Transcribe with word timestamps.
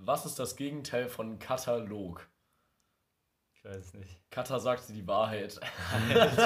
Was 0.00 0.26
ist 0.26 0.38
das 0.38 0.54
Gegenteil 0.54 1.08
von 1.08 1.40
Katalog? 1.40 2.28
Ich 3.52 3.64
weiß 3.64 3.94
nicht. 3.94 4.20
Kata 4.30 4.60
sagte 4.60 4.92
die 4.92 5.04
Wahrheit. 5.08 5.58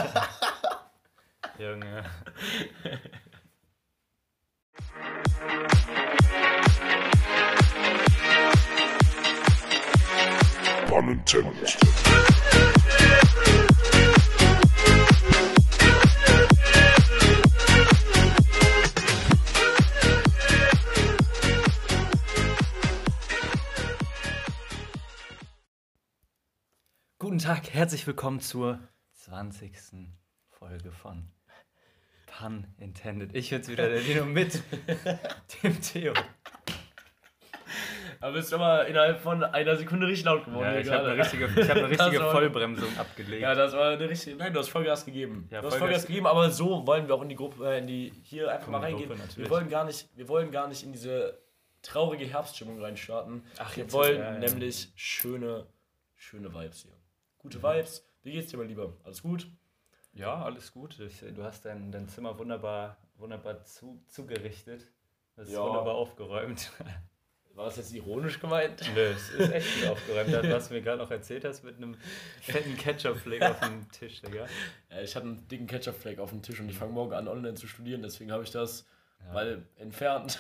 Junge. 1.58 2.02
Unintended. 10.90 11.76
Guten 27.32 27.44
Tag, 27.44 27.70
herzlich 27.72 28.06
willkommen 28.06 28.40
zur 28.40 28.78
20. 29.14 29.72
Folge 30.50 30.92
von 30.92 31.30
Pun 32.26 32.66
Intended. 32.76 33.34
Ich 33.34 33.48
bin's 33.48 33.68
wieder, 33.68 33.88
der 33.88 34.00
Dino 34.02 34.26
mit 34.26 34.62
dem 35.62 35.80
Theo. 35.80 36.12
Aber 38.20 38.32
bist 38.34 38.52
aber 38.52 38.86
innerhalb 38.86 39.18
von 39.18 39.42
einer 39.42 39.76
Sekunde 39.76 40.08
richtig 40.08 40.26
laut 40.26 40.44
geworden. 40.44 40.74
Ja, 40.74 40.78
ich 40.78 40.90
habe 40.90 41.06
eine 41.10 41.22
richtige, 41.24 41.46
ich 41.46 41.70
hab 41.70 41.78
eine 41.78 41.88
richtige 41.88 42.20
war- 42.20 42.32
Vollbremsung 42.32 42.98
abgelegt. 42.98 43.40
Ja, 43.40 43.54
das 43.54 43.72
war 43.72 43.92
eine 43.92 44.06
richtige. 44.10 44.36
Nein, 44.36 44.52
du 44.52 44.60
hast 44.60 44.68
Vollgas 44.68 45.06
gegeben. 45.06 45.48
Ja, 45.50 45.62
du 45.62 45.68
hast 45.68 45.76
Vollgas- 45.76 45.78
Vollgas 45.78 46.06
gegeben, 46.06 46.26
aber 46.26 46.50
so 46.50 46.86
wollen 46.86 47.08
wir 47.08 47.14
auch 47.14 47.22
in 47.22 47.30
die 47.30 47.36
Gruppe, 47.36 47.66
äh, 47.66 47.78
in 47.78 47.86
die 47.86 48.12
hier 48.24 48.52
einfach 48.52 48.66
In 48.66 48.72
mal 48.72 48.80
reingehen. 48.82 49.08
Gruppe, 49.08 49.24
wir 49.36 49.48
wollen 49.48 49.70
gar 49.70 49.86
nicht, 49.86 50.06
wir 50.18 50.28
wollen 50.28 50.50
gar 50.50 50.68
nicht 50.68 50.82
in 50.82 50.92
diese 50.92 51.42
traurige 51.80 52.26
Herbststimmung 52.26 52.78
reinstarten. 52.78 53.42
Ach, 53.56 53.74
wir 53.74 53.84
jetzt- 53.84 53.92
wollen 53.94 54.18
ja, 54.18 54.32
ja. 54.34 54.38
nämlich 54.38 54.92
schöne, 54.96 55.66
schöne 56.14 56.52
Vibes 56.52 56.82
hier. 56.82 56.92
Gute 57.42 57.58
Mhm. 57.58 57.62
Vibes. 57.62 58.08
Wie 58.22 58.32
geht's 58.32 58.50
dir, 58.50 58.56
mein 58.56 58.68
Lieber? 58.68 58.92
Alles 59.04 59.22
gut? 59.22 59.46
Ja, 60.14 60.42
alles 60.44 60.72
gut. 60.72 60.98
Ich, 61.00 61.20
du 61.20 61.42
hast 61.42 61.64
dein, 61.64 61.90
dein 61.90 62.08
Zimmer 62.08 62.38
wunderbar, 62.38 62.96
wunderbar 63.16 63.64
zu, 63.64 64.02
zugerichtet. 64.06 64.86
Das 65.36 65.48
ist 65.48 65.54
Ja. 65.54 65.62
wunderbar 65.62 65.94
aufgeräumt. 65.94 66.70
War 67.54 67.66
das 67.66 67.76
jetzt 67.76 67.92
ironisch 67.92 68.40
gemeint? 68.40 68.80
Nö, 68.94 69.00
es 69.10 69.28
ist 69.30 69.50
echt 69.52 69.80
gut 69.80 69.90
aufgeräumt. 69.90 70.30
Das, 70.32 70.48
was 70.50 70.68
du 70.68 70.74
mir 70.74 70.80
gerade 70.82 70.98
noch 71.02 71.10
erzählt 71.10 71.44
hast 71.44 71.64
mit 71.64 71.76
einem 71.76 71.96
fetten 72.40 72.76
Ketchup-Fleck 72.76 73.42
auf 73.42 73.60
dem 73.60 73.90
Tisch, 73.90 74.22
Digga. 74.22 74.46
Ja, 74.90 75.00
ich 75.02 75.14
hatte 75.16 75.26
einen 75.26 75.48
dicken 75.48 75.66
Ketchup-Fleck 75.66 76.18
auf 76.18 76.30
dem 76.30 76.40
Tisch 76.42 76.60
und 76.60 76.68
ich 76.70 76.76
fange 76.78 76.92
morgen 76.92 77.12
an, 77.12 77.28
online 77.28 77.54
zu 77.54 77.66
studieren, 77.66 78.00
deswegen 78.02 78.32
habe 78.32 78.42
ich 78.44 78.50
das 78.50 78.86
Ja. 79.26 79.32
mal 79.34 79.66
entfernt. 79.76 80.38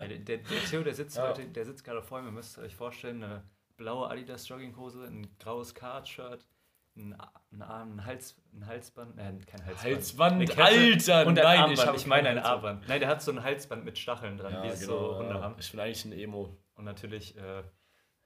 Der, 0.00 0.08
der, 0.08 0.38
der 0.38 0.64
Theo, 0.70 0.82
der 0.82 0.94
sitzt 0.94 1.16
Ja. 1.18 1.28
heute, 1.28 1.44
der 1.46 1.64
sitzt 1.66 1.84
gerade 1.84 2.02
vor 2.02 2.22
mir, 2.22 2.30
müsst 2.30 2.56
ihr 2.58 2.62
euch 2.62 2.74
vorstellen, 2.76 3.22
eine 3.22 3.42
blaue 3.76 4.08
Adidas 4.10 4.48
Jogginghose, 4.48 5.04
ein 5.04 5.26
graues 5.38 5.74
Card-Shirt, 5.74 6.46
ein, 6.96 7.14
ein, 7.52 7.62
Arm- 7.62 7.92
ein, 7.98 8.06
Hals, 8.06 8.36
ein 8.54 8.66
Halsband, 8.66 9.18
äh, 9.18 9.22
kein 9.46 9.64
Halsband. 9.66 9.82
Halsband, 9.94 10.58
Alter, 10.58 11.26
und 11.26 11.38
ein 11.38 11.44
nein, 11.44 11.58
Armband, 11.60 11.90
ich 11.90 11.96
ich 12.02 12.06
meine 12.06 12.28
ein. 12.30 12.38
Armband. 12.38 12.88
Nein, 12.88 13.00
der 13.00 13.08
hat 13.08 13.20
so 13.22 13.32
ein 13.32 13.42
Halsband 13.42 13.84
mit 13.84 13.98
Stacheln 13.98 14.38
dran, 14.38 14.52
Ja, 14.52 14.62
wie 14.64 14.68
genau, 14.68 14.78
so 15.12 15.18
Hunde 15.18 15.34
ja. 15.34 15.40
haben. 15.42 15.56
Ich 15.58 15.70
bin 15.70 15.80
eigentlich 15.80 16.04
ein 16.06 16.12
Emo. 16.12 16.56
Und 16.74 16.84
natürlich 16.84 17.36
äh, 17.36 17.62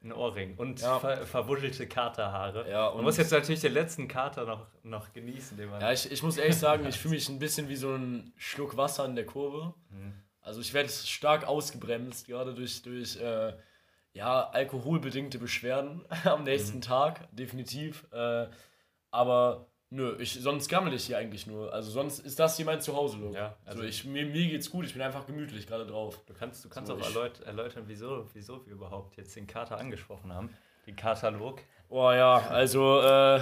ein 0.02 0.12
Ohrring 0.12 0.56
und 0.56 0.80
Ja. 0.80 0.98
ver 0.98 1.26
verwuschelte 1.26 1.86
Katerhaare. 1.88 2.68
Ja, 2.70 2.88
Man 2.90 2.98
und- 2.98 3.04
muss 3.04 3.16
jetzt 3.16 3.32
natürlich 3.32 3.60
den 3.60 3.72
letzten 3.74 4.08
Kater 4.08 4.44
noch, 4.46 4.66
noch 4.82 5.12
genießen, 5.12 5.56
den 5.56 5.68
man... 5.68 5.80
Ja, 5.80 5.92
ich, 5.92 6.10
ich 6.10 6.22
muss 6.22 6.36
ehrlich 6.36 6.56
sagen, 6.58 6.86
ich 6.86 6.98
fühle 6.98 7.14
mich 7.14 7.28
ein 7.28 7.38
bisschen 7.38 7.68
wie 7.68 7.76
so 7.76 7.94
ein 7.94 8.32
Schluck 8.36 8.76
Wasser 8.76 9.04
in 9.04 9.14
der 9.16 9.26
Kurve. 9.26 9.74
Mhm. 9.90 10.14
Also 10.40 10.60
ich 10.60 10.72
werde 10.74 10.88
stark 10.88 11.46
ausgebremst, 11.46 12.26
gerade 12.26 12.54
durch, 12.54 12.82
durch 12.82 13.16
äh, 13.20 13.52
ja, 14.12 14.48
alkoholbedingte 14.50 15.38
Beschwerden 15.38 16.04
am 16.24 16.44
nächsten 16.44 16.78
Mhm. 16.78 16.82
Tag, 16.82 17.28
definitiv. 17.32 18.06
Äh, 18.12 18.46
aber 19.10 19.66
nö, 19.90 20.16
ich, 20.18 20.34
sonst 20.40 20.68
gammel 20.68 20.92
ich 20.94 21.04
hier 21.06 21.18
eigentlich 21.18 21.46
nur. 21.46 21.72
Also 21.72 21.90
sonst 21.90 22.20
ist 22.20 22.38
das 22.38 22.56
hier 22.56 22.66
mein 22.66 22.80
Zuhause-Look. 22.80 23.34
Ja, 23.34 23.56
also- 23.64 23.80
also 23.80 23.82
ich, 23.82 24.04
mir, 24.04 24.24
mir 24.26 24.48
geht's 24.48 24.70
gut, 24.70 24.84
ich 24.84 24.92
bin 24.92 25.02
einfach 25.02 25.26
gemütlich 25.26 25.66
gerade 25.66 25.86
drauf. 25.86 26.20
Du 26.26 26.34
kannst, 26.34 26.64
du 26.64 26.68
kannst 26.68 26.88
So, 26.90 26.96
auch 26.96 27.00
erläut 27.04 27.40
erläutern, 27.40 27.84
wieso, 27.86 28.26
wieso 28.34 28.64
wir 28.66 28.72
überhaupt 28.74 29.16
jetzt 29.16 29.34
den 29.36 29.46
Kater 29.46 29.78
angesprochen 29.78 30.32
haben. 30.32 30.50
Den 30.86 30.96
Katalog. 30.96 31.60
Oh 31.88 32.10
ja, 32.12 32.36
also 32.48 33.00
äh, 33.00 33.40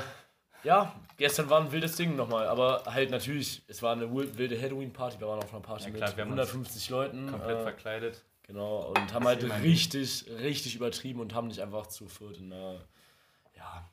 ja, 0.64 0.94
gestern 1.18 1.48
war 1.50 1.60
ein 1.60 1.70
wildes 1.70 1.96
Ding 1.96 2.16
nochmal, 2.16 2.46
aber 2.48 2.82
halt 2.86 3.10
natürlich, 3.10 3.62
es 3.68 3.82
war 3.82 3.92
eine 3.92 4.10
wilde 4.12 4.60
Halloween-Party, 4.60 5.20
wir 5.20 5.28
waren 5.28 5.38
auf 5.38 5.52
einer 5.52 5.62
Party 5.62 5.84
Ja, 5.84 5.90
klar, 5.90 6.08
mit 6.08 6.16
wir 6.16 6.24
haben 6.24 6.32
uns 6.32 6.40
150 6.48 6.90
Leuten. 6.90 7.30
Komplett 7.30 7.58
äh, 7.58 7.62
verkleidet. 7.62 8.24
Genau, 8.48 8.88
und 8.96 9.12
haben 9.12 9.26
halt 9.26 9.42
sehen 9.42 9.50
wir 9.50 9.62
richtig, 9.62 10.24
richtig 10.40 10.74
übertrieben 10.74 11.20
und 11.20 11.34
haben 11.34 11.48
nicht 11.48 11.60
einfach 11.60 11.86
zu 11.86 12.08
viert 12.08 12.38
in 12.38 12.50
einer, 12.52 12.80
ja, 13.54 13.88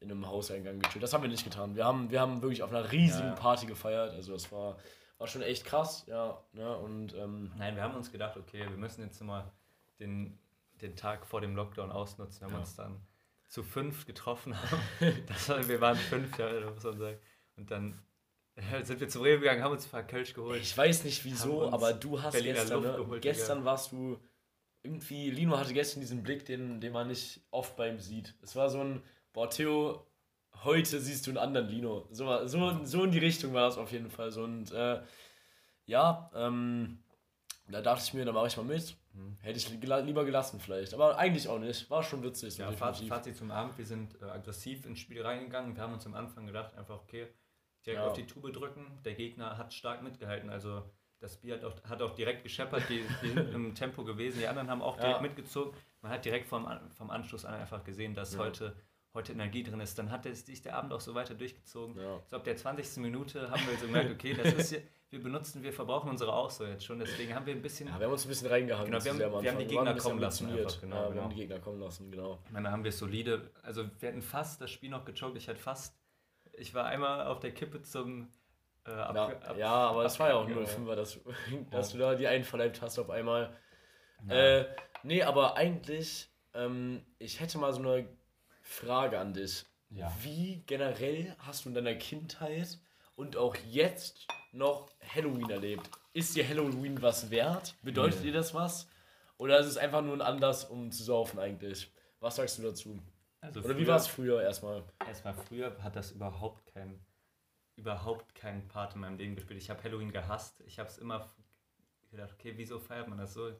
in 0.00 0.10
einem 0.10 0.26
Hauseingang 0.26 0.78
gechillt. 0.80 1.02
Das 1.02 1.12
haben 1.12 1.22
wir 1.22 1.28
nicht 1.28 1.44
getan. 1.44 1.76
Wir 1.76 1.84
haben, 1.84 2.10
wir 2.10 2.20
haben 2.20 2.40
wirklich 2.40 2.62
auf 2.62 2.70
einer 2.70 2.90
riesigen 2.90 3.28
Ja. 3.28 3.34
Party 3.34 3.66
gefeiert. 3.66 4.12
Also 4.14 4.32
das 4.32 4.50
war, 4.50 4.78
war 5.18 5.26
schon 5.26 5.42
echt 5.42 5.66
krass, 5.66 6.04
ja. 6.06 6.42
Ne? 6.52 6.74
Und 6.78 7.14
ähm, 7.16 7.52
Nein, 7.58 7.76
wir 7.76 7.82
haben 7.82 7.94
uns 7.94 8.10
gedacht, 8.10 8.38
okay, 8.38 8.60
wir 8.60 8.78
müssen 8.78 9.02
jetzt 9.02 9.20
mal 9.22 9.52
den, 10.00 10.38
den 10.80 10.96
Tag 10.96 11.26
vor 11.26 11.42
dem 11.42 11.54
Lockdown 11.54 11.90
ausnutzen. 11.92 12.40
Wir 12.40 12.46
haben 12.46 12.54
Ja. 12.54 12.60
uns 12.60 12.76
dann 12.76 12.98
zu 13.48 13.62
fünf 13.62 14.06
getroffen 14.06 14.56
haben. 14.58 14.80
Das 15.28 15.48
wir 15.68 15.80
waren 15.82 15.96
fünf, 15.96 16.36
ja, 16.38 16.48
muss 16.70 16.82
man 16.82 16.98
sagen. 16.98 17.18
Und 17.56 17.70
dann 17.70 17.98
sind 18.82 19.00
wir 19.00 19.08
zum 19.08 19.22
Rewe 19.22 19.40
gegangen, 19.40 19.62
haben 19.62 19.72
uns 19.72 19.86
ein 19.86 19.90
paar 19.90 20.06
Kölsch 20.06 20.32
geholt. 20.32 20.60
ich 20.62 20.76
weiß 20.76 21.04
nicht 21.04 21.24
wieso, 21.24 21.70
aber 21.70 21.92
du 21.92 22.20
hast 22.22 22.32
Berliner 22.32 22.60
gestern, 22.60 22.82
ne? 22.82 22.96
geholt, 22.96 23.22
gestern 23.22 23.64
warst 23.64 23.92
du 23.92 24.18
irgendwie, 24.82 25.30
Lino 25.30 25.58
hatte 25.58 25.74
gestern 25.74 26.00
diesen 26.00 26.22
Blick, 26.22 26.46
den, 26.46 26.80
den 26.80 26.92
man 26.92 27.08
nicht 27.08 27.40
oft 27.50 27.76
bei 27.76 27.88
ihm 27.88 27.98
sieht. 27.98 28.34
Es 28.40 28.56
war 28.56 28.70
so 28.70 28.80
ein, 28.80 29.02
boah, 29.32 29.50
Theo, 29.50 30.06
heute 30.64 31.00
siehst 31.00 31.26
du 31.26 31.32
einen 31.32 31.38
anderen 31.38 31.68
Lino. 31.68 32.06
So, 32.10 32.46
so, 32.46 32.84
so 32.84 33.04
in 33.04 33.10
die 33.10 33.18
Richtung 33.18 33.52
war 33.52 33.66
das 33.66 33.78
auf 33.78 33.92
jeden 33.92 34.10
Fall 34.10 34.30
so. 34.30 34.44
Und 34.44 34.70
äh, 34.72 35.02
ja, 35.86 36.30
ähm, 36.34 36.98
da 37.68 37.82
dachte 37.82 38.04
ich 38.04 38.14
mir, 38.14 38.24
da 38.24 38.32
mache 38.32 38.46
ich 38.46 38.56
mal 38.56 38.64
mit. 38.64 38.96
Mhm. 39.12 39.36
Hätte 39.40 39.58
ich 39.58 39.68
lieber 39.68 40.24
gelassen 40.24 40.60
vielleicht. 40.60 40.94
Aber 40.94 41.18
eigentlich 41.18 41.48
auch 41.48 41.58
nicht. 41.58 41.90
War 41.90 42.02
schon 42.02 42.22
witzig. 42.22 42.56
Ja, 42.58 42.70
Fazit. 42.70 43.08
Fazit 43.08 43.36
zum 43.36 43.50
Abend, 43.50 43.76
wir 43.76 43.84
sind 43.84 44.20
äh, 44.20 44.26
aggressiv 44.26 44.86
ins 44.86 45.00
Spiel 45.00 45.22
reingegangen. 45.22 45.74
Wir 45.74 45.82
haben 45.82 45.94
uns 45.94 46.06
am 46.06 46.14
Anfang 46.14 46.46
gedacht, 46.46 46.76
einfach 46.76 46.96
okay, 46.96 47.26
direkt 47.86 48.02
Ja. 48.02 48.08
auf 48.08 48.12
die 48.14 48.26
Tube 48.26 48.52
drücken. 48.52 48.98
Der 49.04 49.14
Gegner 49.14 49.56
hat 49.56 49.72
stark 49.72 50.02
mitgehalten, 50.02 50.50
also 50.50 50.82
das 51.20 51.38
Bier 51.38 51.54
hat 51.54 51.64
auch, 51.64 51.82
hat 51.84 52.02
auch 52.02 52.14
direkt 52.14 52.42
gescheppert, 52.42 52.82
die, 52.90 53.02
die 53.22 53.28
sind 53.28 53.38
im 53.54 53.74
Tempo 53.74 54.04
gewesen. 54.04 54.38
Die 54.40 54.46
anderen 54.46 54.68
haben 54.68 54.82
auch 54.82 54.96
direkt 54.96 55.16
Ja. 55.16 55.22
mitgezogen. 55.22 55.72
Man 56.02 56.12
hat 56.12 56.24
direkt 56.24 56.46
vom, 56.48 56.68
vom 56.96 57.10
Anschluss 57.10 57.44
an 57.44 57.54
einfach 57.54 57.82
gesehen, 57.84 58.14
dass 58.14 58.34
Ja. 58.34 58.40
heute, 58.40 58.76
heute 59.14 59.32
Energie 59.32 59.62
drin 59.62 59.80
ist. 59.80 59.98
Dann 59.98 60.10
hat 60.10 60.26
es 60.26 60.44
sich 60.44 60.60
der 60.60 60.76
Abend 60.76 60.92
auch 60.92 61.00
so 61.00 61.14
weiter 61.14 61.34
durchgezogen. 61.34 61.96
Ja. 61.98 62.20
So 62.26 62.36
ab 62.36 62.44
der 62.44 62.56
20. 62.56 62.98
Minute 63.02 63.50
haben 63.50 63.62
wir 63.66 63.76
so 63.78 63.86
gemerkt, 63.86 64.10
okay, 64.12 64.34
das 64.34 64.52
ist 64.52 64.68
hier, 64.70 64.82
wir 65.08 65.22
benutzen, 65.22 65.62
wir 65.62 65.72
verbrauchen 65.72 66.10
unsere 66.10 66.32
auch 66.34 66.50
so 66.50 66.66
jetzt 66.66 66.84
schon. 66.84 66.98
Deswegen 66.98 67.34
haben 67.34 67.46
wir 67.46 67.54
ein 67.54 67.62
bisschen 67.62 67.88
Ja, 67.88 67.98
wir 67.98 68.06
haben 68.06 68.12
uns 68.12 68.26
ein 68.26 68.28
bisschen 68.28 68.48
reingehangen. 68.48 68.90
Genau, 68.92 69.02
wir 69.04 69.10
haben- 69.12 69.42
wir 69.42 69.50
haben 69.52 69.58
die. 69.58 69.66
Gegner 69.66 69.94
kommen 69.96 70.18
lassen 70.20 70.50
einfach, 70.50 70.80
genau, 70.80 70.96
ja, 70.96 71.02
wir 71.04 71.08
genau. 71.10 71.22
haben 71.22 71.30
die 71.30 71.36
Gegner 71.36 71.58
kommen 71.60 71.80
lassen, 71.80 72.10
genau. 72.10 72.40
Ich 72.44 72.50
meine, 72.52 72.64
da 72.66 72.72
haben 72.72 72.84
wir 72.84 72.92
solide, 72.92 73.50
also 73.62 73.84
wir 74.00 74.08
hätten 74.10 74.20
fast 74.20 74.60
das 74.60 74.70
Spiel 74.70 74.90
noch 74.90 75.04
gechoked. 75.06 75.36
Ich 75.38 75.46
hätte 75.48 75.60
fast, 75.60 75.96
ich 76.58 76.74
war 76.74 76.86
einmal 76.86 77.26
auf 77.26 77.40
der 77.40 77.52
Kippe 77.52 77.82
zum 77.82 78.28
äh, 78.86 78.90
ab, 78.90 79.14
Ja, 79.16 79.26
ab- 79.26 79.56
ja, 79.58 79.72
aber 79.72 80.04
es 80.04 80.18
war 80.18 80.28
ja 80.30 80.34
auch 80.36 80.46
nur 80.48 80.60
ein 80.60 80.66
Fünfer, 80.66 80.96
dass, 80.96 81.18
dass 81.70 81.90
du 81.92 81.98
da 81.98 82.14
die 82.14 82.26
einen 82.26 82.44
verleibt 82.44 82.80
hast 82.82 82.98
auf 82.98 83.10
einmal. 83.10 83.56
Ja. 84.28 84.34
Äh, 84.34 84.66
nee, 85.02 85.22
aber 85.22 85.56
eigentlich, 85.56 86.28
ähm, 86.54 87.04
ich 87.18 87.40
hätte 87.40 87.58
mal 87.58 87.72
so 87.72 87.80
eine 87.80 88.08
Frage 88.62 89.18
an 89.18 89.34
dich. 89.34 89.64
Ja. 89.90 90.12
Wie 90.22 90.62
generell 90.66 91.34
hast 91.38 91.64
du 91.64 91.68
in 91.68 91.74
deiner 91.74 91.94
Kindheit 91.94 92.78
und 93.14 93.36
auch 93.36 93.54
jetzt 93.70 94.26
noch 94.52 94.90
Halloween 95.14 95.48
erlebt? 95.50 95.88
Ist 96.12 96.34
dir 96.34 96.48
Halloween 96.48 97.00
was 97.02 97.30
wert? 97.30 97.74
Bedeutet 97.82 98.20
Nee. 98.20 98.26
dir 98.26 98.32
das 98.34 98.54
was? 98.54 98.88
Oder 99.38 99.58
ist 99.60 99.66
es 99.66 99.76
einfach 99.76 100.00
nur 100.02 100.14
ein 100.14 100.22
Anlass, 100.22 100.64
um 100.64 100.90
zu 100.90 101.04
saufen 101.04 101.38
eigentlich? 101.38 101.90
Was 102.20 102.36
sagst 102.36 102.58
du 102.58 102.62
dazu? 102.62 102.98
Also 103.46 103.60
Oder 103.60 103.70
wie 103.76 103.84
früher- 103.84 103.88
war 103.88 103.96
es 103.96 104.06
früher 104.08 104.42
erstmal? 104.42 104.82
Erstmal 105.06 105.34
früher 105.34 105.82
hat 105.82 105.94
das 105.96 106.10
überhaupt 106.12 106.66
keinen 106.72 107.04
überhaupt 107.76 108.34
keinen 108.34 108.66
Part 108.68 108.94
in 108.94 109.02
meinem 109.02 109.18
Leben 109.18 109.34
gespielt. 109.36 109.58
Ich 109.60 109.68
habe 109.68 109.82
Halloween 109.84 110.10
gehasst. 110.10 110.62
Ich 110.66 110.78
habe 110.78 110.88
es 110.88 110.96
immer 110.98 111.30
gedacht, 112.10 112.32
okay, 112.32 112.54
wieso 112.56 112.78
feiert 112.78 113.06
man 113.08 113.18
das 113.18 113.34
so, 113.34 113.52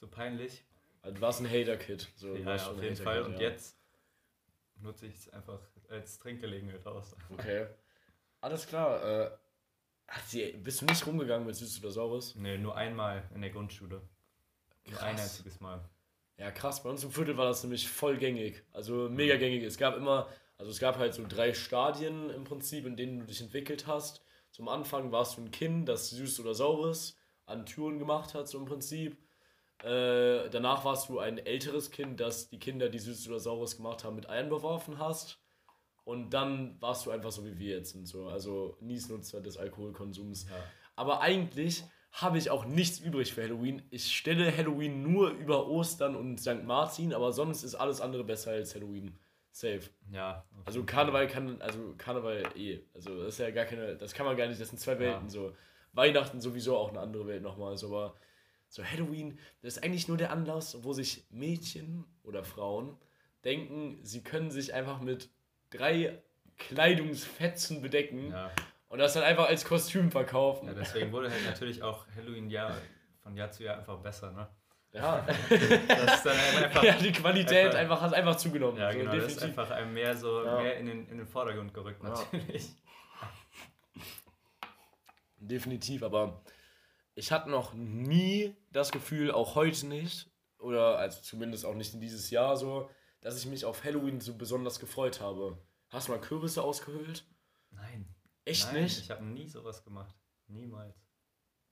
so 0.00 0.08
peinlich? 0.08 0.64
Also, 1.02 1.14
Du 1.16 1.20
warst 1.20 1.40
ein 1.40 1.46
Hater-Kid. 1.50 2.08
So, 2.16 2.34
Ja, 2.34 2.56
ja, 2.56 2.66
auf 2.70 2.82
jeden 2.82 2.96
Fall. 2.96 3.22
Und 3.22 3.34
ja. 3.34 3.40
jetzt 3.50 3.78
nutze 4.76 5.06
ich 5.06 5.14
es 5.14 5.28
einfach 5.28 5.60
als 5.90 6.18
Trinkgelegenheit 6.18 6.86
aus. 6.86 7.14
Okay. 7.30 7.66
Alles 8.40 8.66
klar. 8.66 9.04
Äh, 9.04 9.30
sie, 10.26 10.52
bist 10.52 10.80
du 10.80 10.86
nicht 10.86 11.06
rumgegangen 11.06 11.46
mit 11.46 11.54
Süßes 11.56 11.80
oder 11.80 11.90
Saures? 11.90 12.34
Nee, 12.34 12.56
nur 12.56 12.76
einmal 12.76 13.28
in 13.34 13.42
der 13.42 13.50
Grundschule. 13.50 14.00
Nur 14.86 15.02
ein 15.02 15.16
Krass. 15.16 15.22
einziges 15.22 15.60
Mal. 15.60 15.84
Ja, 16.38 16.52
krass. 16.52 16.82
Bei 16.82 16.88
uns 16.88 17.02
im 17.02 17.10
Viertel 17.10 17.36
war 17.36 17.46
das 17.46 17.62
nämlich 17.64 17.88
voll 17.88 18.16
gängig. 18.16 18.62
Also 18.72 19.08
mega 19.08 19.36
gängig. 19.36 19.64
Es 19.64 19.76
gab 19.76 19.96
immer, 19.96 20.28
also 20.56 20.70
es 20.70 20.78
gab 20.78 20.96
halt 20.96 21.12
so 21.12 21.24
drei 21.28 21.52
Stadien 21.52 22.30
im 22.30 22.44
Prinzip, 22.44 22.86
in 22.86 22.96
denen 22.96 23.18
du 23.18 23.26
dich 23.26 23.40
entwickelt 23.40 23.86
hast. 23.88 24.22
Zum 24.52 24.68
Anfang 24.68 25.10
warst 25.10 25.36
du 25.36 25.42
ein 25.42 25.50
Kind, 25.50 25.88
das 25.88 26.10
Süßes 26.10 26.40
oder 26.40 26.54
Saures 26.54 27.16
an 27.44 27.66
Türen 27.66 27.98
gemacht 27.98 28.34
hat, 28.34 28.48
so 28.48 28.58
im 28.58 28.66
Prinzip. 28.66 29.16
Äh, 29.82 30.48
danach 30.50 30.84
warst 30.84 31.08
du 31.08 31.18
ein 31.18 31.38
älteres 31.38 31.90
Kind, 31.90 32.20
das 32.20 32.48
die 32.48 32.58
Kinder, 32.58 32.88
die 32.88 32.98
Süßes 32.98 33.28
oder 33.28 33.40
Saures 33.40 33.76
gemacht 33.76 34.04
haben, 34.04 34.16
mit 34.16 34.28
Eiern 34.28 34.48
beworfen 34.48 34.98
hast. 34.98 35.38
Und 36.04 36.30
dann 36.30 36.80
warst 36.80 37.04
du 37.04 37.10
einfach 37.10 37.32
so 37.32 37.44
wie 37.44 37.58
wir 37.58 37.76
jetzt 37.76 37.92
sind, 37.92 38.06
so. 38.06 38.28
Also 38.28 38.76
Niesnutzer 38.80 39.40
des 39.40 39.58
Alkoholkonsums. 39.58 40.48
Ja. 40.48 40.56
Aber 40.96 41.20
eigentlich 41.20 41.84
habe 42.10 42.38
ich 42.38 42.50
auch 42.50 42.64
nichts 42.64 42.98
übrig 42.98 43.32
für 43.32 43.42
Halloween. 43.42 43.82
Ich 43.90 44.16
stelle 44.16 44.56
Halloween 44.56 45.02
nur 45.02 45.30
über 45.30 45.68
Ostern 45.68 46.16
und 46.16 46.40
St. 46.40 46.64
Martin, 46.64 47.12
aber 47.12 47.32
sonst 47.32 47.62
ist 47.62 47.74
alles 47.74 48.00
andere 48.00 48.24
besser 48.24 48.52
als 48.52 48.74
Halloween. 48.74 49.16
Safe. 49.50 49.82
Ja. 50.12 50.44
Also 50.64 50.84
Karneval 50.84 51.26
kann, 51.26 51.60
also 51.60 51.94
Karneval 51.96 52.42
eh. 52.54 52.80
Also 52.94 53.24
das 53.24 53.34
ist 53.34 53.38
ja 53.40 53.50
gar 53.50 53.64
keine, 53.64 53.96
das 53.96 54.12
kann 54.12 54.26
man 54.26 54.36
gar 54.36 54.46
nicht, 54.46 54.60
das 54.60 54.68
sind 54.68 54.78
zwei 54.78 54.98
Welten 54.98 55.28
so. 55.28 55.52
Weihnachten 55.92 56.40
sowieso 56.40 56.76
auch 56.76 56.90
eine 56.90 57.00
andere 57.00 57.26
Welt 57.26 57.42
nochmal, 57.42 57.76
so, 57.76 57.88
aber 57.88 58.14
so 58.68 58.84
Halloween, 58.84 59.38
das 59.62 59.76
ist 59.76 59.82
eigentlich 59.82 60.06
nur 60.06 60.16
der 60.16 60.30
Anlass, 60.30 60.84
wo 60.84 60.92
sich 60.92 61.26
Mädchen 61.30 62.04
oder 62.22 62.44
Frauen 62.44 62.96
denken, 63.44 63.98
sie 64.02 64.22
können 64.22 64.50
sich 64.50 64.74
einfach 64.74 65.00
mit 65.00 65.30
drei 65.70 66.22
Kleidungsfetzen 66.58 67.80
bedecken 67.80 68.30
Ja. 68.30 68.50
Und 68.88 68.98
das 68.98 69.14
dann 69.14 69.22
einfach 69.22 69.46
als 69.48 69.64
Kostüm 69.64 70.10
verkaufen. 70.10 70.66
ja, 70.68 70.74
deswegen 70.74 71.12
wurde 71.12 71.30
halt 71.30 71.44
natürlich 71.44 71.82
auch 71.82 72.06
Halloween 72.16 72.48
Jahr 72.50 72.76
von 73.22 73.36
Jahr 73.36 73.50
zu 73.50 73.64
Jahr 73.64 73.78
einfach 73.78 73.98
besser, 73.98 74.32
ne? 74.32 74.48
Ja, 74.92 75.24
Das 75.50 76.14
ist 76.14 76.24
dann 76.26 76.36
einfach, 76.64 76.82
ja 76.82 76.94
die 76.94 77.12
Qualität 77.12 77.66
Einfach- 77.74 77.78
einfach, 77.78 78.00
hat 78.00 78.14
einfach 78.14 78.36
zugenommen. 78.36 78.78
ja, 78.78 78.90
so, 78.90 78.98
genau, 78.98 79.14
das 79.14 79.26
ist 79.32 79.42
einfach 79.42 79.70
einem 79.70 79.92
mehr 79.92 80.16
so 80.16 80.44
Ja. 80.44 80.60
mehr 80.62 80.76
in 80.78 80.86
den, 80.86 81.06
in 81.08 81.18
den 81.18 81.26
Vordergrund 81.26 81.74
gerückt, 81.74 82.02
Ja. 82.02 82.08
natürlich. 82.10 82.70
Definitiv, 85.40 86.02
aber 86.02 86.42
ich 87.14 87.30
hatte 87.32 87.50
noch 87.50 87.72
nie 87.74 88.56
das 88.72 88.90
Gefühl, 88.90 89.30
auch 89.30 89.54
heute 89.54 89.86
nicht, 89.86 90.30
oder 90.58 90.98
also 90.98 91.20
zumindest 91.22 91.64
auch 91.64 91.74
nicht 91.74 91.94
in 91.94 92.00
dieses 92.00 92.30
Jahr 92.30 92.56
so, 92.56 92.90
dass 93.20 93.38
ich 93.38 93.46
mich 93.46 93.64
auf 93.64 93.84
Halloween 93.84 94.20
so 94.20 94.34
besonders 94.36 94.80
gefreut 94.80 95.20
habe. 95.20 95.58
Hast 95.90 96.08
du 96.08 96.12
mal 96.12 96.20
Kürbisse 96.20 96.62
ausgehöhlt? 96.62 97.24
Nein. 97.70 98.14
Echt 98.48 98.72
Nein, 98.72 98.82
nicht? 98.84 98.98
Ich 99.00 99.10
habe 99.10 99.24
nie 99.24 99.46
sowas 99.48 99.82
gemacht. 99.84 100.14
Niemals. 100.48 100.94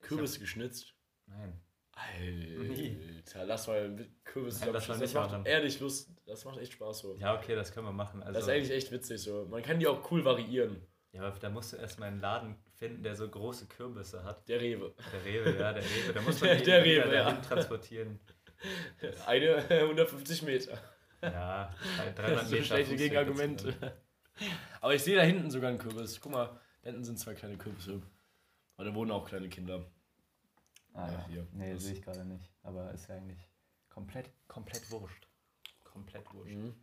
Kürbisse 0.00 0.38
geschnitzt? 0.40 0.94
Nein. 1.26 1.60
Alter, 1.92 3.44
lass 3.46 3.66
mal 3.66 3.88
mit 3.88 4.24
Kürbisse 4.24 4.64
Nein, 4.64 4.74
lass 4.74 4.88
mal 4.88 4.94
zusammenschnitzen. 4.94 5.00
Das 5.00 5.00
nicht 5.00 5.14
macht 5.14 5.30
machen. 5.32 5.46
ehrlich 5.46 5.80
Lust, 5.80 6.10
das 6.26 6.44
macht 6.44 6.58
echt 6.58 6.72
Spaß 6.74 6.98
so. 6.98 7.16
Ja, 7.18 7.34
okay, 7.36 7.54
das 7.54 7.72
können 7.72 7.86
wir 7.86 7.92
machen. 7.92 8.22
Also, 8.22 8.34
Das 8.34 8.44
ist 8.46 8.52
eigentlich 8.52 8.70
echt 8.70 8.92
witzig 8.92 9.22
so. 9.22 9.46
Man 9.50 9.62
kann 9.62 9.78
die 9.80 9.86
auch 9.86 10.10
cool 10.10 10.24
variieren. 10.24 10.82
ja, 11.12 11.22
aber 11.22 11.38
da 11.38 11.48
musst 11.48 11.72
du 11.72 11.76
erstmal 11.78 12.08
einen 12.08 12.20
Laden 12.20 12.56
finden, 12.74 13.02
der 13.02 13.16
so 13.16 13.26
große 13.28 13.66
Kürbisse 13.66 14.22
hat. 14.24 14.46
Der 14.48 14.60
Rewe. 14.60 14.94
Der 15.12 15.24
Rewe, 15.24 15.58
ja, 15.58 15.72
der 15.72 15.82
Rewe. 15.82 16.12
Da 16.12 16.20
muss 16.20 16.40
man 16.40 16.50
Der- 16.50 16.60
der 16.60 16.84
Rewe, 16.84 17.14
ja. 17.14 17.32
transportieren. 17.40 18.20
Eine 19.26 19.56
150 19.68 20.42
Meter. 20.42 20.78
Ja, 21.22 21.74
Das 22.14 22.14
300 22.14 22.42
ist 22.42 22.48
so 22.48 22.54
Meter. 22.54 22.64
schlechte 22.66 22.96
Gegenargumente. 22.96 23.96
Aber 24.82 24.94
ich 24.94 25.02
sehe 25.02 25.16
da 25.16 25.22
hinten 25.22 25.50
sogar 25.50 25.70
einen 25.70 25.78
Kürbis. 25.78 26.20
Guck 26.20 26.32
mal, 26.32 26.60
da 26.86 26.92
hinten 26.92 27.04
sind 27.04 27.18
zwei 27.18 27.34
kleine 27.34 27.56
Kürbisse. 27.58 28.00
Aber 28.76 28.84
da 28.88 28.94
wohnen 28.94 29.10
auch 29.10 29.26
kleine 29.26 29.48
Kinder. 29.48 29.84
Ah, 30.94 31.06
Ja, 31.08 31.12
ja. 31.12 31.26
hier. 31.26 31.46
Nee, 31.52 31.72
Das- 31.74 31.82
sehe 31.82 31.94
ich 31.94 32.02
gerade 32.02 32.24
nicht. 32.24 32.48
Aber 32.62 32.92
ist 32.92 33.08
ja 33.08 33.16
eigentlich 33.16 33.40
komplett, 33.88 34.30
komplett 34.46 34.88
wurscht. 34.90 35.26
Komplett 35.82 36.32
wurscht. 36.32 36.52
Mhm. 36.54 36.74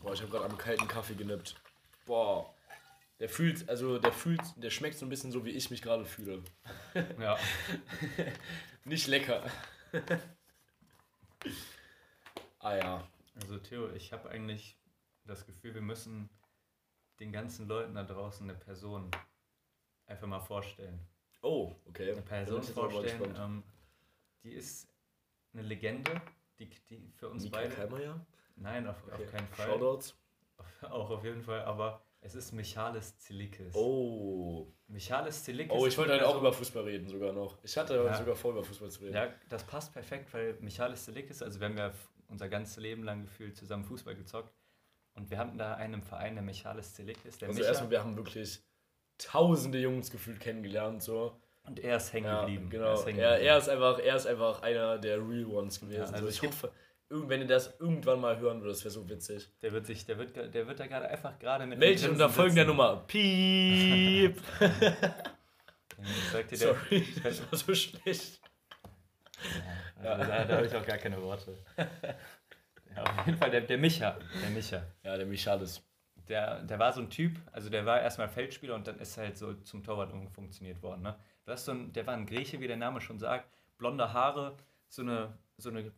Boah, 0.00 0.14
ich 0.14 0.20
habe 0.22 0.30
gerade 0.30 0.44
am 0.44 0.56
kalten 0.56 0.86
Kaffee 0.88 1.14
genippt. 1.14 1.60
Boah. 2.06 2.54
Der 3.18 3.28
fühlt, 3.28 3.68
also 3.68 3.98
der 3.98 4.12
fühlt, 4.12 4.40
der 4.56 4.70
schmeckt 4.70 4.96
so 4.96 5.04
ein 5.04 5.10
bisschen 5.10 5.32
so, 5.32 5.44
wie 5.44 5.50
ich 5.50 5.70
mich 5.70 5.82
gerade 5.82 6.04
fühle. 6.06 6.42
Ja. 7.18 7.36
Nicht 8.84 9.08
lecker. 9.08 9.44
ah 12.60 12.76
ja. 12.76 13.08
Also 13.34 13.58
Theo, 13.58 13.90
ich 13.92 14.12
habe 14.12 14.30
eigentlich 14.30 14.78
das 15.24 15.46
Gefühl, 15.46 15.74
wir 15.74 15.82
müssen 15.82 16.30
den 17.20 17.32
ganzen 17.32 17.68
Leuten 17.68 17.94
da 17.94 18.02
draußen 18.02 18.48
eine 18.48 18.58
Person 18.58 19.10
einfach 20.06 20.26
mal 20.26 20.40
vorstellen. 20.40 20.98
Oh, 21.42 21.74
okay. 21.86 22.12
Eine 22.12 22.22
Person 22.22 22.62
vorstellen, 22.62 23.34
ähm, 23.38 23.62
die 24.42 24.52
ist 24.52 24.88
eine 25.52 25.62
Legende, 25.62 26.20
die, 26.58 26.68
die 26.88 27.10
für 27.16 27.28
uns 27.28 27.44
Mikael 27.44 27.64
beide. 27.68 27.76
Kallmeier? 27.76 28.26
Nein, 28.56 28.86
auf, 28.86 28.96
Okay. 29.06 29.24
auf 29.24 29.30
keinen 29.30 29.46
Fall. 29.48 29.66
Shoutouts. 29.66 30.16
Auch 30.82 31.10
auf 31.10 31.24
jeden 31.24 31.42
Fall, 31.42 31.62
aber 31.62 32.02
es 32.20 32.34
ist 32.34 32.52
Michalis 32.52 33.16
Zilikis. 33.18 33.74
Oh. 33.74 34.70
Michalis 34.88 35.42
Zilikis. 35.44 35.72
Oh, 35.74 35.86
ich 35.86 35.96
wollte 35.96 36.12
heute 36.12 36.28
auch 36.28 36.36
über 36.38 36.52
Fußball 36.52 36.84
reden, 36.84 37.08
sogar 37.08 37.32
noch. 37.32 37.56
Ich 37.64 37.74
hatte 37.78 37.94
Ja. 37.94 38.14
sogar 38.14 38.36
vor, 38.36 38.50
über 38.52 38.62
Fußball 38.62 38.90
zu 38.90 39.00
reden. 39.04 39.14
Ja, 39.14 39.32
das 39.48 39.64
passt 39.64 39.92
perfekt, 39.94 40.32
weil 40.34 40.54
Michalis 40.60 41.06
Zilikis, 41.06 41.42
also 41.42 41.58
wir 41.60 41.68
haben 41.68 41.78
ja 41.78 41.92
unser 42.28 42.48
ganzes 42.50 42.76
Leben 42.76 43.04
lang 43.04 43.22
gefühlt 43.22 43.56
zusammen 43.56 43.84
Fußball 43.84 44.14
gezockt 44.16 44.52
und 45.14 45.30
wir 45.30 45.38
hatten 45.38 45.58
da 45.58 45.74
einen 45.74 45.94
im 45.94 46.02
Verein, 46.02 46.34
der 46.34 46.42
Michalis 46.42 46.94
Zilikis, 46.94 47.38
der 47.38 47.48
Also 47.48 47.58
Micha, 47.58 47.70
erstmal, 47.70 47.90
wir 47.90 48.00
haben 48.00 48.16
wirklich 48.16 48.60
tausende 49.18 49.78
Jungs 49.78 50.10
gefühlt 50.10 50.40
kennengelernt, 50.40 51.02
so. 51.02 51.38
und 51.64 51.78
er 51.80 51.96
ist 51.96 52.12
hängen 52.12 52.26
Ja, 52.26 52.40
geblieben. 52.40 52.70
genau. 52.70 52.94
ist 52.94 53.00
Er, 53.00 53.06
geblieben. 53.06 53.20
er, 53.22 53.58
ist 53.58 53.68
einfach, 53.68 53.98
er 53.98 54.16
ist 54.16 54.26
einfach 54.26 54.62
einer 54.62 54.98
der 54.98 55.18
Real 55.18 55.46
Ones 55.46 55.80
gewesen. 55.80 56.00
Ja, 56.00 56.04
also 56.10 56.24
so. 56.24 56.28
ich 56.30 56.42
hoffe, 56.42 56.72
wenn 57.10 57.40
ihr 57.40 57.46
das 57.48 57.74
irgendwann 57.80 58.20
mal 58.20 58.38
hören 58.38 58.60
würdet, 58.62 58.76
das 58.76 58.84
wäre 58.84 58.92
so 58.92 59.08
witzig. 59.08 59.50
Der 59.62 59.72
wird 59.72 59.84
sich, 59.84 60.06
der 60.06 60.16
wird, 60.16 60.36
der 60.36 60.66
wird 60.68 60.78
da 60.80 60.86
gerade 60.86 61.08
einfach 61.08 61.38
gerade 61.38 61.66
mit 61.66 61.78
Meld 61.78 61.98
dich 62.00 62.08
unter 62.08 62.28
folgender. 62.28 62.64
Nummer. 62.64 63.04
Piep. 63.08 64.40
Dir, 66.30 66.44
der, 66.44 66.56
Sorry, 66.56 67.06
das 67.22 67.42
war 67.50 67.58
so 67.58 67.74
schlecht. 67.74 68.40
ja. 70.02 70.12
also 70.12 70.30
da, 70.30 70.44
da 70.44 70.56
habe 70.56 70.66
ich 70.66 70.74
auch 70.74 70.86
gar 70.86 70.96
keine 70.98 71.20
Worte. 71.20 71.58
Ja, 72.96 73.02
auf 73.04 73.26
jeden 73.26 73.38
Fall 73.38 73.50
der, 73.50 73.60
der 73.62 73.78
Micha, 73.78 74.16
der 74.42 74.50
Micha. 74.50 74.82
Ja, 75.04 75.16
der 75.16 75.26
Michalis. 75.26 75.82
Der, 76.28 76.62
der 76.62 76.78
war 76.78 76.92
so 76.92 77.00
ein 77.00 77.10
Typ, 77.10 77.36
also 77.52 77.70
der 77.70 77.84
war 77.86 78.00
erstmal 78.00 78.28
Feldspieler 78.28 78.74
und 78.76 78.86
dann 78.86 78.98
ist 79.00 79.16
er 79.16 79.24
halt 79.24 79.36
so 79.36 79.54
zum 79.54 79.82
Torwart 79.82 80.12
umfunktioniert 80.12 80.80
worden. 80.82 81.02
Ne? 81.02 81.16
Das 81.44 81.60
ist 81.60 81.66
so 81.66 81.72
ein, 81.72 81.92
der 81.92 82.06
war 82.06 82.14
ein 82.14 82.26
Grieche, 82.26 82.60
wie 82.60 82.68
der 82.68 82.76
Name 82.76 83.00
schon 83.00 83.18
sagt. 83.18 83.48
Blonde 83.78 84.12
Haare, 84.12 84.56
so 84.88 85.02
eine, 85.02 85.32
so 85.56 85.70
eine 85.70 85.90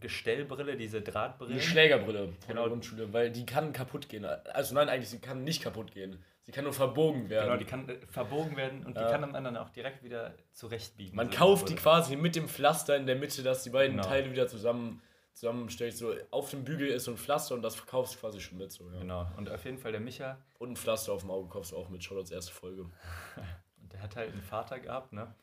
Gestellbrille, 0.00 0.76
diese 0.76 1.00
Drahtbrille. 1.00 1.52
Eine 1.52 1.60
Schlägerbrille 1.62 2.26
von 2.28 2.36
Genau. 2.48 2.62
der 2.62 2.70
Grundschule, 2.70 3.12
weil 3.12 3.30
die 3.30 3.46
kann 3.46 3.72
kaputt 3.72 4.08
gehen. 4.08 4.24
Also 4.24 4.74
nein, 4.74 4.88
eigentlich, 4.88 5.08
sie 5.10 5.20
kann 5.20 5.44
nicht 5.44 5.62
kaputt 5.62 5.92
gehen. 5.92 6.22
Sie 6.44 6.50
kann 6.50 6.64
nur 6.64 6.72
verbogen 6.72 7.30
werden. 7.30 7.46
Genau, 7.46 7.56
die 7.58 7.64
kann 7.64 7.88
äh, 7.88 7.98
verbogen 8.08 8.56
werden 8.56 8.84
und 8.84 8.96
Ja. 8.96 9.04
die 9.06 9.12
kann 9.12 9.20
man 9.30 9.44
dann 9.44 9.56
auch 9.56 9.70
direkt 9.70 10.02
wieder 10.02 10.34
zurechtbiegen. 10.52 11.14
Man 11.14 11.30
So 11.30 11.38
kauft 11.38 11.68
die 11.68 11.76
quasi 11.76 12.16
mit 12.16 12.34
dem 12.34 12.48
Pflaster 12.48 12.96
in 12.96 13.06
der 13.06 13.14
Mitte, 13.16 13.42
dass 13.44 13.62
die 13.62 13.70
beiden 13.70 13.96
Genau. 13.96 14.08
Teile 14.08 14.30
wieder 14.32 14.48
zusammen 14.48 15.00
zusammenstellt. 15.32 15.96
So 15.96 16.14
auf 16.30 16.50
dem 16.50 16.64
Bügel 16.64 16.88
ist 16.88 17.04
so 17.04 17.12
ein 17.12 17.16
Pflaster 17.16 17.54
und 17.54 17.62
das 17.62 17.74
verkaufst 17.74 18.14
du 18.14 18.18
quasi 18.20 18.40
schon 18.40 18.58
mit. 18.58 18.72
So, 18.72 18.90
ja. 18.90 18.98
Genau, 19.00 19.26
und 19.36 19.50
auf 19.50 19.64
jeden 19.64 19.78
Fall 19.78 19.92
der 19.92 20.00
Micha, 20.00 20.38
Und 20.58 20.72
ein 20.72 20.76
Pflaster 20.76 21.12
auf 21.12 21.22
dem 21.22 21.30
Auge 21.30 21.48
kaufst 21.48 21.72
du 21.72 21.76
auch 21.76 21.88
mit. 21.88 22.02
Schaut 22.02 22.18
als 22.18 22.30
erste 22.30 22.52
Folge. 22.52 22.82
Und 23.82 23.92
der 23.92 24.02
hat 24.02 24.16
halt 24.16 24.32
einen 24.32 24.42
Vater 24.42 24.78
gehabt, 24.78 25.12
ne? 25.12 25.34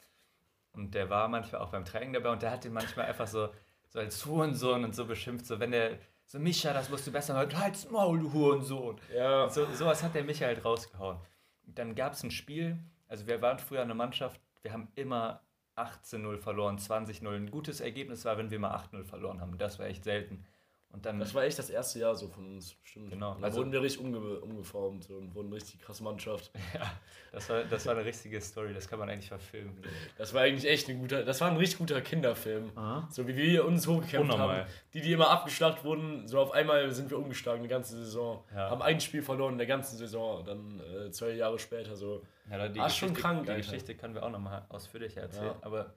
Und 0.71 0.95
der 0.95 1.09
war 1.09 1.27
manchmal 1.27 1.61
auch 1.61 1.69
beim 1.69 1.83
Training 1.83 2.13
dabei 2.13 2.29
und 2.29 2.41
der 2.41 2.51
hat 2.51 2.63
den 2.63 2.73
manchmal 2.73 3.07
einfach 3.07 3.27
so, 3.27 3.49
so 3.87 3.99
als 3.99 4.23
Hurensohn 4.25 4.83
und 4.83 4.95
so 4.95 5.05
beschimpft, 5.05 5.45
so 5.45 5.59
wenn 5.59 5.71
der, 5.71 5.97
so 6.25 6.39
Micha, 6.39 6.71
das 6.73 6.89
musst 6.89 7.07
du 7.07 7.11
besser 7.11 7.33
machen, 7.33 7.57
halt's 7.57 7.89
Maul, 7.89 8.19
du 8.19 8.31
Hurensohn. 8.31 9.01
Ja. 9.13 9.49
So, 9.49 9.65
sowas 9.73 10.03
hat 10.03 10.13
der 10.13 10.23
Micha 10.23 10.45
halt 10.45 10.63
rausgehauen. 10.63 11.17
Dann 11.63 11.95
gab 11.95 12.13
es 12.13 12.23
ein 12.23 12.31
Spiel, 12.31 12.77
also 13.07 13.27
wir 13.27 13.41
waren 13.41 13.59
früher 13.59 13.81
eine 13.81 13.95
Mannschaft, 13.95 14.39
wir 14.61 14.71
haben 14.71 14.89
immer 14.95 15.41
18-0 15.79 16.37
verloren, 16.37 16.77
20-0. 16.77 17.27
Ein 17.27 17.51
gutes 17.51 17.79
Ergebnis 17.81 18.25
war, 18.25 18.37
wenn 18.37 18.51
wir 18.51 18.59
mal 18.59 18.75
8-0 18.75 19.03
verloren 19.03 19.41
haben. 19.41 19.57
Das 19.57 19.79
war 19.79 19.85
echt 19.87 20.03
selten. 20.03 20.45
Und 20.91 21.05
dann, 21.05 21.19
Das 21.19 21.35
war 21.35 21.43
echt 21.43 21.59
das 21.59 21.69
erste 21.69 21.99
Jahr 21.99 22.15
so 22.15 22.27
von 22.27 22.45
uns, 22.47 22.75
stimmt. 22.83 23.11
Genau. 23.11 23.33
Und 23.33 23.41
da 23.41 23.45
Also- 23.45 23.59
wurden 23.59 23.71
wir 23.71 23.81
richtig 23.83 24.01
umge 24.03 24.39
umgeformt 24.39 25.07
und 25.11 25.35
wurden 25.35 25.53
richtig 25.53 25.79
krasse 25.79 26.03
Mannschaft. 26.03 26.51
das, 27.31 27.47
war, 27.47 27.63
das 27.63 27.85
war 27.85 27.93
eine 27.95 28.03
richtige 28.05 28.41
Story, 28.41 28.73
das 28.73 28.87
kann 28.89 28.97
man 28.97 29.07
eigentlich 29.07 29.27
verfilmen. 29.27 29.77
Das 30.17 30.33
war 30.33 30.41
eigentlich 30.41 30.67
echt 30.67 30.89
ein 30.89 30.99
guter, 30.99 31.23
das 31.23 31.41
war 31.41 31.51
ein 31.51 31.57
richtig 31.57 31.77
guter 31.77 32.01
Kinderfilm. 32.01 32.71
Aha. 32.75 33.07
So 33.11 33.27
wie 33.27 33.35
wir 33.37 33.65
uns 33.65 33.85
hochgekämpft 33.87 34.33
Unnormal. 34.33 34.61
haben. 34.61 34.69
Die, 34.95 35.01
die 35.01 35.11
immer 35.13 35.29
abgeschlachtet 35.29 35.83
wurden, 35.85 36.27
so 36.27 36.39
auf 36.39 36.51
einmal 36.53 36.91
sind 36.91 37.11
wir 37.11 37.19
umgeschlagen, 37.19 37.61
die 37.61 37.69
ganze 37.69 37.95
Saison. 37.95 38.43
Ja. 38.51 38.71
Haben 38.71 38.81
ein 38.81 38.99
Spiel 38.99 39.21
verloren 39.21 39.51
in 39.53 39.57
der 39.59 39.67
ganzen 39.67 39.95
Saison. 39.95 40.43
Dann 40.43 40.79
äh, 40.79 41.11
zwei 41.11 41.29
Jahre 41.33 41.59
später 41.59 41.95
so. 41.95 42.23
Ja, 42.49 42.67
die 42.67 42.79
Ah, 42.79 42.89
schon 42.89 43.13
krank, 43.13 43.43
Die 43.45 43.51
Alter. 43.51 43.61
Geschichte 43.61 43.93
können 43.95 44.15
wir 44.15 44.23
auch 44.23 44.31
nochmal 44.31 44.65
ausführlicher 44.69 45.21
erzählen. 45.21 45.45
Ja. 45.53 45.57
Aber 45.61 45.93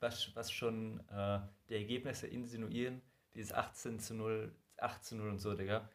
was, 0.00 0.34
was 0.34 0.50
schon 0.50 1.00
äh, 1.14 1.40
die 1.68 1.74
Ergebnisse 1.74 2.26
insinuieren, 2.26 3.02
dieses 3.38 3.54
18 3.54 3.98
zu 4.00 4.14
0, 4.14 4.52
18 4.78 5.02
zu 5.02 5.16
0 5.16 5.30
und 5.30 5.38
so, 5.38 5.54
Digga, 5.54 5.88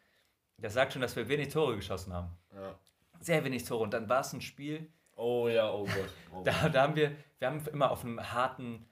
das 0.57 0.73
sagt 0.73 0.93
schon, 0.93 1.01
dass 1.01 1.15
wir 1.15 1.27
wenig 1.27 1.49
Tore 1.49 1.75
geschossen 1.75 2.13
haben. 2.13 2.29
Ja. 2.53 2.79
Sehr 3.19 3.43
wenig 3.43 3.63
Tore. 3.65 3.83
Und 3.83 3.93
dann 3.93 4.09
war 4.09 4.21
es 4.21 4.33
ein 4.33 4.41
Spiel, 4.41 4.89
Oh 5.15 5.47
ja, 5.47 5.71
oh 5.71 5.85
Gott. 5.85 6.09
Oh. 6.33 6.41
da, 6.43 6.69
da 6.69 6.83
haben 6.83 6.95
wir, 6.95 7.15
wir 7.39 7.47
haben 7.47 7.65
immer 7.67 7.91
auf 7.91 8.03
einem 8.03 8.19
harten 8.19 8.85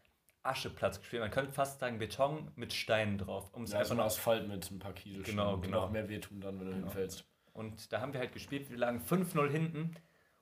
Ascheplatz 0.44 1.00
gespielt. 1.00 1.22
Man 1.22 1.32
könnte 1.32 1.52
fast 1.52 1.80
sagen 1.80 1.98
Beton 1.98 2.52
mit 2.56 2.74
Steinen 2.74 3.18
drauf. 3.18 3.52
Um 3.54 3.64
es 3.64 3.72
ja, 3.72 3.80
einfach 3.80 3.90
so 3.90 3.96
ein 3.96 4.06
Asphalt 4.06 4.48
mit 4.48 4.70
ein 4.70 4.80
paar 4.80 4.94
Kilo. 4.94 5.24
Genau, 5.24 5.58
die 5.58 5.64
genau. 5.68 5.82
noch 5.82 5.92
mehr 5.92 6.10
wehtun 6.10 6.42
dann, 6.42 6.60
wenn 6.60 6.68
du 6.68 6.74
Genau. 6.74 6.86
hinfällst. 6.86 7.26
Und 7.54 7.92
da 7.92 8.02
haben 8.02 8.14
wir 8.14 8.20
halt 8.20 8.32
gespielt, 8.34 8.70
wir 8.70 8.78
lagen 8.78 9.00
5-0 9.00 9.50
hinten 9.50 9.96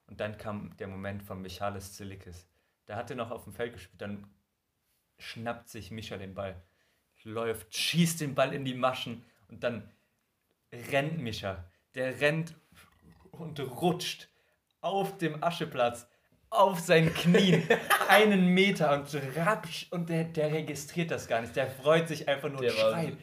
und 0.08 0.20
dann 0.20 0.38
kam 0.38 0.76
der 0.78 0.88
Moment 0.88 1.24
von 1.24 1.42
Michalis 1.42 1.94
Zilikis. 1.94 2.48
Der 2.88 2.96
hatte 2.96 3.16
noch 3.16 3.32
auf 3.32 3.46
dem 3.46 3.54
Feld 3.54 3.74
gespielt, 3.74 4.02
dann 4.02 4.28
schnappt 5.18 5.70
sich 5.70 5.92
Mischa 5.92 6.18
den 6.18 6.36
Ball, 6.36 6.62
läuft, 7.24 7.76
schießt 7.76 8.22
den 8.22 8.36
Ball 8.36 8.54
in 8.54 8.66
die 8.66 8.74
Maschen 8.74 9.24
und 9.50 9.64
dann 9.64 9.90
rennt 10.92 11.20
Mischa. 11.20 11.66
Der 11.96 12.20
rennt 12.22 12.56
und 13.32 13.60
rutscht 13.60 14.30
auf 14.82 15.18
dem 15.18 15.44
Ascheplatz 15.44 16.08
auf 16.50 16.80
seinen 16.80 17.14
Knien 17.14 17.68
einen 18.08 18.48
Meter 18.48 18.94
und 18.94 19.08
rapsch 19.36 19.88
und 19.92 20.10
der, 20.10 20.26
der 20.26 20.52
registriert 20.52 21.12
das 21.12 21.28
gar 21.28 21.42
nicht. 21.42 21.56
Der 21.56 21.68
freut 21.68 22.08
sich 22.08 22.28
einfach 22.28 22.50
nur 22.50 22.62
Der 22.62 22.72
und 22.72 22.78
schreit 22.80 23.18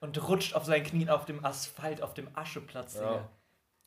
und 0.00 0.28
rutscht 0.28 0.54
auf 0.54 0.64
seinen 0.64 0.84
Knien 0.84 1.08
auf 1.08 1.24
dem 1.24 1.44
Asphalt, 1.44 2.02
auf 2.02 2.14
dem 2.14 2.28
Ascheplatz. 2.34 2.96
Ja. 2.96 3.28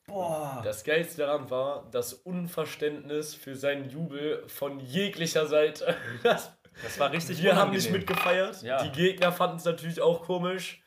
Boah. 0.05 0.61
Das 0.63 0.83
Geilste 0.83 1.21
daran 1.21 1.49
war 1.49 1.87
das 1.91 2.13
Unverständnis 2.13 3.35
für 3.35 3.55
seinen 3.55 3.89
Jubel 3.89 4.43
von 4.47 4.79
jeglicher 4.79 5.45
Seite. 5.45 5.95
Das, 6.23 6.51
Das 6.83 6.99
war 6.99 7.11
richtig 7.11 7.41
wir 7.41 7.55
haben 7.55 7.71
nicht 7.71 7.87
unangenehm. 7.87 7.99
mitgefeiert. 8.07 8.61
Ja. 8.61 8.83
Die 8.83 8.91
Gegner 8.91 9.31
fanden 9.31 9.57
es 9.57 9.65
natürlich 9.65 10.01
auch 10.01 10.23
komisch. 10.23 10.81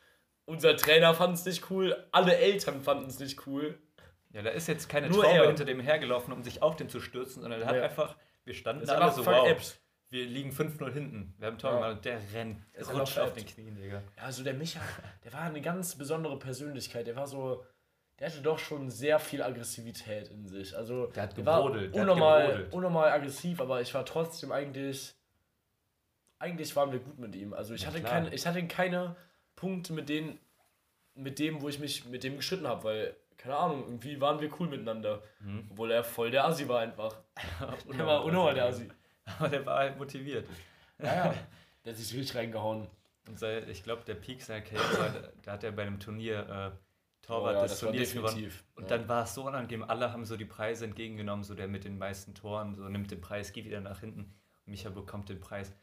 Unser 0.45 0.75
Trainer 0.75 1.13
fand 1.13 1.35
es 1.35 1.45
nicht 1.45 1.69
cool. 1.69 1.95
Alle 2.11 2.35
Eltern 2.35 2.81
fanden 2.81 3.05
es 3.07 3.19
nicht 3.19 3.45
cool. 3.47 3.77
Ja, 4.31 4.41
da 4.41 4.49
ist 4.49 4.67
jetzt 4.67 4.89
keine 4.89 5.09
Nur 5.09 5.23
Traube 5.23 5.37
er. 5.37 5.47
hinter 5.47 5.63
dem 5.65 5.79
hergelaufen, 5.79 6.33
um 6.33 6.43
sich 6.43 6.61
auf 6.61 6.75
den 6.75 6.89
zu 6.89 6.99
stürzen, 6.99 7.41
sondern 7.43 7.61
er 7.61 7.67
hat 7.67 7.75
Ja. 7.75 7.83
einfach, 7.83 8.15
wir 8.43 8.53
standen 8.53 8.85
da 8.85 8.95
alle 8.95 9.11
so, 9.11 9.25
wow, 9.25 9.43
veräppt. 9.43 9.79
wir 10.09 10.25
liegen 10.25 10.51
5-0 10.51 10.91
hinten. 10.91 11.35
Wir 11.37 11.47
haben 11.47 11.57
Tor 11.59 11.69
Ja. 11.71 11.75
gemacht 11.77 11.91
und 11.97 12.05
der 12.05 12.19
rennt, 12.33 12.57
Ist 12.73 12.91
rutscht 12.93 13.19
auf 13.19 13.33
den. 13.33 13.45
Knien, 13.45 13.75
Digga. 13.75 14.01
Ja, 14.17 14.23
also 14.23 14.43
der 14.43 14.55
Micha, 14.55 14.79
der 15.23 15.33
war 15.33 15.41
eine 15.41 15.61
ganz 15.61 15.95
besondere 15.95 16.37
Persönlichkeit. 16.39 17.05
Der 17.07 17.15
war 17.15 17.27
so, 17.27 17.63
der 18.19 18.27
hatte 18.29 18.41
doch 18.41 18.57
schon 18.59 18.89
sehr 18.89 19.19
viel 19.19 19.41
Aggressivität 19.43 20.29
in 20.29 20.47
sich. 20.47 20.75
Also 20.75 21.07
Der 21.07 21.23
hat 21.23 21.35
gebrodelt, 21.35 21.93
der 21.95 22.01
hat 22.01 22.09
unnormal, 22.09 22.41
gebrodelt. 22.47 22.73
unnormal 22.73 23.09
aggressiv, 23.11 23.61
aber 23.61 23.81
ich 23.81 23.93
war 23.93 24.03
trotzdem 24.05 24.51
eigentlich, 24.51 25.15
eigentlich 26.43 26.75
waren 26.75 26.91
wir 26.91 26.99
gut 26.99 27.17
mit 27.19 27.35
ihm. 27.35 27.53
Also 27.53 27.73
ich 27.73 27.81
Ja, 27.81 27.87
hatte 27.87 27.99
klar. 28.01 28.11
keine, 28.11 28.33
ich 28.33 28.45
hatte 28.45 28.67
keine 28.67 29.15
Punkte 29.55 29.93
mit 29.93 30.09
denen, 30.09 30.37
mit 31.15 31.39
dem, 31.39 31.61
wo 31.61 31.69
ich 31.69 31.79
mich 31.79 32.05
mit 32.05 32.23
dem 32.23 32.37
geschritten 32.37 32.67
habe, 32.67 32.83
weil 32.83 33.15
keine 33.37 33.55
Ahnung, 33.57 33.83
irgendwie 33.83 34.19
waren 34.21 34.39
wir 34.39 34.49
cool 34.59 34.67
miteinander. 34.67 35.21
Mhm. 35.39 35.67
Obwohl 35.71 35.91
er 35.91 36.03
voll 36.03 36.31
der 36.31 36.45
Assi 36.45 36.67
war 36.67 36.79
einfach. 36.81 37.15
Der 37.97 38.05
war 38.05 38.23
unnormal 38.23 38.53
der 38.53 38.65
Assi. 38.65 38.87
Aber 39.39 39.49
der 39.49 39.65
war 39.65 39.77
halt 39.79 39.97
motiviert. 39.97 40.47
Ja, 40.99 41.05
ja. 41.27 41.33
Der 41.83 41.91
hat 41.93 41.99
sich 41.99 42.13
richtig 42.17 42.35
reingehauen. 42.35 42.87
Und 43.27 43.39
sei- 43.39 43.63
ich 43.69 43.83
glaube, 43.83 44.03
der 44.05 44.15
Peak 44.15 44.41
seiner 44.41 44.61
Karriere, 44.61 45.33
da 45.43 45.53
hat 45.53 45.63
er 45.63 45.71
bei 45.71 45.83
einem 45.83 45.99
Turnier 45.99 46.39
äh, 46.73 47.25
Torwart 47.25 47.55
Oh 47.55 47.59
ja, 47.59 47.63
des 47.63 47.79
Turniers 47.79 48.13
gewonnen. 48.13 48.51
Und 48.75 48.83
Ja. 48.83 48.97
dann 48.97 49.07
war 49.09 49.23
es 49.23 49.33
so 49.33 49.45
unangenehm, 49.47 49.83
alle 49.89 50.11
haben 50.11 50.25
so 50.25 50.35
die 50.37 50.45
Preise 50.45 50.85
entgegengenommen, 50.85 51.43
so 51.43 51.53
der 51.55 51.67
mit 51.69 51.85
den 51.85 51.97
meisten 51.97 52.33
Toren, 52.35 52.75
so 52.75 52.83
nimmt 52.89 53.11
den 53.11 53.21
Preis, 53.21 53.51
geht 53.53 53.65
wieder 53.65 53.79
nach 53.81 54.01
hinten. 54.01 54.21
Und 54.65 54.71
Micha 54.71 54.89
bekommt 54.89 55.29
den 55.29 55.39
Preis, 55.39 55.73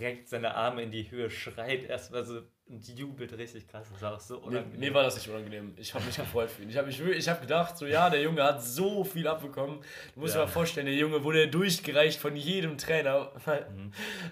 reckt 0.00 0.28
seine 0.28 0.54
Arme 0.54 0.82
in 0.82 0.90
die 0.90 1.10
Höhe, 1.10 1.28
schreit 1.30 1.84
erstmal 1.84 2.24
so 2.24 2.42
und 2.66 2.86
jubelt 2.88 3.36
richtig 3.36 3.66
krass. 3.68 3.88
Das 3.92 4.00
war 4.00 4.14
auch 4.14 4.20
so 4.20 4.36
Mir, 4.40 4.46
unangenehm. 4.46 4.80
mir 4.80 4.94
war 4.94 5.02
das 5.02 5.16
nicht 5.16 5.28
unangenehm. 5.28 5.74
Ich 5.76 5.92
habe 5.92 6.04
mich 6.04 6.16
gefreut 6.16 6.48
für 6.50 6.62
ihn. 6.62 6.70
Ich 6.70 6.76
habe 6.76 6.88
ich 6.90 7.28
hab 7.28 7.40
gedacht, 7.40 7.76
so 7.76 7.86
ja, 7.86 8.08
der 8.08 8.22
Junge 8.22 8.42
hat 8.44 8.62
so 8.62 9.02
viel 9.04 9.26
abbekommen. 9.26 9.80
Du 10.14 10.20
musst 10.20 10.34
dir 10.34 10.38
Ja. 10.38 10.44
mal 10.46 10.50
vorstellen, 10.50 10.86
der 10.86 10.94
Junge 10.94 11.22
wurde 11.24 11.48
durchgereicht 11.48 12.18
von 12.18 12.36
jedem 12.36 12.78
Trainer. 12.78 13.32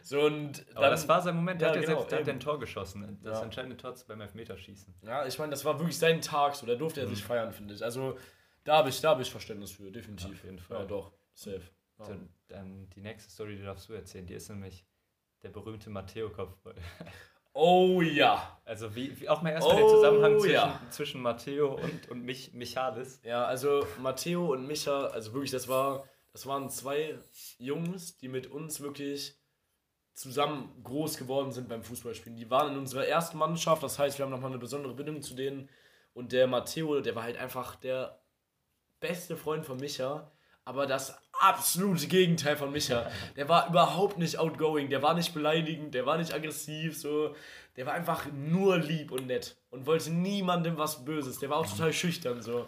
So 0.03 0.21
und 0.23 0.65
Aber 0.75 0.91
das 0.91 1.07
war 1.09 1.21
sein 1.21 1.35
Moment, 1.37 1.61
da 1.61 1.67
Ja, 1.67 1.71
hat 1.73 1.77
er 1.77 1.83
genau, 1.83 1.99
selbst 2.09 2.29
hat 2.29 2.29
ein 2.29 2.41
Tor 2.41 2.59
geschossen. 2.61 3.19
Das 3.23 3.39
Ja. 3.39 3.45
entscheidende 3.45 3.77
Tor 3.77 3.95
beim 4.07 4.21
Elfmeterschießen. 4.21 4.95
ja, 5.03 5.27
ich 5.27 5.39
meine, 5.39 5.51
das 5.51 5.65
war 5.65 5.79
wirklich 5.79 5.99
sein 5.99 6.21
Tag, 6.23 6.55
so 6.55 6.67
da 6.67 6.75
durfte 6.77 7.01
er 7.01 7.07
Mhm. 7.09 7.15
sich 7.15 7.25
feiern, 7.25 7.53
finde 7.53 7.75
ich. 7.75 7.83
Also 7.85 8.17
da 8.65 8.77
habe 8.79 8.89
ich, 8.91 9.01
da 9.01 9.11
hab 9.11 9.21
ich 9.21 9.31
Verständnis 9.31 9.73
für, 9.73 9.91
definitiv. 9.91 10.31
Auf 10.39 10.45
jeden 10.45 10.59
Fall. 10.61 10.79
Ja, 10.81 10.85
doch, 10.87 11.13
safe. 11.35 11.63
Ja. 11.99 12.05
So, 12.07 12.15
dann 12.49 12.89
die 12.91 13.01
nächste 13.01 13.31
Story, 13.31 13.57
die 13.57 13.63
darfst 13.65 13.89
du 13.89 13.93
erzählen, 13.93 14.27
die 14.27 14.35
ist 14.35 14.49
nämlich 14.49 14.85
der 15.43 15.51
berühmte 15.51 15.91
Matteo-Kopfball. 15.91 16.75
Oh 17.53 18.01
ja. 18.01 18.61
Also 18.65 18.95
wie, 18.95 19.21
wie 19.21 19.29
auch 19.29 19.43
mal 19.43 19.51
erstmal 19.51 19.77
der 19.77 19.85
Oh, 19.87 19.91
Zusammenhang 19.91 20.39
zwischen, 20.39 20.55
ja. 20.55 20.81
zwischen 20.91 21.21
Matteo 21.21 21.75
und, 21.75 22.09
und 22.09 22.23
mich, 22.23 22.53
Michalis. 22.55 23.21
Ja, 23.25 23.45
also 23.45 23.85
Matteo 24.01 24.53
und 24.53 24.67
Micha, 24.67 25.07
also 25.07 25.33
wirklich, 25.33 25.51
das 25.51 25.67
war, 25.67 26.05
das 26.33 26.47
waren 26.47 26.71
zwei 26.71 27.19
Jungs, 27.59 28.17
die 28.19 28.29
mit 28.29 28.47
uns 28.47 28.81
wirklich 28.81 29.37
zusammen 30.15 30.81
groß 30.85 31.17
geworden 31.17 31.51
sind 31.51 31.69
beim 31.69 31.83
Fußballspielen. 31.83 32.37
Die 32.37 32.51
waren 32.51 32.73
in 32.73 32.79
unserer 32.79 33.07
ersten 33.07 33.39
Mannschaft, 33.39 33.83
das 33.83 33.99
heißt, 33.99 34.19
wir 34.19 34.25
haben 34.25 34.31
nochmal 34.31 34.51
eine 34.51 34.59
besondere 34.59 34.95
Bindung 34.95 35.23
zu 35.23 35.35
denen. 35.35 35.69
Und 36.13 36.33
der 36.33 36.47
Matteo, 36.47 37.01
der 37.01 37.15
war 37.15 37.23
halt 37.23 37.37
einfach 37.37 37.77
der 37.77 38.21
beste 39.01 39.37
Freund 39.37 39.65
von 39.65 39.79
Micha, 39.79 40.31
aber 40.65 40.87
das 40.87 41.19
absolute 41.41 42.07
Gegenteil 42.07 42.57
von 42.57 42.73
Micha. 42.73 43.11
Der 43.37 43.49
war 43.49 43.69
überhaupt 43.69 44.19
nicht 44.19 44.39
outgoing, 44.39 44.89
der 44.91 45.03
war 45.03 45.15
nicht 45.15 45.35
beleidigend, 45.35 45.95
der 45.95 46.07
war 46.07 46.19
nicht 46.19 46.33
aggressiv, 46.33 46.99
so. 46.99 47.35
Der 47.77 47.87
war 47.87 47.95
einfach 47.95 48.27
nur 48.33 48.79
lieb 48.79 49.13
und 49.13 49.27
nett 49.27 49.57
und 49.71 49.87
wollte 49.87 50.11
niemandem 50.11 50.77
was 50.77 51.05
Böses. 51.05 51.39
Der 51.39 51.51
war 51.51 51.59
auch 51.59 51.67
total 51.67 51.93
schüchtern, 51.93 52.43
so. 52.43 52.67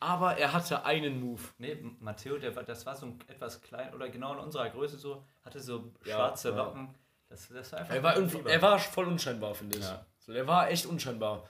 Aber 0.00 0.36
er 0.36 0.52
hatte 0.52 0.84
einen 0.84 1.20
Move. 1.20 1.42
Nee, 1.58 1.76
Matteo, 2.00 2.36
der 2.36 2.56
war, 2.56 2.64
das 2.64 2.84
war 2.84 2.96
so 2.96 3.06
ein 3.06 3.20
etwas 3.28 3.62
klein 3.62 3.94
oder 3.94 4.08
genau 4.08 4.32
in 4.32 4.40
unserer 4.40 4.68
Größe 4.68 4.96
so, 4.96 5.24
hatte 5.44 5.60
so 5.60 5.92
schwarze 6.02 6.50
ja. 6.50 6.56
Locken. 6.56 6.92
Das, 7.28 7.48
das 7.48 7.72
war 7.72 7.78
einfach 7.78 7.94
Er 7.94 8.02
war, 8.02 8.16
irgendwie, 8.16 8.50
er 8.50 8.60
war 8.60 8.78
voll 8.78 9.06
unscheinbar, 9.06 9.54
finde 9.54 9.78
ich. 9.78 9.84
Ja. 9.84 10.04
So, 10.18 10.32
der 10.32 10.46
war 10.46 10.70
echt 10.70 10.86
unscheinbar. 10.86 11.48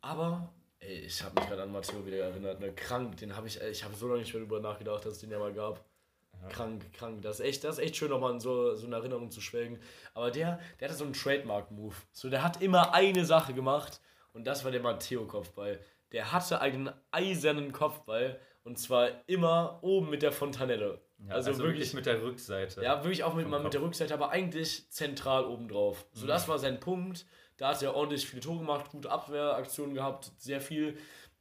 Aber, 0.00 0.52
ey, 0.80 1.00
ich 1.00 1.22
habe 1.22 1.40
mich 1.40 1.48
gerade 1.48 1.62
an 1.62 1.72
Matteo 1.72 2.04
wieder 2.04 2.18
erinnert. 2.18 2.60
Ne? 2.60 2.72
Krank, 2.72 3.16
den 3.18 3.36
habe 3.36 3.46
ich, 3.46 3.60
ich 3.60 3.84
habe 3.84 3.94
so 3.94 4.08
lange 4.08 4.20
nicht 4.20 4.32
mehr 4.32 4.42
darüber 4.42 4.60
nachgedacht, 4.60 5.04
dass 5.04 5.14
es 5.14 5.18
den 5.20 5.30
ja 5.30 5.38
mal 5.38 5.52
gab. 5.52 5.84
Krank, 6.50 6.92
krank. 6.92 7.22
Das 7.22 7.40
ist 7.40 7.46
echt, 7.46 7.64
das 7.64 7.78
ist 7.78 7.84
echt 7.84 7.96
schön, 7.96 8.10
nochmal 8.10 8.32
in 8.32 8.40
so, 8.40 8.74
so 8.74 8.86
eine 8.86 8.96
Erinnerung 8.96 9.30
zu 9.30 9.40
schwelgen. 9.40 9.78
Aber 10.14 10.30
der, 10.30 10.60
der 10.78 10.88
hatte 10.88 10.98
so 10.98 11.04
einen 11.04 11.14
Trademark-Move. 11.14 11.94
So, 12.12 12.28
der 12.28 12.42
hat 12.42 12.62
immer 12.62 12.94
eine 12.94 13.24
Sache 13.24 13.54
gemacht 13.54 14.00
und 14.32 14.46
das 14.46 14.64
war 14.64 14.70
der 14.70 14.82
Matteo-Kopfball. 14.82 15.80
Der 16.12 16.32
hatte 16.32 16.60
einen 16.60 16.90
eisernen 17.10 17.72
Kopfball 17.72 18.38
und 18.64 18.78
zwar 18.78 19.08
immer 19.26 19.78
oben 19.82 20.10
mit 20.10 20.22
der 20.22 20.32
Fontanelle. 20.32 21.00
Ja, 21.26 21.34
also, 21.34 21.56
wirklich 21.58 21.94
mit 21.94 22.04
der 22.04 22.22
Rückseite. 22.22 22.82
ja, 22.82 23.02
wirklich 23.02 23.24
auch 23.24 23.34
mit, 23.34 23.48
mal 23.48 23.62
mit 23.62 23.72
der. 23.72 23.80
Rückseite, 23.80 24.12
aber 24.12 24.30
eigentlich 24.30 24.90
zentral 24.90 25.46
oben 25.46 25.66
drauf. 25.68 26.06
So, 26.12 26.26
das 26.26 26.46
war 26.46 26.58
sein 26.58 26.78
Punkt. 26.78 27.24
Da 27.56 27.68
hat 27.68 27.82
er 27.82 27.94
ordentlich 27.94 28.26
viele 28.26 28.42
Tore 28.42 28.58
gemacht, 28.58 28.90
gute 28.90 29.10
Abwehraktionen 29.10 29.94
gehabt, 29.94 30.32
sehr 30.38 30.60
viel 30.60 30.98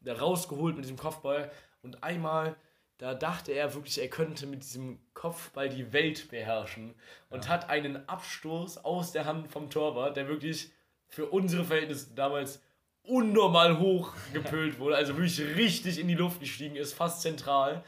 rausgeholt 0.08 0.76
mit 0.76 0.86
diesem 0.86 0.98
Kopfball. 0.98 1.52
Und 1.82 2.04
einmal, 2.04 2.56
da 2.98 3.14
dachte 3.14 3.52
er 3.52 3.74
wirklich, 3.74 4.00
er 4.00 4.10
könnte 4.10 4.48
mit 4.48 4.64
diesem 4.64 5.00
Kopfball 5.14 5.70
die 5.70 5.92
Welt 5.92 6.30
beherrschen. 6.30 6.96
Und 7.30 7.50
hat 7.50 7.70
einen 7.70 8.08
Abstoß 8.08 8.86
aus 8.86 9.12
der 9.12 9.26
Hand 9.26 9.50
vom 9.50 9.70
Torwart, 9.70 10.16
der 10.16 10.28
wirklich 10.28 10.72
für 11.08 11.26
unsere 11.28 11.66
Verhältnisse 11.66 12.14
damals 12.16 12.62
unnormal 13.04 13.80
hoch 13.80 14.14
gepölt 14.34 14.80
wurde, 14.80 14.96
also 14.96 15.16
wirklich 15.18 15.40
richtig 15.58 16.00
in 16.00 16.08
die 16.08 16.16
Luft 16.16 16.40
gestiegen 16.40 16.76
ist, 16.76 16.94
fast 16.94 17.22
zentral. 17.22 17.84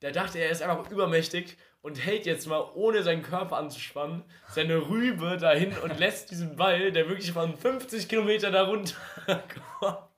Da 0.00 0.10
dachte 0.10 0.38
er, 0.38 0.46
er 0.46 0.50
ist 0.50 0.62
einfach 0.62 0.90
übermächtig 0.90 1.56
und 1.84 2.04
hält 2.04 2.24
jetzt 2.24 2.46
mal, 2.46 2.64
ohne 2.74 3.02
seinen 3.02 3.22
Körper 3.22 3.58
anzuspannen, 3.58 4.24
seine 4.48 4.88
Rübe 4.88 5.36
dahin 5.36 5.76
und 5.78 5.98
lässt 6.00 6.30
diesen 6.30 6.56
Ball, 6.56 6.90
der 6.92 7.08
wirklich 7.08 7.30
von 7.32 7.56
50 7.56 8.08
Kilometer 8.08 8.50
darunter 8.50 8.96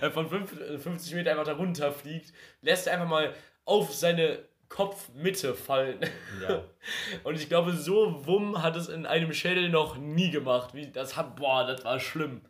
äh, 0.00 0.10
von 0.10 0.28
fünf- 0.28 0.60
äh, 0.60 0.76
50 0.78 1.14
Meter 1.14 1.30
einfach 1.30 1.44
darunter 1.44 1.92
fliegt, 1.92 2.32
lässt 2.62 2.86
er 2.88 2.94
einfach 2.94 3.08
mal 3.08 3.32
auf 3.64 3.94
seine 3.94 4.40
Kopfmitte 4.68 5.54
fallen. 5.54 6.00
Ja. 6.42 6.64
Und 7.22 7.36
ich 7.36 7.48
glaube, 7.48 7.72
so 7.72 8.26
Wumm 8.26 8.60
hat 8.62 8.74
es 8.76 8.88
in 8.88 9.06
einem 9.06 9.32
Schädel 9.32 9.68
noch 9.68 9.96
nie 9.96 10.30
gemacht. 10.32 10.74
Wie, 10.74 10.90
das 10.90 11.16
hat, 11.16 11.36
boah, 11.36 11.64
das 11.64 11.84
war 11.84 12.00
schlimm. 12.00 12.40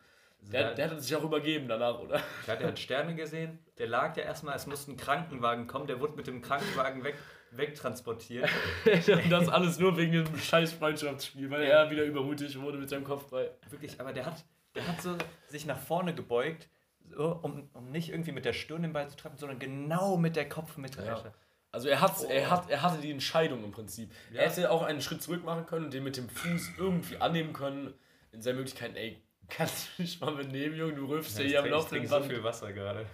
Der, 0.41 0.71
da- 0.71 0.75
der 0.75 0.91
hat 0.91 1.03
sich 1.03 1.15
auch 1.15 1.23
übergeben 1.23 1.69
danach, 1.69 1.99
oder? 1.99 2.21
Ja, 2.47 2.57
der 2.57 2.69
hat 2.69 2.79
Sterne 2.79 3.15
gesehen. 3.15 3.59
Der 3.79 3.89
lag 3.89 4.17
ja 4.17 4.23
erstmal, 4.25 4.57
es 4.57 4.67
musste 4.67 4.93
ein 4.93 4.97
Krankenwagen 4.97 5.67
kommen. 5.67 5.87
Der 5.87 6.01
wurde 6.01 6.15
mit 6.17 6.27
dem 6.27 6.41
Krankenwagen 6.41 7.05
weg, 7.05 7.17
wegtransportiert. 7.57 8.49
Und 8.85 9.31
das 9.31 9.49
alles 9.49 9.79
nur 9.79 9.97
wegen 9.97 10.13
dem 10.13 10.39
scheiß 10.39 10.73
Freundschaftsspiel, 10.73 11.51
weil 11.51 11.63
er 11.63 11.91
wieder 11.91 12.05
übermutig 12.05 12.61
wurde 12.61 12.79
mit 12.79 12.89
seinem 12.89 13.05
Kopfball. 13.05 13.51
Wirklich, 13.71 14.01
aber 14.01 14.13
der 14.13 14.27
hat, 14.27 14.45
der 14.75 14.87
hat 14.87 15.01
so 15.01 15.17
sich 15.49 15.67
nach 15.67 15.79
vorne 15.79 16.15
gebeugt, 16.15 16.69
so, 17.11 17.39
um, 17.43 17.69
um 17.73 17.91
nicht 17.91 18.11
irgendwie 18.11 18.33
mit 18.33 18.45
der 18.45 18.53
Stirn 18.53 18.83
den 18.83 18.93
Ball 18.93 19.09
zu 19.09 19.17
treffen, 19.17 19.37
sondern 19.37 19.59
genau 19.59 20.17
mit 20.17 20.37
der 20.37 20.49
Kopfmitte. 20.49 21.05
Ja. 21.05 21.23
Also 21.71 21.89
er, 21.89 22.01
hat, 22.01 22.23
er, 22.29 22.51
hat, 22.51 22.71
er 22.71 22.83
hatte 22.83 23.01
die 23.01 23.11
Entscheidung 23.11 23.65
im 23.65 23.73
Prinzip. 23.73 24.13
Ja. 24.33 24.43
Er 24.43 24.51
hätte 24.51 24.71
auch 24.71 24.83
einen 24.83 25.01
Schritt 25.01 25.23
zurück 25.23 25.45
machen 25.45 25.67
können 25.67 25.87
und 25.87 25.95
den 25.95 26.05
mit 26.05 26.17
dem 26.17 26.29
Fuß 26.29 26.75
irgendwie 26.79 27.17
annehmen 27.17 27.53
können. 27.53 27.93
In 28.31 28.43
seinen 28.43 28.57
Möglichkeiten, 28.57 28.97
ey, 28.97 29.21
kannst 29.49 29.89
du 29.99 30.03
mich 30.03 30.21
mal 30.21 30.35
mitnehmen, 30.35 30.77
Junge, 30.77 30.95
du 30.95 31.07
rülpst 31.07 31.39
ja 31.39 31.45
hier 31.45 31.59
am 31.61 31.65
ich 31.67 31.71
laufenden 31.73 32.07
so 32.07 32.21
viel 32.23 32.43
Wasser 32.43 32.73
gerade. 32.73 33.07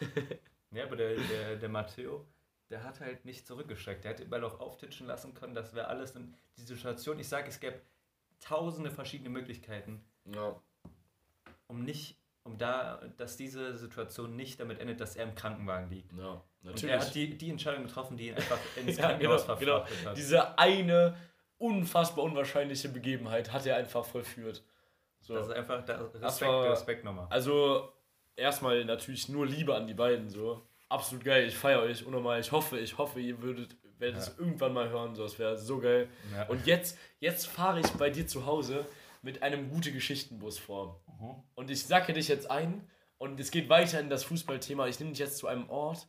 ja, 0.72 0.84
aber 0.84 0.96
der, 0.96 1.14
der, 1.14 1.56
der 1.56 1.68
Matteo, 1.68 2.26
der 2.70 2.84
hat 2.84 3.00
halt 3.00 3.24
nicht 3.24 3.46
zurückgesteckt. 3.46 4.04
Der 4.04 4.12
hätte 4.12 4.24
Ball 4.26 4.44
auch 4.44 4.60
auftitschen 4.60 5.06
lassen 5.06 5.34
können. 5.34 5.54
Das 5.54 5.74
wäre 5.74 5.88
alles 5.88 6.14
in 6.16 6.34
die 6.56 6.62
Situation. 6.62 7.18
Ich 7.18 7.28
sage, 7.28 7.48
es 7.48 7.60
gäbe 7.60 7.80
tausende 8.40 8.90
verschiedene 8.90 9.28
Möglichkeiten, 9.30 10.02
Ja, 10.24 10.58
um 11.66 11.84
nicht, 11.84 12.16
um 12.44 12.56
da, 12.58 13.00
dass 13.16 13.36
diese 13.36 13.76
Situation 13.76 14.36
nicht 14.36 14.58
damit 14.60 14.80
endet, 14.80 15.00
dass 15.00 15.16
er 15.16 15.24
im 15.24 15.34
Krankenwagen 15.34 15.90
liegt. 15.90 16.12
ja, 16.12 16.30
Und 16.32 16.42
natürlich. 16.62 16.94
er 16.94 17.00
hat 17.00 17.14
die, 17.14 17.36
die 17.36 17.50
Entscheidung 17.50 17.84
getroffen, 17.84 18.16
die 18.16 18.28
ihn 18.28 18.34
einfach 18.36 18.58
ins 18.76 18.96
ja, 18.96 19.12
genau, 19.16 19.36
Krankenhaus 19.36 19.58
genau. 19.60 19.84
hat. 20.06 20.16
Diese 20.16 20.58
eine 20.58 21.16
unfassbar 21.58 22.24
unwahrscheinliche 22.24 22.88
Begebenheit 22.88 23.52
hat 23.52 23.66
er 23.66 23.76
einfach 23.76 24.04
vollführt. 24.04 24.64
So. 25.20 25.34
Das 25.34 25.48
ist 25.48 25.52
einfach 25.52 25.84
da, 25.84 25.98
Respekt, 25.98 26.22
Das 26.24 26.40
war- 26.40 26.70
Respekt 26.70 27.04
nochmal. 27.04 27.26
Also, 27.28 27.92
erstmal 28.36 28.82
natürlich 28.86 29.28
nur 29.28 29.46
Liebe 29.46 29.74
an 29.74 29.86
die 29.86 29.92
beiden, 29.94 30.30
so. 30.30 30.66
Absolut 30.90 31.24
geil, 31.24 31.46
ich 31.46 31.56
feiere 31.56 31.80
euch 31.82 32.04
unnormal. 32.04 32.40
Ich 32.40 32.52
hoffe, 32.52 32.78
ich 32.78 32.98
hoffe, 32.98 33.20
ihr 33.20 33.40
würdet, 33.40 33.76
werdet 33.98 34.18
es 34.18 34.36
irgendwann 34.38 34.72
mal 34.74 34.90
hören, 34.90 35.14
so. 35.14 35.22
Das 35.22 35.38
wäre 35.38 35.56
so 35.56 35.78
geil. 35.78 36.08
Ja. 36.34 36.46
Und 36.48 36.66
jetzt, 36.66 36.98
jetzt 37.20 37.46
fahre 37.46 37.80
ich 37.80 37.86
bei 37.92 38.10
dir 38.10 38.26
zu 38.26 38.44
Hause 38.44 38.84
mit 39.22 39.42
einem 39.42 39.70
gute 39.70 39.92
Geschichtenbus 39.92 40.58
vor. 40.58 41.00
Und 41.54 41.70
ich 41.70 41.84
sacke 41.84 42.12
dich 42.12 42.28
jetzt 42.28 42.50
ein 42.50 42.88
und 43.18 43.38
es 43.38 43.50
geht 43.50 43.68
weiter 43.68 44.00
in 44.00 44.10
das 44.10 44.24
Fußballthema. 44.24 44.86
Ich 44.88 44.98
nehme 44.98 45.10
dich 45.12 45.20
jetzt 45.20 45.36
zu 45.38 45.46
einem 45.46 45.68
Ort, 45.70 46.08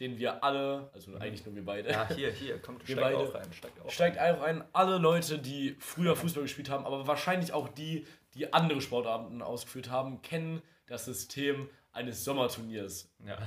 den 0.00 0.18
wir 0.18 0.42
alle, 0.42 0.90
also 0.92 1.14
eigentlich 1.14 1.46
nur 1.46 1.54
wir 1.54 1.64
beide, 1.64 1.90
Ja, 1.90 2.08
hier, 2.08 2.30
hier, 2.32 2.58
kommt, 2.60 2.86
Wir 2.88 2.96
beide- 2.96 3.16
auch 3.16 3.32
rein, 3.32 3.52
steig 3.52 3.72
auch 3.84 3.90
steigt 3.90 4.18
einfach 4.18 4.42
ein, 4.42 4.64
alle 4.72 4.98
Leute, 4.98 5.38
die 5.38 5.76
früher 5.78 6.16
Fußball 6.16 6.42
gespielt 6.42 6.68
haben, 6.68 6.84
aber 6.84 7.06
wahrscheinlich 7.06 7.52
auch 7.52 7.68
die, 7.68 8.04
die 8.34 8.52
andere 8.52 8.80
Sportarten 8.80 9.40
ausgeführt 9.40 9.88
haben, 9.90 10.20
kennen 10.20 10.60
das 10.88 11.04
System 11.04 11.70
eines 11.92 12.24
Sommerturniers. 12.24 13.14
Ja. 13.24 13.38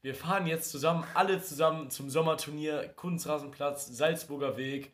Wir 0.00 0.14
fahren 0.14 0.46
jetzt 0.46 0.70
zusammen, 0.70 1.04
alle 1.14 1.42
zusammen 1.42 1.90
zum 1.90 2.08
Sommerturnier, 2.08 2.88
Kunstrasenplatz, 2.94 3.86
Salzburger 3.88 4.56
Weg, 4.56 4.92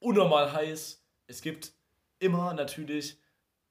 unnormal 0.00 0.52
heiß. 0.52 1.02
Es 1.26 1.40
gibt 1.40 1.72
immer 2.18 2.52
natürlich 2.52 3.18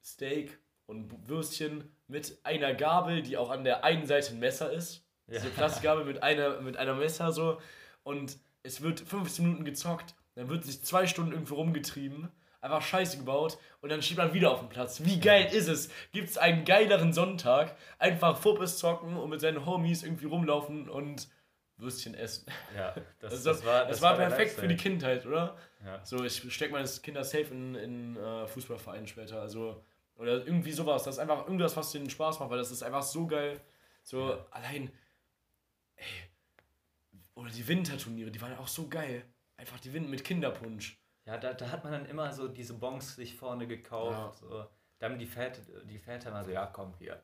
Steak 0.04 0.58
und 0.86 1.28
Würstchen 1.28 1.84
mit 2.08 2.38
einer 2.42 2.74
Gabel, 2.74 3.22
die 3.22 3.36
auch 3.36 3.50
an 3.50 3.62
der 3.62 3.84
einen 3.84 4.06
Seite 4.06 4.32
ein 4.32 4.40
Messer 4.40 4.72
ist. 4.72 5.04
Diese. 5.28 5.50
Plastikgabel 5.50 6.04
mit 6.04 6.22
einer, 6.22 6.60
mit 6.60 6.76
einer 6.76 6.94
Messer 6.94 7.32
so. 7.32 7.60
Und 8.02 8.38
es 8.62 8.80
wird 8.80 9.00
15 9.00 9.44
Minuten 9.44 9.64
gezockt, 9.64 10.14
dann 10.34 10.48
wird 10.48 10.64
sich 10.64 10.82
zwei 10.82 11.06
Stunden 11.06 11.32
irgendwo 11.32 11.56
rumgetrieben, 11.56 12.28
einfach 12.60 12.82
Scheiße 12.82 13.18
gebaut 13.18 13.58
und 13.80 13.90
dann 13.90 14.02
schiebt 14.02 14.18
man 14.18 14.34
wieder 14.34 14.50
auf 14.50 14.60
den 14.60 14.68
Platz. 14.68 15.04
Wie 15.04 15.20
geil 15.20 15.46
ist 15.52 15.68
es? 15.68 15.90
Gibt 16.12 16.28
es 16.28 16.38
einen 16.38 16.64
geileren 16.64 17.12
Sonntag? 17.12 17.76
Einfach 17.98 18.36
Fuppes 18.38 18.78
zocken 18.78 19.16
und 19.16 19.30
mit 19.30 19.40
seinen 19.40 19.64
Homies 19.64 20.02
irgendwie 20.02 20.26
rumlaufen 20.26 20.88
und 20.88 21.28
Würstchen 21.76 22.14
essen. 22.14 22.46
Ja, 22.76 22.94
das, 23.20 23.32
Das, 23.32 23.42
das, 23.44 23.64
war, 23.64 23.86
das 23.86 24.02
war 24.02 24.16
der 24.16 24.26
perfekt 24.26 24.58
für 24.58 24.68
die. 24.68 24.76
Kindheit, 24.76 25.24
oder? 25.26 25.56
Ja. 25.84 26.04
So, 26.04 26.24
ich 26.24 26.52
stecke 26.52 26.72
meine 26.72 26.88
Kinder 26.88 27.22
safe 27.22 27.54
in, 27.54 27.74
in 27.76 28.16
äh, 28.16 28.46
Fußballverein 28.46 29.06
später. 29.06 29.40
Also, 29.40 29.82
oder 30.16 30.44
irgendwie 30.44 30.72
sowas. 30.72 31.04
Das 31.04 31.14
ist 31.14 31.20
einfach 31.20 31.46
irgendwas, 31.46 31.76
was 31.76 31.92
denen 31.92 32.10
Spaß 32.10 32.40
macht, 32.40 32.50
weil 32.50 32.58
das 32.58 32.72
ist 32.72 32.82
einfach 32.82 33.02
so 33.02 33.26
geil. 33.28 33.60
So, 34.02 34.38
allein, 34.50 34.90
ey, 35.96 36.06
oder 37.34 37.50
die 37.50 37.68
Winterturniere, 37.68 38.32
die 38.32 38.40
waren 38.40 38.56
auch 38.58 38.66
so 38.66 38.88
geil. 38.88 39.24
Einfach 39.56 39.78
die 39.78 39.92
Winter 39.92 40.08
mit 40.08 40.24
Kinderpunsch. 40.24 40.98
Ja, 41.28 41.36
da, 41.36 41.52
da 41.52 41.70
hat 41.70 41.84
man 41.84 41.92
dann 41.92 42.06
immer 42.06 42.32
so 42.32 42.48
diese 42.48 42.72
Bons 42.72 43.16
sich 43.16 43.34
vorne 43.36 43.66
gekauft. 43.66 44.38
So. 44.38 44.64
Da 44.98 45.06
haben 45.06 45.18
die 45.18 45.26
Väter, 45.26 45.60
die 45.84 45.98
Väter 45.98 46.30
mal 46.30 46.42
so, 46.42 46.50
ja 46.50 46.64
komm, 46.66 46.94
hier, 46.98 47.22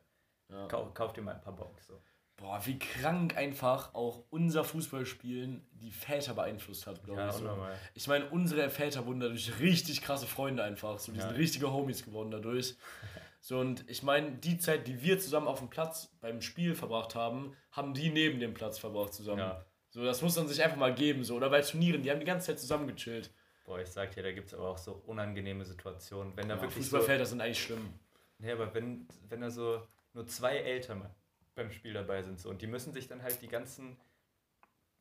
Ja. 0.49 0.67
kauf, 0.67 0.93
kauf 0.93 1.11
dir 1.13 1.23
mal 1.23 1.33
ein 1.33 1.41
paar 1.41 1.55
Bons. 1.55 1.87
So. 1.87 1.99
Boah, 2.37 2.63
wie 2.65 2.77
krank 2.77 3.35
einfach 3.35 3.95
auch 3.95 4.23
unser 4.29 4.63
Fußballspielen 4.63 5.65
die 5.71 5.89
Väter 5.89 6.35
beeinflusst 6.35 6.85
hat, 6.85 7.03
glaube 7.03 7.19
Ja, 7.21 7.29
ich. 7.29 7.35
So. 7.35 7.67
Ich 7.95 8.07
meine, 8.07 8.29
unsere 8.29 8.69
Väter 8.69 9.07
wurden 9.07 9.21
dadurch 9.21 9.59
richtig 9.59 10.03
krasse 10.03 10.27
Freunde 10.27 10.61
einfach. 10.63 10.99
So, 10.99 11.11
die 11.11 11.17
Ja. 11.19 11.27
sind 11.29 11.37
richtige 11.37 11.73
Homies 11.73 12.05
geworden 12.05 12.29
dadurch. 12.31 12.75
So, 13.41 13.59
und 13.59 13.87
ich 13.87 14.01
meine, 14.01 14.31
die 14.31 14.57
Zeit, 14.57 14.87
die 14.87 15.03
wir 15.03 15.19
zusammen 15.19 15.47
auf 15.47 15.59
dem 15.59 15.69
Platz 15.69 16.11
beim 16.19 16.41
Spiel 16.41 16.73
verbracht 16.73 17.13
haben, 17.13 17.55
haben 17.71 17.93
die 17.93 18.09
neben 18.09 18.39
dem 18.39 18.55
Platz 18.55 18.79
verbracht 18.79 19.13
zusammen. 19.13 19.37
Ja. 19.37 19.63
So, 19.91 20.03
das 20.03 20.23
muss 20.23 20.35
man 20.35 20.47
sich 20.47 20.63
einfach 20.63 20.77
mal 20.77 20.95
geben. 20.95 21.23
So. 21.23 21.35
Oder 21.35 21.51
bei 21.51 21.61
Turnieren, 21.61 22.01
die 22.01 22.09
haben 22.09 22.19
die 22.19 22.25
ganze 22.25 22.47
Zeit 22.47 22.59
zusammen 22.59 22.87
gechillt. 22.87 23.31
Boah, 23.65 23.79
ich 23.79 23.89
sag 23.89 24.11
dir, 24.11 24.23
da 24.23 24.31
gibt 24.31 24.47
es 24.47 24.53
aber 24.53 24.69
auch 24.69 24.77
so 24.77 25.01
unangenehme 25.07 25.65
Situationen. 25.65 26.35
Wenn 26.37 26.47
da 26.47 26.55
Ja, 26.55 26.61
wirklich 26.61 26.85
so, 26.85 26.97
Fußballväter 26.97 27.25
sind 27.25 27.41
eigentlich 27.41 27.63
schlimm. 27.63 27.93
Nee, 28.37 28.51
aber 28.51 28.73
wenn, 28.73 29.07
wenn 29.27 29.41
da 29.41 29.49
so 29.49 29.81
nur 30.13 30.27
zwei 30.27 30.57
Eltern 30.57 31.09
beim 31.55 31.71
Spiel 31.71 31.93
dabei 31.93 32.21
sind 32.21 32.39
so, 32.39 32.49
und 32.49 32.61
die 32.61 32.67
müssen 32.67 32.93
sich 32.93 33.07
dann 33.07 33.23
halt 33.23 33.41
die 33.41 33.47
ganzen 33.47 33.97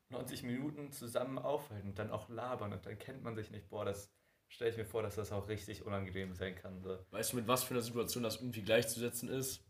90 0.09 0.45
Minuten 0.45 0.93
zusammen 0.93 1.39
aufhalten 1.39 1.89
und 1.89 1.99
dann 1.99 2.11
auch 2.11 2.29
labern 2.29 2.73
und 2.73 2.87
dann 2.87 2.99
kennt 2.99 3.23
man 3.23 3.35
sich 3.35 3.51
nicht. 3.51 3.69
Boah, 3.69 3.85
das 3.85 4.11
stelle 4.49 4.71
ich 4.71 4.77
mir 4.77 4.85
vor, 4.85 5.03
dass 5.03 5.17
das 5.17 5.33
auch 5.33 5.49
richtig 5.49 5.85
unangenehm 5.85 6.35
sein 6.35 6.55
kann. 6.55 6.81
So. 6.81 6.99
Weißt 7.11 7.33
du, 7.33 7.37
mit 7.37 7.49
was 7.49 7.65
für 7.65 7.75
einer 7.75 7.83
Situation 7.83 8.23
das 8.23 8.37
irgendwie 8.37 8.63
gleichzusetzen 8.63 9.29
ist? 9.29 9.63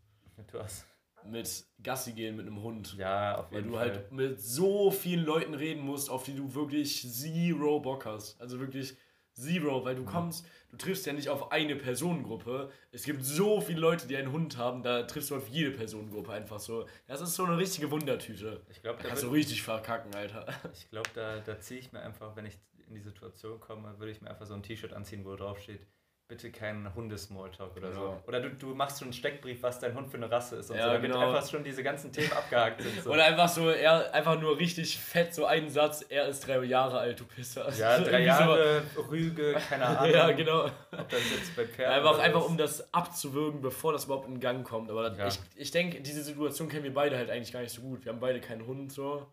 Du 0.51 0.59
hast, 0.59 0.85
Mit 1.29 1.65
Gassi 1.81 2.13
gehen 2.13 2.35
mit 2.35 2.45
einem 2.47 2.61
Hund. 2.61 2.95
ja, 2.97 3.37
auf 3.37 3.51
Weil 3.51 3.59
jeden 3.59 3.71
du 3.71 3.77
Fall. 3.77 3.91
halt 3.91 4.11
mit 4.11 4.39
so 4.41 4.91
vielen 4.91 5.25
Leuten 5.25 5.53
reden 5.53 5.81
musst, 5.83 6.09
auf 6.09 6.23
die 6.23 6.35
du 6.35 6.53
wirklich 6.55 7.01
zero 7.11 7.79
Bock 7.79 8.05
hast. 8.05 8.39
Also 8.39 8.59
wirklich 8.59 8.95
zero, 9.33 9.83
weil 9.83 9.95
du 9.95 10.03
Mhm. 10.03 10.07
kommst, 10.07 10.47
du 10.69 10.77
triffst 10.77 11.05
ja 11.05 11.11
nicht 11.13 11.27
auf 11.29 11.51
eine 11.51 11.75
Personengruppe. 11.75 12.71
Es 12.91 13.03
gibt 13.03 13.23
so 13.25 13.59
viele 13.59 13.81
Leute, 13.81 14.07
die 14.07 14.15
einen 14.15 14.31
Hund 14.31 14.57
haben, 14.57 14.81
da 14.81 15.03
triffst 15.03 15.29
du 15.31 15.35
auf 15.35 15.47
jede 15.49 15.71
Personengruppe 15.71 16.31
einfach 16.31 16.59
so. 16.59 16.85
Das 17.07 17.19
ist 17.21 17.35
so 17.35 17.43
eine 17.43 17.57
richtige 17.57 17.91
Wundertüte. 17.91 18.61
ich 18.69 18.81
glaube, 18.81 18.97
Da 18.97 19.03
da, 19.03 19.09
kannst 19.09 19.23
du 19.23 19.29
richtig 19.29 19.61
verkacken, 19.61 20.13
Alter. 20.15 20.45
ich 20.73 20.89
glaub, 20.89 21.11
da, 21.13 21.39
da 21.39 21.59
ziehe 21.59 21.79
ich 21.81 21.91
mir 21.91 21.99
einfach, 21.99 22.35
wenn 22.37 22.45
ich 22.45 22.57
in 22.87 22.93
die 22.95 23.01
Situation 23.01 23.59
komme, 23.59 23.97
würde 23.99 24.11
ich 24.11 24.21
mir 24.21 24.29
einfach 24.29 24.45
so 24.45 24.53
ein 24.53 24.63
T-Shirt 24.63 24.93
anziehen, 24.93 25.25
wo 25.25 25.35
drauf 25.35 25.59
steht, 25.59 25.81
bitte 26.27 26.49
keinen 26.51 26.93
Hundesmalltalk 26.95 27.77
oder 27.77 27.93
so. 27.93 28.01
Ja. 28.01 28.23
Oder 28.27 28.41
du, 28.41 28.49
du 28.49 28.73
machst 28.73 28.97
schon 28.97 29.07
einen 29.07 29.13
Steckbrief, 29.13 29.61
was 29.61 29.79
dein 29.79 29.93
Hund 29.93 30.09
für 30.09 30.17
eine 30.17 30.31
Rasse 30.31 30.55
ist 30.55 30.71
und 30.71 30.77
Ja, 30.77 30.85
so, 30.87 30.93
damit 30.93 31.11
genau. 31.11 31.19
einfach 31.31 31.47
schon 31.47 31.63
diese 31.63 31.83
ganzen 31.83 32.11
Themen 32.11 32.31
abgehakt 32.33 32.81
sind. 32.81 33.03
So. 33.03 33.11
Oder 33.11 33.25
einfach 33.25 33.47
so, 33.47 33.69
er 33.69 34.11
einfach 34.11 34.39
nur 34.39 34.57
richtig 34.57 34.97
fett, 34.97 35.35
so 35.35 35.45
einen 35.45 35.69
Satz, 35.69 36.03
er 36.09 36.27
ist 36.27 36.47
drei 36.47 36.63
Jahre 36.63 36.97
alt, 36.97 37.19
du 37.19 37.25
Pisser. 37.25 37.71
Ja, 37.77 37.97
So 37.99 38.03
drei 38.05 38.23
irgendwie 38.23 38.43
so. 38.43 38.49
Jahre, 38.49 38.83
Rüge, 39.11 39.55
keine 39.69 39.85
Ahnung. 39.99 40.11
Ja, 40.13 40.31
genau. 40.31 40.65
Ob 40.65 41.09
das 41.09 41.19
jetzt 41.31 41.55
bei 41.55 41.65
Pferden 41.67 41.93
Einfach, 41.95 42.17
einfach 42.17 42.45
um 42.45 42.57
das 42.57 42.91
abzuwürgen, 42.91 43.61
bevor 43.61 43.93
das 43.93 44.05
überhaupt 44.05 44.27
in 44.27 44.39
Gang 44.39 44.65
kommt. 44.67 44.89
Aber 44.89 45.09
das, 45.11 45.17
Ja. 45.19 45.27
ich, 45.27 45.39
ich 45.55 45.71
denke, 45.71 46.01
diese 46.01 46.23
Situation 46.23 46.69
kennen 46.69 46.83
wir 46.85 46.93
beide 46.93 47.17
halt 47.17 47.29
eigentlich 47.29 47.53
gar 47.53 47.61
nicht 47.61 47.73
so 47.73 47.81
gut. 47.81 48.03
Wir 48.03 48.11
haben 48.11 48.19
beide 48.19 48.41
keinen 48.41 48.65
Hund 48.65 48.91
so. 48.91 49.27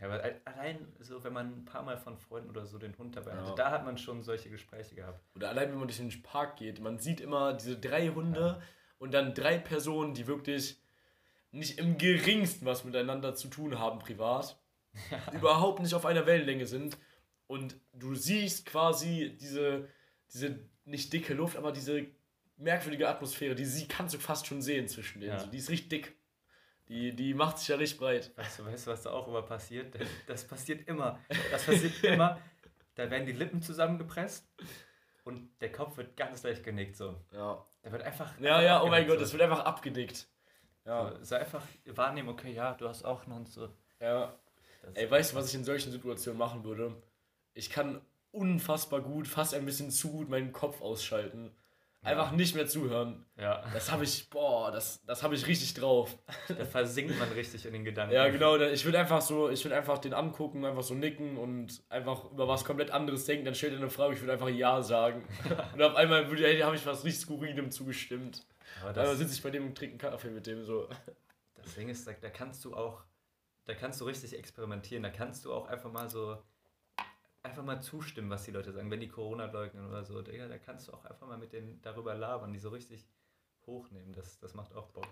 Ja, 0.00 0.06
aber 0.06 0.22
al- 0.22 0.40
allein 0.44 0.86
so, 0.98 1.22
wenn 1.24 1.32
man 1.32 1.58
ein 1.60 1.64
paar 1.64 1.82
Mal 1.82 1.98
von 1.98 2.16
Freunden 2.16 2.48
oder 2.50 2.64
so 2.66 2.78
den 2.78 2.96
Hund 2.96 3.16
dabei 3.16 3.32
Ja. 3.32 3.36
hatte, 3.42 3.54
da 3.56 3.70
hat 3.70 3.84
man 3.84 3.98
schon 3.98 4.22
solche 4.22 4.48
Gespräche 4.50 4.94
gehabt. 4.94 5.20
Oder 5.36 5.50
allein, 5.50 5.70
wenn 5.70 5.78
man 5.78 5.88
durch 5.88 5.98
den 5.98 6.22
Park 6.22 6.56
geht, 6.56 6.80
man 6.80 6.98
sieht 6.98 7.20
immer 7.20 7.52
diese 7.52 7.78
drei 7.78 8.08
Hunde 8.08 8.62
und 8.98 9.12
dann 9.12 9.34
drei 9.34 9.58
Personen, 9.58 10.14
die 10.14 10.26
wirklich 10.26 10.80
nicht 11.52 11.78
im 11.78 11.98
geringsten 11.98 12.64
was 12.66 12.84
miteinander 12.84 13.34
zu 13.34 13.48
tun 13.48 13.78
haben 13.78 13.98
privat, 13.98 14.58
überhaupt 15.32 15.80
nicht 15.80 15.94
auf 15.94 16.06
einer 16.06 16.26
Wellenlänge 16.26 16.66
sind 16.66 16.96
und 17.46 17.76
du 17.92 18.14
siehst 18.14 18.66
quasi 18.66 19.36
diese, 19.40 19.88
diese 20.32 20.58
nicht 20.84 21.12
dicke 21.12 21.34
Luft, 21.34 21.56
aber 21.56 21.72
diese 21.72 22.06
merkwürdige 22.56 23.08
Atmosphäre, 23.08 23.54
die 23.54 23.64
sie 23.64 23.86
kannst 23.88 24.14
du 24.14 24.18
fast 24.18 24.46
schon 24.46 24.62
sehen 24.62 24.86
zwischen 24.88 25.20
denen. 25.20 25.32
Ja. 25.32 25.40
So, 25.40 25.46
die 25.48 25.58
ist 25.58 25.70
richtig 25.70 25.88
dick. 25.88 26.16
Die, 26.90 27.14
die 27.14 27.34
macht 27.34 27.58
sich 27.58 27.68
ja 27.68 27.76
richtig 27.76 28.00
breit. 28.00 28.32
Weißt 28.36 28.58
du, 28.58 28.66
weißt 28.66 28.86
du, 28.86 28.90
was 28.90 29.02
da 29.02 29.10
auch 29.12 29.28
immer 29.28 29.42
passiert? 29.42 29.94
Das 30.26 30.44
passiert 30.44 30.88
immer. 30.88 31.20
Das 31.52 31.64
passiert 31.64 32.02
immer. 32.02 32.40
Da 32.96 33.08
werden 33.08 33.26
die 33.26 33.32
Lippen 33.32 33.62
zusammengepresst 33.62 34.52
und 35.22 35.48
der 35.60 35.70
Kopf 35.70 35.96
wird 35.96 36.16
ganz 36.16 36.42
leicht 36.42 36.64
genickt. 36.64 36.96
So. 36.96 37.14
Ja, 37.32 37.64
Da 37.82 37.92
wird 37.92 38.02
einfach. 38.02 38.36
ja, 38.40 38.60
ja 38.60 38.82
oh 38.82 38.88
mein 38.88 39.06
Gott, 39.06 39.20
das 39.20 39.28
so. 39.30 39.38
wird 39.38 39.48
einfach 39.48 39.64
abgedickt. 39.64 40.26
Ja, 40.84 41.12
So, 41.18 41.24
so 41.24 41.34
einfach 41.36 41.62
wahrnehmen, 41.86 42.28
okay, 42.28 42.52
ja, 42.52 42.74
du 42.74 42.88
hast 42.88 43.04
auch 43.04 43.22
einen 43.24 43.36
Hund. 43.36 43.48
So. 43.48 43.68
ja. 44.00 44.34
Das 44.82 44.94
Ey, 44.96 45.10
weißt 45.10 45.32
du, 45.32 45.36
was 45.36 45.48
ich 45.48 45.54
in 45.54 45.64
solchen 45.64 45.92
Situationen 45.92 46.38
machen 46.38 46.64
würde? 46.64 47.00
Ich 47.54 47.70
kann 47.70 48.00
unfassbar 48.32 49.00
gut, 49.02 49.28
fast 49.28 49.54
ein 49.54 49.64
bisschen 49.66 49.90
zu 49.90 50.10
gut 50.10 50.28
meinen 50.28 50.52
Kopf 50.52 50.80
ausschalten. 50.80 51.54
Einfach 52.02 52.32
nicht 52.32 52.54
mehr 52.54 52.66
zuhören. 52.66 53.26
Ja, 53.36 53.62
Das 53.74 53.92
habe 53.92 54.04
ich, 54.04 54.30
boah, 54.30 54.70
das, 54.70 55.04
das 55.04 55.22
habe 55.22 55.34
ich 55.34 55.46
richtig 55.46 55.74
drauf. 55.74 56.16
da 56.48 56.64
versinkt 56.64 57.18
man 57.18 57.28
richtig 57.32 57.66
in 57.66 57.74
den 57.74 57.84
Gedanken. 57.84 58.14
Ja, 58.14 58.28
genau. 58.28 58.56
Ich 58.56 58.84
würde 58.86 58.98
einfach 58.98 59.20
so, 59.20 59.50
ich 59.50 59.62
würde 59.64 59.76
einfach 59.76 59.98
den 59.98 60.14
angucken, 60.14 60.64
einfach 60.64 60.82
so 60.82 60.94
nicken 60.94 61.36
und 61.36 61.82
einfach 61.90 62.30
über 62.30 62.48
was 62.48 62.64
komplett 62.64 62.90
anderes 62.90 63.26
denken. 63.26 63.44
Dann 63.44 63.54
stellt 63.54 63.74
er 63.74 63.78
eine 63.80 63.90
Frage, 63.90 64.14
ich 64.14 64.20
würde 64.20 64.32
einfach 64.32 64.48
Ja 64.48 64.80
sagen. 64.82 65.28
und 65.74 65.82
auf 65.82 65.94
einmal 65.94 66.30
würde, 66.30 66.44
hey, 66.44 66.58
habe 66.60 66.74
ich 66.74 66.86
was 66.86 67.04
richtig 67.04 67.22
Skurrilem 67.22 67.70
zugestimmt. 67.70 68.46
Aber 68.80 68.94
Dann 68.94 69.04
das, 69.04 69.18
sitze 69.18 69.34
ich 69.34 69.42
bei 69.42 69.50
dem 69.50 69.66
und 69.66 69.76
trinke 69.76 70.06
einen 70.06 70.12
Kaffee 70.12 70.30
mit 70.30 70.46
dem 70.46 70.64
so. 70.64 70.88
Das 71.54 71.74
Ding 71.74 71.90
ist, 71.90 72.06
da, 72.06 72.12
da 72.18 72.30
kannst 72.30 72.64
du 72.64 72.74
auch, 72.74 73.02
da 73.66 73.74
kannst 73.74 74.00
du 74.00 74.06
richtig 74.06 74.38
experimentieren. 74.38 75.02
Da 75.02 75.10
kannst 75.10 75.44
du 75.44 75.52
auch 75.52 75.66
einfach 75.66 75.92
mal 75.92 76.08
so, 76.08 76.38
einfach 77.42 77.62
mal 77.64 77.80
zustimmen, 77.80 78.30
was 78.30 78.44
die 78.44 78.50
Leute 78.50 78.72
sagen. 78.72 78.90
Wenn 78.90 79.00
die 79.00 79.08
Corona 79.08 79.46
leugnen 79.50 79.86
oder 79.88 80.04
so, 80.04 80.20
Digga, 80.22 80.48
da 80.48 80.58
kannst 80.58 80.88
du 80.88 80.92
auch 80.92 81.04
einfach 81.04 81.26
mal 81.26 81.38
mit 81.38 81.52
denen 81.52 81.80
darüber 81.82 82.14
labern, 82.14 82.52
die 82.52 82.58
so 82.58 82.68
richtig 82.70 83.06
hochnehmen. 83.66 84.12
Das, 84.12 84.38
das 84.38 84.54
macht 84.54 84.74
auch 84.74 84.88
Bock. 84.88 85.06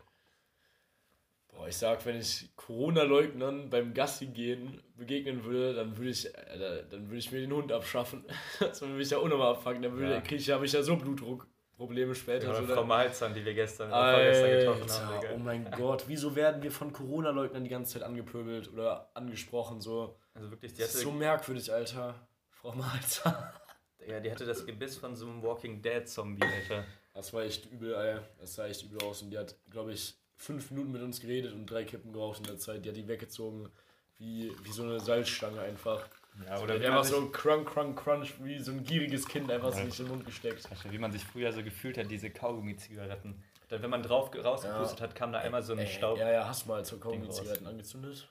Boah, 1.49 1.67
ich 1.67 1.77
sag, 1.79 2.05
wenn 2.05 2.17
ich 2.17 2.51
Corona-Leugnern 2.57 3.71
beim 3.71 3.95
Gassi 3.95 4.27
gehen 4.27 4.83
begegnen 4.97 5.45
würde, 5.45 5.73
dann 5.75 5.97
würde 5.97 6.11
ich, 6.11 6.27
äh, 6.35 6.85
dann 6.91 7.07
würde 7.09 7.17
ich 7.17 7.33
mir 7.33 7.41
den 7.41 7.53
Hund 7.53 7.73
abschaffen. 7.73 8.25
Das 8.61 8.81
würde 8.83 8.95
mich 8.95 9.09
ja 9.11 9.19
unnormal 9.19 9.53
abfangen. 9.55 9.83
Dann 9.83 9.93
würde, 9.97 10.13
Ja. 10.15 10.21
kriege 10.21 10.37
ich, 10.37 10.51
habe 10.51 10.67
ich 10.67 10.73
ja 10.73 10.83
so 10.83 10.97
Blutdruckprobleme 10.97 12.15
später. 12.15 12.49
Ja, 12.49 12.55
so, 12.55 12.67
Frau 12.67 12.75
dann- 12.75 12.89
Malzahn, 12.89 13.33
die 13.33 13.43
wir 13.43 13.55
gestern, 13.55 13.89
oder 13.89 14.13
vorgestern 14.13 14.51
getroffen 14.51 15.07
haben, 15.07 15.21
Digga. 15.23 15.35
oh 15.35 15.39
mein 15.39 15.71
Gott, 15.71 16.05
wieso 16.07 16.37
werden 16.37 16.63
wir 16.63 16.71
von 16.71 16.93
Corona-Leugnern 16.93 17.65
die 17.65 17.71
ganze 17.71 17.95
Zeit 17.95 18.03
angepöbelt 18.03 18.71
oder 18.71 19.11
angesprochen? 19.15 19.81
So, 19.81 20.19
Also 20.39 20.51
wirklich, 20.53 20.73
die 20.73 20.81
das 20.81 20.91
ist 20.91 20.95
hatte, 20.97 21.05
so 21.05 21.13
merkwürdig, 21.13 21.73
Alter. 21.73 22.15
Frau 22.51 22.73
Malzer. 22.73 23.53
Ja, 24.07 24.21
die 24.21 24.31
hatte 24.31 24.47
das 24.47 24.65
Gebiss 24.65 24.97
von 24.97 25.15
so 25.17 25.27
einem 25.27 25.43
Walking 25.43 25.83
Dead 25.83 26.09
Zombie, 26.09 26.43
Alter. 26.43 26.85
Das 27.13 27.31
war 27.35 27.43
echt 27.43 27.71
übel, 27.71 27.95
ey. 27.95 28.21
Das 28.41 28.55
sah 28.55 28.67
echt 28.67 28.83
übel 28.85 29.03
aus. 29.03 29.21
Und 29.21 29.31
die 29.33 29.37
hat, 29.37 29.55
glaube 29.69 29.93
ich, 29.93 30.15
fünf 30.37 30.71
Minuten 30.71 30.93
mit 30.93 31.03
uns 31.03 31.21
geredet 31.21 31.53
und 31.53 31.67
drei 31.67 31.85
Kippen 31.85 32.13
geraucht 32.15 32.39
in 32.39 32.45
der 32.47 32.57
Zeit. 32.57 32.83
Die 32.85 32.89
hat 32.89 32.97
die 32.97 33.07
weggezogen 33.07 33.69
wie, 34.17 34.51
wie 34.63 34.71
so 34.73 34.85
eine 34.85 34.99
Salzstange 35.01 35.61
einfach. 35.61 36.09
Ja, 36.47 36.55
Oder 36.55 36.63
oder 36.77 36.81
wie 36.81 36.87
einfach 36.87 37.05
sich, 37.05 37.15
so 37.17 37.29
crunk, 37.29 37.69
crunk, 37.69 37.99
crunch, 37.99 38.35
wie 38.43 38.59
so 38.61 38.71
ein 38.71 38.83
gieriges 38.85 39.27
Kind 39.29 39.51
einfach 39.51 39.77
Ja. 39.77 39.85
sich 39.85 39.99
in 40.01 40.07
den 40.07 40.15
Mund 40.15 40.25
gesteckt. 40.25 40.65
Alter, 40.71 40.91
wie 40.91 40.99
man 40.99 41.13
sich 41.13 41.25
früher 41.25 41.53
so 41.53 41.63
gefühlt 41.63 41.99
hat, 41.99 42.11
diese 42.11 42.31
Kaugummi-Zigaretten. 42.31 43.43
Dann, 43.69 43.83
wenn 43.83 43.91
man 43.91 44.03
drauf 44.03 44.31
rausgepustet 44.35 45.01
Ja. 45.01 45.05
hat, 45.07 45.15
kam 45.15 45.33
da 45.33 45.41
einmal 45.41 45.63
so 45.63 45.75
ein 45.75 45.81
Ey, 45.81 45.87
Staub. 45.89 46.17
Ja, 46.17 46.31
ja, 46.31 46.49
hast 46.49 46.65
du 46.65 46.69
mal 46.71 46.79
raus. 46.79 46.95
Kaugummi-Zigaretten 46.99 47.67
angezündet? 47.67 48.31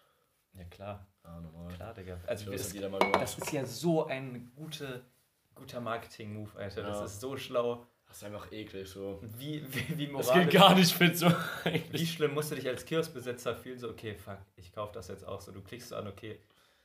Ja, 0.53 0.63
klar. 0.63 1.05
Ja, 1.27 1.39
normal. 1.41 1.67
Klar, 1.73 1.93
Digga. 1.93 2.19
Also, 2.25 2.51
das 2.51 2.73
gemacht. 2.73 3.03
das 3.15 3.37
ist 3.37 3.51
ja 3.51 3.65
so 3.65 4.05
ein 4.07 4.51
gute, 4.55 5.03
guter 5.53 5.81
Marketing-Move, 5.81 6.57
Alter. 6.57 6.81
Ja. 6.81 6.87
Das 6.89 7.11
ist 7.11 7.19
so 7.21 7.35
schlau. 7.37 7.85
Das 8.07 8.17
ist 8.17 8.23
einfach 8.23 8.49
eklig 8.53 8.87
so. 8.87 9.19
Wie, 9.37 9.61
wie, 9.73 9.97
wie 9.97 10.07
Das 10.07 10.27
geht 10.27 10.35
moralisch. 10.35 10.53
gar 10.53 10.75
nicht 10.75 10.93
fit 10.93 11.17
so. 11.17 11.29
Wie 11.91 12.05
schlimm 12.05 12.33
musst 12.33 12.51
du 12.51 12.55
dich 12.55 12.65
als 12.67 12.85
Kioskbesitzer 12.85 13.53
fühlen? 13.55 13.77
So, 13.77 13.89
okay, 13.89 14.15
fuck, 14.15 14.37
ich 14.55 14.71
kaufe 14.71 14.93
das 14.93 15.09
jetzt 15.09 15.27
auch 15.27 15.41
so. 15.41 15.51
Du 15.51 15.61
klickst 15.61 15.89
so 15.89 15.97
an, 15.97 16.07
okay, 16.07 16.39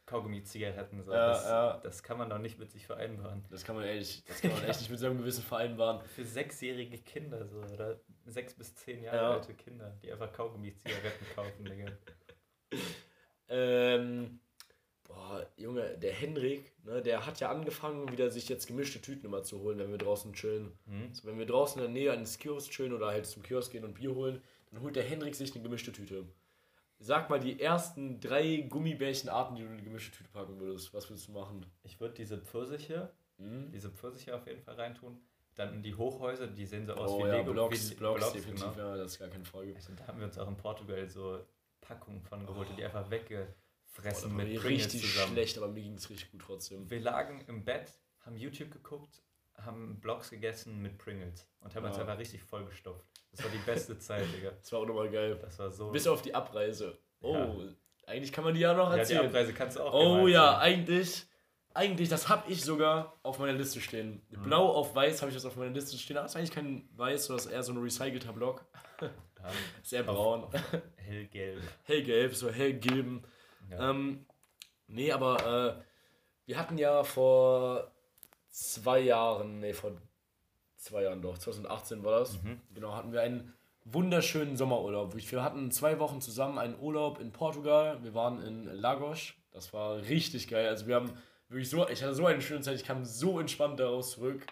Kaugummi-Zigaretten. 0.06 1.00
So. 1.04 1.12
Ja, 1.12 1.28
das, 1.28 1.44
ja. 1.44 1.76
das 1.78 2.02
kann 2.02 2.18
man 2.18 2.28
doch 2.28 2.38
nicht 2.38 2.58
mit 2.58 2.72
sich 2.72 2.84
vereinbaren. 2.84 3.44
Das 3.50 3.62
kann 3.64 3.76
man 3.76 3.84
echt, 3.84 4.28
das 4.28 4.40
kann 4.40 4.50
man 4.52 4.64
echt 4.64 4.80
nicht 4.80 4.90
mit 4.90 4.98
seinem 4.98 5.18
Gewissen 5.18 5.44
vereinbaren. 5.44 6.04
Für 6.08 6.24
sechsjährige 6.24 6.98
Kinder 6.98 7.46
so, 7.46 7.58
oder 7.72 8.00
sechs 8.26 8.54
bis 8.54 8.74
zehn 8.74 9.04
Jahre 9.04 9.16
Ja. 9.16 9.30
alte 9.30 9.54
Kinder, 9.54 9.96
die 10.02 10.10
einfach 10.10 10.32
Kaugummi-Zigaretten 10.32 11.26
kaufen, 11.36 11.64
Digga. 11.64 11.92
Ähm, 13.54 14.40
boah, 15.04 15.46
Junge, 15.58 15.98
der 15.98 16.12
Henrik, 16.12 16.72
ne, 16.84 17.02
der 17.02 17.26
hat 17.26 17.38
ja 17.40 17.50
angefangen, 17.50 18.10
wieder 18.10 18.30
sich 18.30 18.48
jetzt 18.48 18.66
gemischte 18.66 19.00
Tüten 19.00 19.26
immer 19.26 19.42
zu 19.42 19.60
holen, 19.60 19.78
wenn 19.78 19.90
wir 19.90 19.98
draußen 19.98 20.32
chillen. 20.32 20.72
Hm? 20.86 21.08
Also 21.10 21.28
wenn 21.28 21.38
wir 21.38 21.46
draußen 21.46 21.82
in 21.82 21.92
der 21.92 22.02
Nähe 22.02 22.12
eines 22.12 22.38
Kiosks 22.38 22.70
chillen 22.70 22.92
oder 22.94 23.08
halt 23.08 23.26
zum 23.26 23.42
Kiosk 23.42 23.72
gehen 23.72 23.84
und 23.84 23.94
Bier 23.94 24.14
holen, 24.14 24.40
dann 24.70 24.80
holt 24.82 24.96
der 24.96 25.02
Henrik 25.02 25.34
sich 25.34 25.52
eine 25.54 25.62
gemischte 25.62 25.92
Tüte. 25.92 26.24
Sag 26.98 27.28
mal 27.28 27.40
die 27.40 27.60
ersten 27.60 28.20
drei 28.20 28.64
Gummibärchenarten, 28.68 29.56
die 29.56 29.62
du 29.62 29.68
in 29.68 29.74
eine 29.74 29.82
gemischte 29.82 30.16
Tüte 30.16 30.30
packen 30.30 30.58
würdest. 30.58 30.94
Was 30.94 31.10
würdest 31.10 31.28
du 31.28 31.32
machen? 31.32 31.66
Ich 31.82 32.00
würde 32.00 32.14
diese 32.14 32.38
Pfirsiche, 32.38 33.10
Hm? 33.38 33.70
diese 33.72 33.90
Pfirsiche 33.90 34.34
auf 34.34 34.46
jeden 34.46 34.62
Fall 34.62 34.74
reintun. 34.76 35.18
Dann 35.56 35.82
die 35.82 35.94
Hochhäuser, 35.94 36.46
die 36.46 36.64
sehen 36.64 36.86
so 36.86 36.94
aus 36.94 37.10
Oh 37.10 37.24
wie 37.24 37.28
ja, 37.28 37.36
Lego. 37.38 37.52
Blocks, 37.52 37.90
wie 37.90 37.94
Blocks, 37.96 38.32
definitiv, 38.32 38.74
genau. 38.74 38.88
ja, 38.90 38.96
das 38.96 39.12
ist 39.12 39.18
gar 39.18 39.28
keine 39.28 39.44
Frage. 39.44 39.74
Also, 39.74 39.92
da 39.94 40.06
haben 40.06 40.18
wir 40.20 40.26
uns 40.26 40.38
auch 40.38 40.48
in 40.48 40.56
Portugal 40.56 41.06
so 41.08 41.40
Packungen 41.94 42.22
von 42.22 42.46
geholt, 42.46 42.68
die 42.76 42.84
einfach 42.84 43.10
weggefressen 43.10 44.34
mit 44.34 44.46
Pringles 44.60 44.84
richtig 44.86 45.02
zusammen. 45.02 45.32
schlecht, 45.32 45.58
aber 45.58 45.68
mir 45.68 45.82
ging 45.82 45.94
es 45.94 46.08
richtig 46.10 46.30
gut 46.30 46.42
trotzdem. 46.42 46.90
Wir 46.90 47.00
lagen 47.00 47.44
im 47.48 47.64
Bett, 47.64 47.92
haben 48.20 48.36
YouTube 48.36 48.70
geguckt, 48.70 49.22
haben 49.56 50.00
Blocks 50.00 50.30
gegessen 50.30 50.80
mit 50.80 50.98
Pringles 50.98 51.46
und 51.60 51.74
haben 51.74 51.84
uns 51.84 51.96
Ja. 51.96 52.02
einfach 52.02 52.18
richtig 52.18 52.42
vollgestopft. 52.42 53.06
Das 53.30 53.42
war 53.44 53.50
die 53.50 53.58
beste 53.58 53.98
Zeit, 53.98 54.26
Digga. 54.34 54.50
Das 54.60 54.72
war 54.72 54.80
auch 54.80 54.86
nochmal 54.86 55.10
geil. 55.10 55.38
Das 55.40 55.58
war 55.58 55.70
so. 55.70 55.90
Bis 55.90 56.06
auf 56.06 56.22
die 56.22 56.34
Abreise. 56.34 56.98
Oh, 57.20 57.34
Ja. 57.34 57.52
eigentlich 58.06 58.32
kann 58.32 58.44
man 58.44 58.54
die 58.54 58.60
ja 58.60 58.74
noch 58.74 58.88
ja, 58.88 58.94
die 58.94 59.00
erzählen. 59.00 59.26
Abreise 59.26 59.52
kannst 59.52 59.76
du 59.76 59.82
auch 59.82 59.92
Oh 59.92 60.26
ja, 60.26 60.54
erzählen. 60.54 60.80
eigentlich, 60.80 61.26
eigentlich, 61.74 62.08
das 62.08 62.28
habe 62.28 62.50
ich 62.50 62.62
sogar 62.62 63.18
auf 63.22 63.38
meiner 63.38 63.52
Liste 63.52 63.80
stehen. 63.80 64.22
Mhm. 64.30 64.42
Blau 64.42 64.68
auf 64.70 64.94
weiß 64.94 65.22
habe 65.22 65.30
ich 65.30 65.36
das 65.36 65.44
auf 65.44 65.56
meiner 65.56 65.72
Liste 65.72 65.96
stehen. 65.96 66.16
Das 66.16 66.32
ist 66.32 66.36
eigentlich 66.36 66.50
kein 66.50 66.88
weiß, 66.96 67.28
das 67.28 67.46
ist 67.46 67.52
eher 67.52 67.62
so 67.62 67.72
ein 67.72 67.78
recycelter 67.78 68.32
Block. 68.32 68.64
Sehr 69.82 70.02
braun. 70.02 70.46
hellgelb. 70.96 71.62
Hellgelb, 71.84 72.34
so 72.34 72.50
hellgelben. 72.50 73.24
Ja. 73.70 73.90
Ähm, 73.90 74.26
nee, 74.86 75.10
aber 75.10 75.78
äh, 75.78 75.82
wir 76.46 76.58
hatten 76.58 76.78
ja 76.78 77.02
vor 77.02 77.90
zwei 78.48 79.00
Jahren, 79.00 79.60
nee, 79.60 79.72
vor 79.72 79.92
zwei 80.76 81.02
Jahren 81.02 81.22
doch, 81.22 81.38
2018 81.38 82.04
war 82.04 82.20
das. 82.20 82.42
Mhm. 82.42 82.60
Genau, 82.74 82.94
hatten 82.94 83.12
wir 83.12 83.22
einen 83.22 83.52
wunderschönen 83.84 84.56
Sommerurlaub. 84.56 85.14
Wir 85.16 85.42
hatten 85.42 85.70
zwei 85.70 85.98
Wochen 85.98 86.20
zusammen 86.20 86.58
einen 86.58 86.78
Urlaub 86.78 87.20
in 87.20 87.32
Portugal. 87.32 88.02
Wir 88.02 88.14
waren 88.14 88.42
in 88.42 88.64
Lagos. 88.64 89.34
Das 89.50 89.72
war 89.72 89.96
richtig 90.02 90.48
geil. 90.48 90.68
Also 90.68 90.86
wir 90.86 90.94
haben 90.94 91.12
wirklich 91.52 91.70
so, 91.70 91.88
ich 91.88 92.02
hatte 92.02 92.14
so 92.14 92.26
eine 92.26 92.40
schöne 92.40 92.60
Zeit. 92.60 92.76
Ich 92.76 92.84
kam 92.84 93.04
so 93.04 93.38
entspannt 93.38 93.78
daraus 93.78 94.12
zurück. 94.12 94.42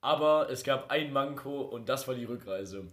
Aber 0.00 0.48
es 0.48 0.64
gab 0.64 0.90
ein 0.90 1.12
Manko 1.12 1.60
und 1.60 1.88
das 1.88 2.08
war 2.08 2.14
die 2.14 2.24
Rückreise. 2.24 2.84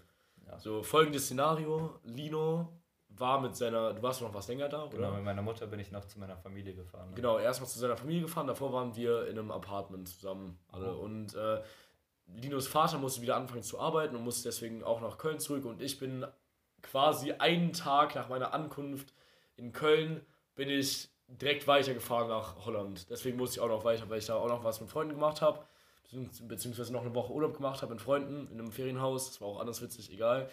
Ja. 0.46 0.60
So 0.60 0.84
folgendes 0.84 1.26
Szenario: 1.26 2.00
Lino 2.04 2.68
war 3.10 3.40
mit 3.40 3.56
seiner, 3.56 3.94
du 3.94 4.02
warst 4.04 4.22
noch 4.22 4.34
was 4.34 4.48
länger 4.48 4.70
da, 4.70 4.84
oder? 4.84 4.98
Genau, 4.98 5.12
mit 5.12 5.24
meiner 5.24 5.42
Mutter 5.42 5.68
bin 5.68 5.80
ich 5.80 5.92
noch 5.92 6.06
zu 6.06 6.20
meiner 6.20 6.38
Familie 6.38 6.74
gefahren. 6.76 7.10
ne? 7.10 7.16
Genau, 7.16 7.40
erstmal 7.40 7.70
zu 7.70 7.80
seiner 7.80 7.98
Familie 7.98 8.24
gefahren, 8.24 8.48
davor 8.48 8.74
waren 8.74 8.96
wir 8.96 9.28
in 9.28 9.40
einem 9.40 9.52
Apartment 9.52 10.08
zusammen 10.08 10.60
alle. 10.68 10.94
Oh. 10.94 11.04
Und 11.04 11.34
äh, 11.36 11.62
Linos 12.28 12.68
Vater 12.68 12.98
musste 12.98 13.22
wieder 13.22 13.38
anfangen 13.38 13.64
zu 13.64 13.80
arbeiten 13.80 14.16
und 14.16 14.24
musste 14.24 14.50
deswegen 14.50 14.84
auch 14.84 15.02
nach 15.02 15.18
Köln 15.18 15.40
zurück. 15.40 15.66
Und 15.66 15.82
ich 15.82 15.98
bin 15.98 16.26
quasi 16.82 17.32
einen 17.32 17.74
Tag 17.74 18.16
nach 18.16 18.30
meiner 18.30 18.54
Ankunft 18.54 19.14
in 19.56 19.72
Köln, 19.72 20.26
bin 20.56 20.70
ich 20.70 21.10
direkt 21.28 21.68
weitergefahren 21.68 22.30
nach 22.30 22.66
Holland. 22.66 23.10
Deswegen 23.10 23.38
musste 23.38 23.58
ich 23.58 23.62
auch 23.62 23.68
noch 23.68 23.84
weiter, 23.84 24.10
weil 24.10 24.20
ich 24.20 24.26
da 24.26 24.36
auch 24.36 24.48
noch 24.48 24.64
was 24.64 24.82
mit 24.82 24.90
Freunden 24.90 25.14
gemacht 25.14 25.42
habe. 25.42 25.66
Beziehungsweise 26.48 26.94
noch 26.94 27.02
eine 27.02 27.14
Woche 27.14 27.34
Urlaub 27.34 27.56
gemacht 27.56 27.82
habe 27.82 27.94
mit 27.94 28.02
Freunden 28.02 28.48
in 28.48 28.60
einem 28.60 28.72
Ferienhaus. 28.72 29.28
Das 29.28 29.42
war 29.42 29.50
auch 29.50 29.60
anders 29.60 29.82
witzig, 29.82 30.12
egal. 30.12 30.50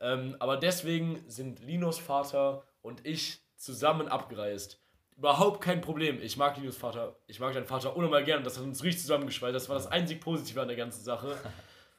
Ähm, 0.00 0.36
aber 0.38 0.58
deswegen 0.58 1.24
sind 1.28 1.60
Linos 1.60 1.98
Vater 1.98 2.62
und 2.82 3.06
ich 3.06 3.40
zusammen 3.56 4.08
abgereist. 4.08 4.80
Überhaupt 5.16 5.62
kein 5.62 5.80
Problem. 5.80 6.20
Ich 6.20 6.36
mag 6.36 6.56
Linos 6.58 6.76
Vater. 6.76 7.16
Ich 7.26 7.40
mag 7.40 7.54
deinen 7.54 7.66
Vater 7.66 7.96
unnormal 7.96 8.24
gerne. 8.24 8.42
Das 8.42 8.58
hat 8.58 8.64
uns 8.64 8.82
richtig 8.82 9.02
zusammengeschweißt. 9.02 9.54
Das 9.54 9.68
war 9.68 9.76
das 9.76 9.86
einzig 9.86 10.20
Positive 10.20 10.60
an 10.60 10.68
der 10.68 10.76
ganzen 10.76 11.02
Sache. 11.02 11.36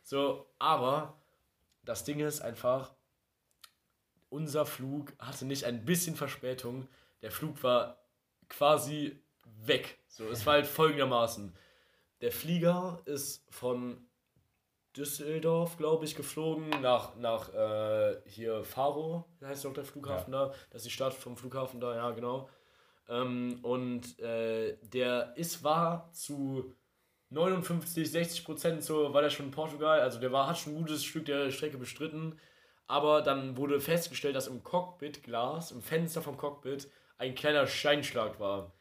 So, 0.05 0.45
aber 0.59 1.17
das 1.85 2.03
Ding 2.03 2.19
ist 2.19 2.41
einfach, 2.41 2.93
unser 4.29 4.65
Flug 4.65 5.13
hatte 5.17 5.45
nicht 5.45 5.63
ein 5.63 5.85
bisschen 5.85 6.17
Verspätung. 6.17 6.89
Der 7.21 7.31
Flug 7.31 7.63
war 7.63 8.02
quasi 8.57 9.19
weg. 9.65 9.99
So, 10.07 10.29
es 10.29 10.45
war 10.45 10.53
halt 10.53 10.67
folgendermaßen. 10.67 11.53
Der 12.21 12.31
Flieger 12.31 13.01
ist 13.05 13.45
von 13.49 14.07
Düsseldorf, 14.95 15.77
glaube 15.77 16.05
ich, 16.05 16.15
geflogen 16.15 16.69
nach, 16.81 17.15
nach 17.15 17.53
äh, 17.53 18.21
hier 18.25 18.63
Faro, 18.63 19.25
heißt 19.41 19.65
doch 19.65 19.73
der 19.73 19.85
Flughafen 19.85 20.31
da. 20.31 20.53
Das 20.69 20.81
ist 20.81 20.85
die 20.85 20.91
Stadt 20.91 21.13
vom 21.13 21.35
Flughafen 21.35 21.79
da, 21.79 21.95
ja, 21.95 22.11
genau. 22.11 22.49
Ähm, 23.09 23.59
und 23.63 24.19
äh, 24.19 24.77
der 24.83 25.35
ist, 25.35 25.63
war 25.63 26.11
zu 26.13 26.73
59, 27.31 28.09
60 28.09 28.45
Prozent 28.45 28.83
so, 28.83 29.13
war 29.13 29.23
der 29.23 29.31
schon 29.31 29.47
in 29.47 29.51
Portugal. 29.51 29.99
Also 29.99 30.19
der 30.19 30.31
war, 30.31 30.47
hat 30.47 30.59
schon 30.59 30.73
ein 30.73 30.79
gutes 30.79 31.03
Stück 31.03 31.25
der 31.25 31.49
Strecke 31.51 31.77
bestritten. 31.77 32.39
Aber 32.85 33.21
dann 33.21 33.57
wurde 33.57 33.79
festgestellt, 33.79 34.35
dass 34.35 34.47
im 34.47 34.63
Cockpitglas, 34.63 35.71
im 35.71 35.81
Fenster 35.81 36.21
vom 36.21 36.37
Cockpit, 36.37 36.89
ein 37.17 37.35
kleiner 37.35 37.67
Steinschlag 37.67 38.39
war. 38.39 38.73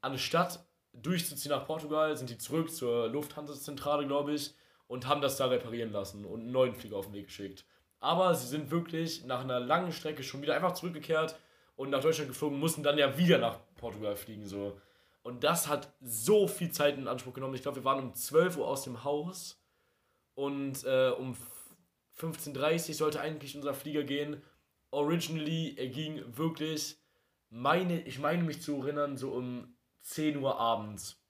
Anstatt 0.00 0.64
durchzuziehen 0.92 1.50
nach 1.50 1.66
Portugal, 1.66 2.16
sind 2.16 2.30
die 2.30 2.38
zurück 2.38 2.70
zur 2.70 3.08
Lufthansa-Zentrale, 3.08 4.06
glaube 4.06 4.34
ich, 4.34 4.54
und 4.86 5.06
haben 5.06 5.20
das 5.20 5.36
da 5.36 5.46
reparieren 5.46 5.92
lassen 5.92 6.24
und 6.24 6.40
einen 6.40 6.52
neuen 6.52 6.74
Flieger 6.74 6.96
auf 6.96 7.06
den 7.06 7.14
Weg 7.14 7.26
geschickt. 7.26 7.64
Aber 8.00 8.34
sie 8.34 8.46
sind 8.46 8.70
wirklich 8.70 9.24
nach 9.24 9.40
einer 9.40 9.60
langen 9.60 9.92
Strecke 9.92 10.22
schon 10.22 10.42
wieder 10.42 10.54
einfach 10.54 10.72
zurückgekehrt 10.72 11.38
und 11.76 11.90
nach 11.90 12.00
Deutschland 12.00 12.30
geflogen, 12.30 12.58
mussten 12.58 12.82
dann 12.82 12.98
ja 12.98 13.16
wieder 13.18 13.38
nach 13.38 13.58
Portugal 13.76 14.16
fliegen. 14.16 14.46
So. 14.46 14.80
Und 15.22 15.44
das 15.44 15.68
hat 15.68 15.92
so 16.00 16.48
viel 16.48 16.70
Zeit 16.70 16.96
in 16.96 17.08
Anspruch 17.08 17.34
genommen. 17.34 17.54
Ich 17.54 17.62
glaube, 17.62 17.76
wir 17.76 17.84
waren 17.84 18.02
um 18.02 18.14
12 18.14 18.56
Uhr 18.56 18.66
aus 18.66 18.84
dem 18.84 19.04
Haus 19.04 19.60
und 20.34 20.84
äh, 20.84 21.10
um 21.10 21.36
15.30 22.18 22.88
Uhr 22.88 22.94
sollte 22.94 23.20
eigentlich 23.20 23.54
unser 23.56 23.74
Flieger 23.74 24.04
gehen. 24.04 24.42
Originally, 24.90 25.74
er 25.76 25.88
ging 25.88 26.22
wirklich, 26.36 26.96
meine, 27.50 28.00
ich 28.02 28.18
meine 28.18 28.42
mich 28.42 28.62
zu 28.62 28.80
erinnern, 28.82 29.16
so 29.16 29.30
um 29.30 29.76
10 30.00 30.36
Uhr 30.38 30.58
abends. 30.58 31.22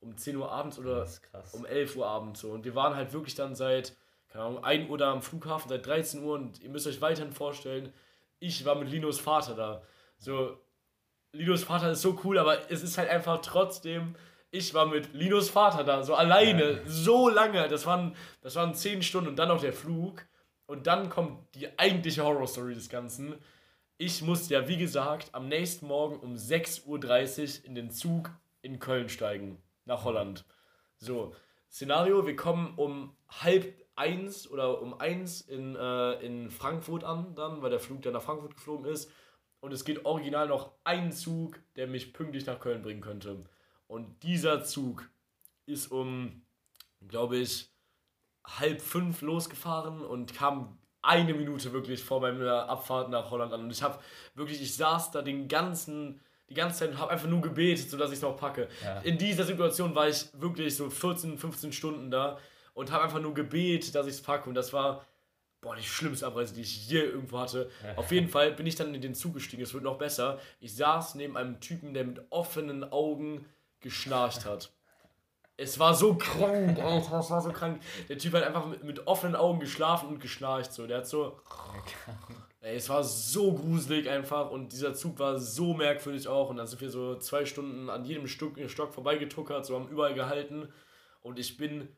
Um 0.00 0.16
10 0.16 0.36
Uhr 0.36 0.50
abends 0.50 0.78
oder 0.78 1.06
um 1.52 1.64
11 1.64 1.96
Uhr 1.96 2.06
abends 2.06 2.40
so. 2.40 2.50
Und 2.50 2.64
wir 2.64 2.74
waren 2.74 2.96
halt 2.96 3.12
wirklich 3.12 3.34
dann 3.34 3.54
seit, 3.54 3.96
keine 4.28 4.44
Ahnung, 4.44 4.64
1 4.64 4.90
Uhr 4.90 4.98
da 4.98 5.12
am 5.12 5.22
Flughafen, 5.22 5.68
seit 5.68 5.86
13 5.86 6.22
Uhr. 6.24 6.34
Und 6.34 6.60
ihr 6.60 6.70
müsst 6.70 6.86
euch 6.86 7.00
weiterhin 7.00 7.32
vorstellen, 7.32 7.92
ich 8.40 8.64
war 8.64 8.74
mit 8.74 8.88
Linos 8.90 9.20
Vater 9.20 9.54
da. 9.54 9.82
So, 10.18 10.58
Linos 11.32 11.62
Vater 11.64 11.92
ist 11.92 12.02
so 12.02 12.18
cool, 12.24 12.38
aber 12.38 12.70
es 12.70 12.82
ist 12.82 12.98
halt 12.98 13.08
einfach 13.08 13.40
trotzdem, 13.40 14.16
ich 14.50 14.74
war 14.74 14.86
mit 14.86 15.14
Linos 15.14 15.48
Vater 15.48 15.84
da, 15.84 16.02
so 16.02 16.14
alleine, 16.14 16.72
Ja. 16.72 16.78
so 16.86 17.28
lange. 17.28 17.68
Das 17.68 17.86
waren, 17.86 18.16
das 18.40 18.56
waren 18.56 18.74
10 18.74 19.02
Stunden 19.02 19.28
und 19.30 19.36
dann 19.36 19.48
noch 19.48 19.60
der 19.60 19.72
Flug. 19.72 20.26
Und 20.66 20.86
dann 20.86 21.08
kommt 21.10 21.54
die 21.54 21.78
eigentliche 21.78 22.24
Horror-Story 22.24 22.74
des 22.74 22.88
Ganzen. 22.88 23.34
Ich 24.04 24.20
musste 24.20 24.54
ja, 24.54 24.66
wie 24.66 24.78
gesagt, 24.78 25.32
am 25.32 25.46
nächsten 25.46 25.86
Morgen 25.86 26.16
um 26.16 26.34
6.30 26.34 27.60
Uhr 27.60 27.66
in 27.66 27.76
den 27.76 27.92
Zug 27.92 28.32
in 28.60 28.80
Köln 28.80 29.08
steigen, 29.08 29.62
nach 29.84 30.02
Holland. 30.02 30.44
So, 30.96 31.36
Szenario, 31.70 32.26
wir 32.26 32.34
kommen 32.34 32.74
um 32.76 33.14
halb 33.28 33.72
eins 33.94 34.50
oder 34.50 34.82
um 34.82 34.98
eins 34.98 35.42
in, 35.42 35.76
äh, 35.76 36.14
in 36.14 36.50
Frankfurt 36.50 37.04
an, 37.04 37.36
dann, 37.36 37.62
weil 37.62 37.70
der 37.70 37.78
Flug 37.78 38.02
dann 38.02 38.14
nach 38.14 38.22
Frankfurt 38.22 38.56
geflogen 38.56 38.86
ist. 38.86 39.08
Und 39.60 39.72
es 39.72 39.84
geht 39.84 40.04
original 40.04 40.48
noch 40.48 40.72
ein 40.82 41.12
Zug, 41.12 41.60
der 41.76 41.86
mich 41.86 42.12
pünktlich 42.12 42.44
nach 42.44 42.58
Köln 42.58 42.82
bringen 42.82 43.02
könnte. 43.02 43.44
Und 43.86 44.24
dieser 44.24 44.64
Zug 44.64 45.08
ist 45.64 45.92
um, 45.92 46.42
glaube 47.06 47.36
ich, 47.36 47.70
halb 48.44 48.82
fünf 48.82 49.22
losgefahren 49.22 50.04
und 50.04 50.34
kam 50.34 50.76
eine 51.02 51.34
Minute 51.34 51.72
wirklich 51.72 52.02
vor 52.02 52.20
meiner 52.20 52.68
Abfahrt 52.68 53.10
nach 53.10 53.30
Holland 53.30 53.52
an. 53.52 53.62
Und 53.62 53.70
ich 53.70 53.82
habe 53.82 53.98
wirklich, 54.34 54.62
ich 54.62 54.74
saß 54.76 55.10
da 55.10 55.22
den 55.22 55.48
ganzen, 55.48 56.20
die 56.48 56.54
ganze 56.54 56.80
Zeit 56.80 56.90
und 56.90 56.98
habe 56.98 57.10
einfach 57.10 57.28
nur 57.28 57.40
gebetet, 57.40 57.90
sodass 57.90 58.10
ich 58.10 58.16
es 58.16 58.22
noch 58.22 58.36
packe. 58.36 58.68
Ja. 58.82 59.00
In 59.00 59.18
dieser 59.18 59.44
Situation 59.44 59.94
war 59.94 60.08
ich 60.08 60.26
wirklich 60.34 60.76
so 60.76 60.88
14, 60.88 61.38
15 61.38 61.72
Stunden 61.72 62.10
da 62.10 62.38
und 62.74 62.92
habe 62.92 63.04
einfach 63.04 63.20
nur 63.20 63.34
gebetet, 63.34 63.94
dass 63.94 64.06
ich 64.06 64.14
es 64.14 64.22
packe. 64.22 64.48
Und 64.48 64.54
das 64.54 64.72
war, 64.72 65.04
boah, 65.60 65.74
die 65.74 65.82
schlimmste 65.82 66.26
Abreise, 66.26 66.54
die 66.54 66.62
ich 66.62 66.88
je 66.88 67.00
irgendwo 67.00 67.40
hatte. 67.40 67.70
Auf 67.96 68.12
jeden 68.12 68.28
Fall 68.28 68.52
bin 68.52 68.66
ich 68.66 68.76
dann 68.76 68.94
in 68.94 69.00
den 69.00 69.14
Zug 69.14 69.34
gestiegen, 69.34 69.62
es 69.62 69.74
wird 69.74 69.84
noch 69.84 69.98
besser. 69.98 70.38
Ich 70.60 70.74
saß 70.76 71.16
neben 71.16 71.36
einem 71.36 71.60
Typen, 71.60 71.94
der 71.94 72.04
mit 72.04 72.20
offenen 72.30 72.90
Augen 72.92 73.44
geschnarcht 73.80 74.44
hat. 74.44 74.70
Es 75.56 75.78
war 75.78 75.94
so 75.94 76.14
krank, 76.14 76.78
Alter, 76.78 77.20
es 77.20 77.30
war 77.30 77.40
so 77.40 77.50
krank. 77.50 77.80
Der 78.08 78.18
Typ 78.18 78.32
hat 78.34 78.42
einfach 78.42 78.66
mit, 78.66 78.84
mit 78.84 79.06
offenen 79.06 79.36
Augen 79.36 79.60
geschlafen 79.60 80.08
und 80.08 80.18
geschnarcht. 80.20 80.72
So. 80.72 80.86
Der 80.86 80.98
hat 80.98 81.06
so. 81.06 81.40
Ey, 82.60 82.76
es 82.76 82.88
war 82.88 83.04
so 83.04 83.52
gruselig 83.52 84.08
einfach 84.08 84.50
und 84.50 84.72
dieser 84.72 84.94
Zug 84.94 85.18
war 85.18 85.38
so 85.38 85.74
merkwürdig 85.74 86.28
auch. 86.28 86.48
Und 86.48 86.56
dann 86.56 86.66
sind 86.66 86.80
wir 86.80 86.90
so 86.90 87.16
zwei 87.16 87.44
Stunden 87.44 87.90
an 87.90 88.04
jedem 88.04 88.28
Stück, 88.28 88.58
Stock 88.70 88.94
vorbeigetuckert, 88.94 89.66
so 89.66 89.74
haben 89.74 89.88
überall 89.88 90.14
gehalten. 90.14 90.68
Und 91.20 91.38
ich 91.38 91.56
bin 91.56 91.88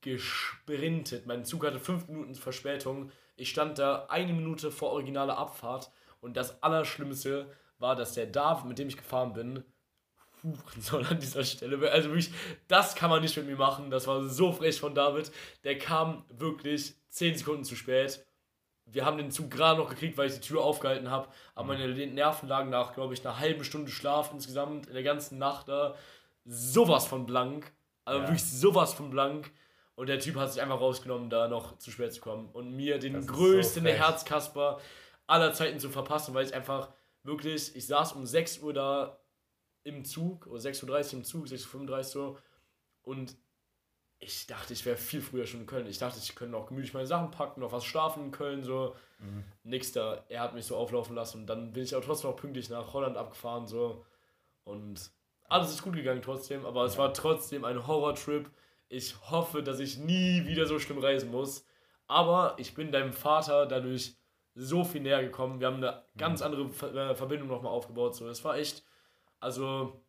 gesprintet. 0.00 1.26
Mein 1.26 1.44
Zug 1.44 1.66
hatte 1.66 1.80
fünf 1.80 2.08
Minuten 2.08 2.34
Verspätung. 2.34 3.10
Ich 3.36 3.50
stand 3.50 3.78
da 3.78 4.06
eine 4.08 4.32
Minute 4.32 4.70
vor 4.70 4.92
originaler 4.92 5.36
Abfahrt. 5.36 5.90
Und 6.20 6.36
das 6.36 6.62
Allerschlimmste 6.62 7.50
war, 7.78 7.96
dass 7.96 8.14
der 8.14 8.26
David, 8.26 8.66
mit 8.66 8.78
dem 8.78 8.88
ich 8.88 8.96
gefahren 8.96 9.32
bin, 9.32 9.64
huchen 10.44 10.80
soll 10.80 11.04
an 11.06 11.18
dieser 11.18 11.44
Stelle. 11.44 11.90
Also 11.90 12.10
wirklich, 12.10 12.30
das 12.68 12.94
kann 12.94 13.10
man 13.10 13.22
nicht 13.22 13.36
mit 13.36 13.46
mir 13.46 13.56
machen. 13.56 13.90
Das 13.90 14.06
war 14.06 14.22
so 14.28 14.52
frech 14.52 14.78
von 14.78 14.94
David. 14.94 15.32
Der 15.64 15.78
kam 15.78 16.24
wirklich 16.28 16.94
10 17.08 17.38
Sekunden 17.38 17.64
zu 17.64 17.74
spät. 17.74 18.24
Wir 18.86 19.06
haben 19.06 19.16
den 19.16 19.30
Zug 19.30 19.50
gerade 19.50 19.80
noch 19.80 19.88
gekriegt, 19.88 20.18
weil 20.18 20.28
ich 20.28 20.34
die 20.34 20.46
Tür 20.46 20.62
aufgehalten 20.62 21.10
habe. 21.10 21.28
Aber 21.54 21.68
meine 21.68 21.88
Nerven 22.06 22.48
lagen 22.48 22.70
nach, 22.70 22.92
glaube 22.92 23.14
ich, 23.14 23.26
einer 23.26 23.38
halben 23.38 23.64
Stunde 23.64 23.90
Schlaf 23.90 24.30
insgesamt 24.32 24.86
in 24.86 24.94
der 24.94 25.02
ganzen 25.02 25.38
Nacht 25.38 25.68
da. 25.68 25.94
Sowas 26.44 27.06
von 27.06 27.24
blank. 27.24 27.72
Also 28.04 28.20
Ja. 28.20 28.26
wirklich 28.28 28.44
sowas 28.44 28.92
von 28.92 29.08
blank. 29.10 29.50
Und 29.94 30.08
der 30.08 30.18
Typ 30.18 30.36
hat 30.36 30.52
sich 30.52 30.60
einfach 30.60 30.80
rausgenommen, 30.80 31.30
da 31.30 31.48
noch 31.48 31.78
zu 31.78 31.90
spät 31.90 32.12
zu 32.12 32.20
kommen. 32.20 32.50
Und 32.52 32.72
mir 32.76 32.98
den 32.98 33.22
so 33.22 33.32
größten 33.32 33.84
frech. 33.84 33.98
Herzkasper 33.98 34.80
aller 35.26 35.54
Zeiten 35.54 35.78
zu 35.80 35.88
verpassen, 35.88 36.34
weil 36.34 36.44
ich 36.44 36.52
einfach 36.52 36.90
wirklich, 37.22 37.74
ich 37.74 37.86
saß 37.86 38.12
um 38.12 38.26
6 38.26 38.58
Uhr 38.58 38.74
da 38.74 39.18
im 39.84 40.04
Zug, 40.04 40.46
oder 40.46 40.60
6.30 40.60 41.06
Uhr 41.06 41.12
im 41.14 41.24
Zug, 41.24 41.46
6.35 41.46 41.96
Uhr 41.96 42.02
so. 42.04 42.38
Und 43.02 43.36
ich 44.18 44.46
dachte, 44.46 44.72
ich 44.72 44.84
wäre 44.86 44.96
viel 44.96 45.20
früher 45.20 45.46
schon 45.46 45.60
in 45.60 45.66
Köln. 45.66 45.86
Ich 45.86 45.98
dachte, 45.98 46.18
ich 46.18 46.34
könnte 46.34 46.52
noch 46.52 46.66
gemütlich 46.66 46.94
meine 46.94 47.06
Sachen 47.06 47.30
packen, 47.30 47.60
noch 47.60 47.72
was 47.72 47.84
schlafen 47.84 48.24
in 48.24 48.30
Köln, 48.30 48.62
so. 48.62 48.96
Nix 49.62 49.92
da. 49.92 50.24
Er 50.28 50.40
hat 50.40 50.54
mich 50.54 50.66
so 50.66 50.76
auflaufen 50.76 51.14
lassen 51.14 51.42
und 51.42 51.46
dann 51.46 51.72
bin 51.72 51.84
ich 51.84 51.94
aber 51.94 52.04
trotzdem 52.04 52.30
noch 52.30 52.36
pünktlich 52.36 52.70
nach 52.70 52.92
Holland 52.92 53.16
abgefahren, 53.16 53.66
so. 53.66 54.04
Und 54.64 55.10
alles 55.48 55.70
ist 55.70 55.82
gut 55.82 55.94
gegangen 55.94 56.22
trotzdem, 56.22 56.64
aber 56.64 56.84
es 56.84 56.96
war 56.96 57.12
trotzdem 57.12 57.64
ein 57.64 57.86
Horrortrip. 57.86 58.50
Ich 58.88 59.14
hoffe, 59.30 59.62
dass 59.62 59.78
ich 59.78 59.98
nie 59.98 60.46
wieder 60.46 60.66
so 60.66 60.78
schlimm 60.78 60.98
reisen 60.98 61.30
muss. 61.30 61.66
Aber 62.06 62.54
ich 62.58 62.74
bin 62.74 62.92
deinem 62.92 63.12
Vater 63.12 63.66
dadurch 63.66 64.16
so 64.54 64.84
viel 64.84 65.00
näher 65.00 65.22
gekommen. 65.22 65.60
Wir 65.60 65.66
haben 65.66 65.76
eine 65.76 66.02
ganz 66.16 66.42
andere 66.42 66.64
äh, 66.64 67.14
Verbindung 67.14 67.48
nochmal 67.48 67.72
aufgebaut. 67.72 68.14
So, 68.14 68.26
das 68.26 68.44
war 68.44 68.56
echt, 68.56 68.84
also 69.44 70.04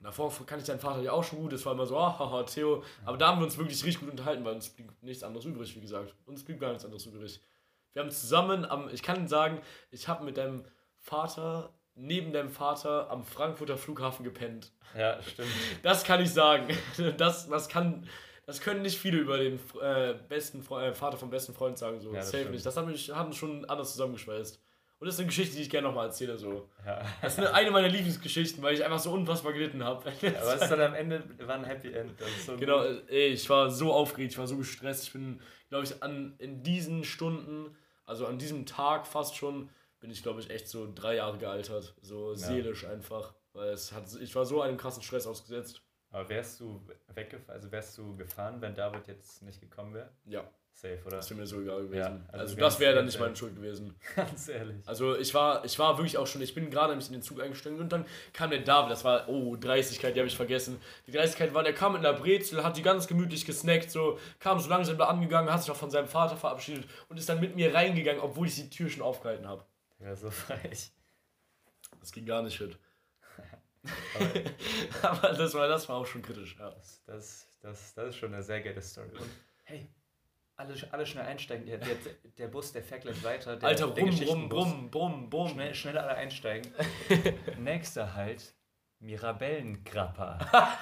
davor 0.00 0.32
kann 0.46 0.58
ich 0.58 0.64
deinen 0.64 0.80
Vater 0.80 1.02
ja 1.02 1.12
auch 1.12 1.22
schon 1.22 1.38
gut. 1.40 1.52
Das 1.52 1.64
war 1.66 1.74
immer 1.74 1.86
so, 1.86 1.96
ah, 1.98 2.18
haha, 2.18 2.42
Theo. 2.44 2.82
Aber 3.04 3.16
da 3.16 3.28
haben 3.28 3.38
wir 3.38 3.44
uns 3.44 3.56
wirklich 3.58 3.84
richtig 3.84 4.00
gut 4.00 4.10
unterhalten, 4.10 4.44
weil 4.44 4.54
uns 4.54 4.70
blieb 4.70 4.90
nichts 5.02 5.22
anderes 5.22 5.44
übrig, 5.44 5.74
wie 5.76 5.80
gesagt. 5.80 6.14
Uns 6.26 6.44
blieb 6.44 6.58
gar 6.58 6.70
nichts 6.70 6.84
anderes 6.84 7.06
übrig. 7.06 7.40
Wir 7.92 8.02
haben 8.02 8.10
zusammen 8.10 8.64
am, 8.64 8.88
ich 8.88 9.02
kann 9.02 9.28
sagen, 9.28 9.60
ich 9.90 10.08
habe 10.08 10.24
mit 10.24 10.36
deinem 10.36 10.64
Vater, 10.98 11.74
neben 11.94 12.32
deinem 12.32 12.50
Vater 12.50 13.10
am 13.10 13.24
Frankfurter 13.24 13.76
Flughafen 13.76 14.24
gepennt. 14.24 14.72
Ja, 14.96 15.20
stimmt. 15.22 15.48
Das 15.82 16.04
kann 16.04 16.20
ich 16.20 16.32
sagen. 16.32 16.68
Das, 17.16 17.48
das 17.48 17.68
kann, 17.68 18.06
das 18.46 18.60
können 18.60 18.82
nicht 18.82 18.98
viele 18.98 19.18
über 19.18 19.38
den 19.38 19.60
äh, 19.80 20.14
besten 20.28 20.62
Fre 20.62 20.86
äh, 20.86 20.94
Vater 20.94 21.16
vom 21.16 21.30
besten 21.30 21.52
Freund 21.52 21.78
sagen. 21.78 22.00
So. 22.00 22.10
Ja, 22.10 22.16
das 22.16 22.26
Safe 22.26 22.38
stimmt. 22.38 22.54
nicht. 22.54 22.66
Das 22.66 22.76
mich 22.86 23.10
hat 23.10 23.26
uns 23.26 23.36
schon 23.36 23.64
anders 23.66 23.92
zusammengeschweißt. 23.92 24.62
Und 25.00 25.06
das 25.06 25.14
ist 25.14 25.20
eine 25.20 25.28
Geschichte, 25.28 25.56
die 25.56 25.62
ich 25.62 25.70
gerne 25.70 25.88
nochmal 25.88 26.08
erzähle. 26.08 26.36
So. 26.36 26.68
Ja. 26.84 27.02
Das 27.22 27.32
ist 27.32 27.38
eine, 27.38 27.54
eine 27.54 27.70
meiner 27.70 27.88
Lieblingsgeschichten, 27.88 28.62
weil 28.62 28.74
ich 28.74 28.84
einfach 28.84 28.98
so 28.98 29.10
unfassbar 29.12 29.54
gelitten 29.54 29.82
habe. 29.82 30.12
Aber 30.42 30.54
es 30.54 30.60
ist 30.60 30.70
dann 30.70 30.80
am 30.82 30.94
Ende 30.94 31.24
war 31.38 31.54
ein 31.54 31.64
Happy 31.64 31.90
End. 31.90 32.12
So 32.44 32.54
Genau, 32.58 32.84
ey, 33.08 33.28
ich 33.28 33.48
war 33.48 33.70
so 33.70 33.94
aufgeregt, 33.94 34.32
ich 34.32 34.38
war 34.38 34.46
so 34.46 34.58
gestresst. 34.58 35.04
Ich 35.04 35.12
bin, 35.14 35.40
glaube 35.70 35.84
ich, 35.84 36.02
an, 36.02 36.34
in 36.36 36.62
diesen 36.62 37.02
Stunden, 37.04 37.74
also 38.04 38.26
an 38.26 38.38
diesem 38.38 38.66
Tag 38.66 39.06
fast 39.06 39.36
schon, 39.36 39.70
bin 40.00 40.10
ich, 40.10 40.22
glaube 40.22 40.40
ich, 40.40 40.50
echt 40.50 40.68
so 40.68 40.92
drei 40.94 41.16
Jahre 41.16 41.38
gealtert. 41.38 41.94
So 42.02 42.34
seelisch 42.34 42.84
einfach. 42.84 43.32
Weil 43.54 43.70
es 43.70 43.92
hat, 43.92 44.04
ich 44.20 44.34
war 44.34 44.44
so 44.44 44.60
einem 44.60 44.76
krassen 44.76 45.02
Stress 45.02 45.26
ausgesetzt. 45.26 45.82
Aber 46.10 46.28
wärst 46.28 46.60
du 46.60 46.86
weggefahren, 47.14 47.54
also 47.54 47.72
wärst 47.72 47.96
du 47.96 48.16
gefahren, 48.16 48.60
wenn 48.60 48.74
David 48.74 49.06
jetzt 49.06 49.42
nicht 49.42 49.60
gekommen 49.60 49.94
wäre? 49.94 50.10
Ja, 50.26 50.44
Safe, 50.72 50.98
oder? 51.04 51.16
das 51.16 51.28
wäre 51.28 51.40
mir 51.40 51.46
so 51.46 51.60
egal 51.60 51.82
gewesen. 51.82 51.98
Ja, 51.98 52.32
also 52.32 52.38
also 52.38 52.56
das 52.56 52.80
wäre 52.80 52.94
dann 52.94 53.04
nicht 53.04 53.20
meine. 53.20 53.36
Schuld 53.36 53.54
gewesen. 53.54 53.94
Ganz 54.16 54.48
ehrlich. 54.48 54.76
Also 54.86 55.16
ich 55.16 55.34
war, 55.34 55.64
ich 55.64 55.78
war 55.78 55.98
wirklich 55.98 56.16
auch 56.16 56.26
schon, 56.26 56.40
ich 56.40 56.54
bin 56.54 56.70
gerade 56.70 56.92
nämlich 56.92 57.08
in 57.08 57.12
den 57.12 57.22
Zug 57.22 57.42
eingestiegen 57.42 57.78
und 57.78 57.92
dann 57.92 58.06
kam 58.32 58.50
der 58.50 58.60
David, 58.60 58.90
das 58.90 59.04
war, 59.04 59.28
oh, 59.28 59.56
Dreistigkeit, 59.56 60.16
die 60.16 60.20
habe 60.20 60.28
ich 60.28 60.36
vergessen. 60.36 60.80
Die 61.06 61.12
Dreistigkeit 61.12 61.52
war, 61.52 61.62
der 61.62 61.74
kam 61.74 61.92
mit 61.92 62.04
einer 62.04 62.18
Brezel, 62.18 62.64
hat 62.64 62.76
die 62.76 62.82
ganz 62.82 63.06
gemütlich 63.06 63.44
gesnackt, 63.44 63.90
so, 63.90 64.18
kam 64.38 64.58
so 64.58 64.70
langsam 64.70 64.96
da 64.96 65.06
angegangen, 65.06 65.52
hat 65.52 65.62
sich 65.62 65.70
auch 65.70 65.76
von 65.76 65.90
seinem 65.90 66.08
Vater 66.08 66.36
verabschiedet 66.36 66.88
und 67.08 67.18
ist 67.18 67.28
dann 67.28 67.40
mit 67.40 67.56
mir 67.56 67.74
reingegangen, 67.74 68.20
obwohl 68.20 68.46
ich 68.46 68.54
die 68.54 68.70
Tür 68.70 68.88
schon 68.88 69.02
aufgehalten 69.02 69.46
habe. 69.46 69.64
Ja, 69.98 70.16
so 70.16 70.30
frech. 70.30 70.92
Das 72.00 72.12
ging 72.12 72.24
gar 72.24 72.42
nicht 72.42 72.56
fit. 72.56 72.78
Aber 75.02 75.20
Aber 75.20 75.32
das 75.36 75.54
war, 75.54 75.68
das 75.68 75.88
war 75.88 75.96
auch 75.96 76.06
schon 76.06 76.22
kritisch, 76.22 76.56
ja. 76.58 76.70
das, 76.70 77.02
das, 77.04 77.48
das, 77.60 77.94
das 77.94 78.08
ist 78.08 78.16
schon 78.16 78.32
eine 78.32 78.42
sehr 78.42 78.60
geile 78.60 78.80
Story. 78.80 79.10
Und 79.18 79.30
hey, 79.64 79.88
alle, 80.60 80.74
alle 80.92 81.06
schnell 81.06 81.24
einsteigen. 81.24 81.66
Der, 81.66 81.78
der, 81.78 81.96
der 82.38 82.48
Bus, 82.48 82.72
der 82.72 82.82
fährt 82.82 83.02
gleich 83.02 83.22
weiter. 83.24 83.56
Der, 83.56 83.68
Alter, 83.68 83.88
der 83.88 84.02
brumm, 84.02 84.18
brumm, 84.18 84.48
brumm, 84.48 84.90
brumm, 84.90 85.30
brumm. 85.30 85.48
Schnell, 85.48 85.74
schnell 85.74 85.98
alle 85.98 86.14
einsteigen. 86.14 86.72
Nächster 87.58 88.14
Halt, 88.14 88.54
Mirabellengrappa. 89.00 90.38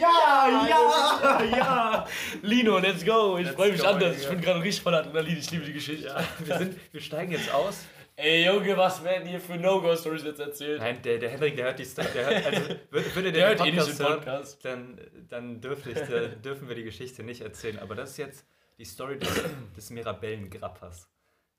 Ja, 0.00 0.66
ja, 0.66 1.44
ja. 1.44 2.06
Lino, 2.40 2.78
let's 2.78 3.04
go. 3.04 3.36
Ich 3.36 3.48
freue 3.50 3.72
mich 3.72 3.82
go, 3.82 3.86
anders. 3.86 4.18
Ich 4.18 4.28
bin 4.28 4.40
gerade 4.40 4.62
richtig 4.62 4.82
voller 4.82 5.00
Adrenalin. 5.00 5.36
Ich 5.36 5.50
liebe 5.50 5.66
die 5.66 5.74
Geschichte. 5.74 6.16
Wir, 6.38 6.56
sind, 6.56 6.92
wir 6.92 7.00
steigen 7.00 7.32
jetzt 7.32 7.52
aus. 7.52 7.84
Ey, 8.20 8.44
Junge, 8.46 8.76
was 8.76 9.04
werden 9.04 9.28
hier 9.28 9.38
für 9.38 9.56
No-Go-Stories 9.56 10.24
jetzt 10.24 10.40
erzählt? 10.40 10.80
Nein, 10.80 11.00
der, 11.02 11.18
der 11.18 11.30
Henrik, 11.30 11.54
der 11.54 11.66
hört 11.66 11.78
die 11.78 11.84
Story. 11.84 12.08
Der 12.12 12.26
hört, 12.26 12.46
also, 12.46 12.68
würde, 12.90 13.14
würde 13.14 13.30
Der 13.32 13.32
der 13.32 13.48
hört 13.50 13.60
eh 13.60 13.70
Podcast 13.70 14.00
den 14.00 14.06
hören, 14.06 14.18
Podcast. 14.18 14.64
dann, 14.64 15.00
dann 15.28 15.60
dürfte 15.60 15.90
ich, 15.92 15.98
da 16.00 16.26
dürfen 16.26 16.66
wir 16.68 16.74
die 16.74 16.82
Geschichte 16.82 17.22
nicht 17.22 17.42
erzählen. 17.42 17.78
Aber 17.78 17.94
das 17.94 18.10
ist 18.10 18.16
jetzt 18.16 18.44
die 18.76 18.84
Story 18.84 19.20
des, 19.20 19.40
des 19.76 19.90
Mirabellengrappas. 19.90 21.08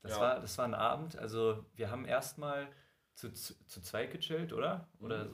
Das, 0.02 0.12
Ja. 0.12 0.20
war, 0.20 0.40
das 0.42 0.58
war 0.58 0.66
ein 0.66 0.74
Abend, 0.74 1.18
also 1.18 1.64
wir 1.76 1.92
haben 1.92 2.04
erstmal 2.06 2.68
zu, 3.16 3.32
zu, 3.32 3.54
zu 3.66 3.82
zweit 3.82 4.12
gechillt, 4.12 4.52
oder? 4.52 4.90
Oder 5.00 5.28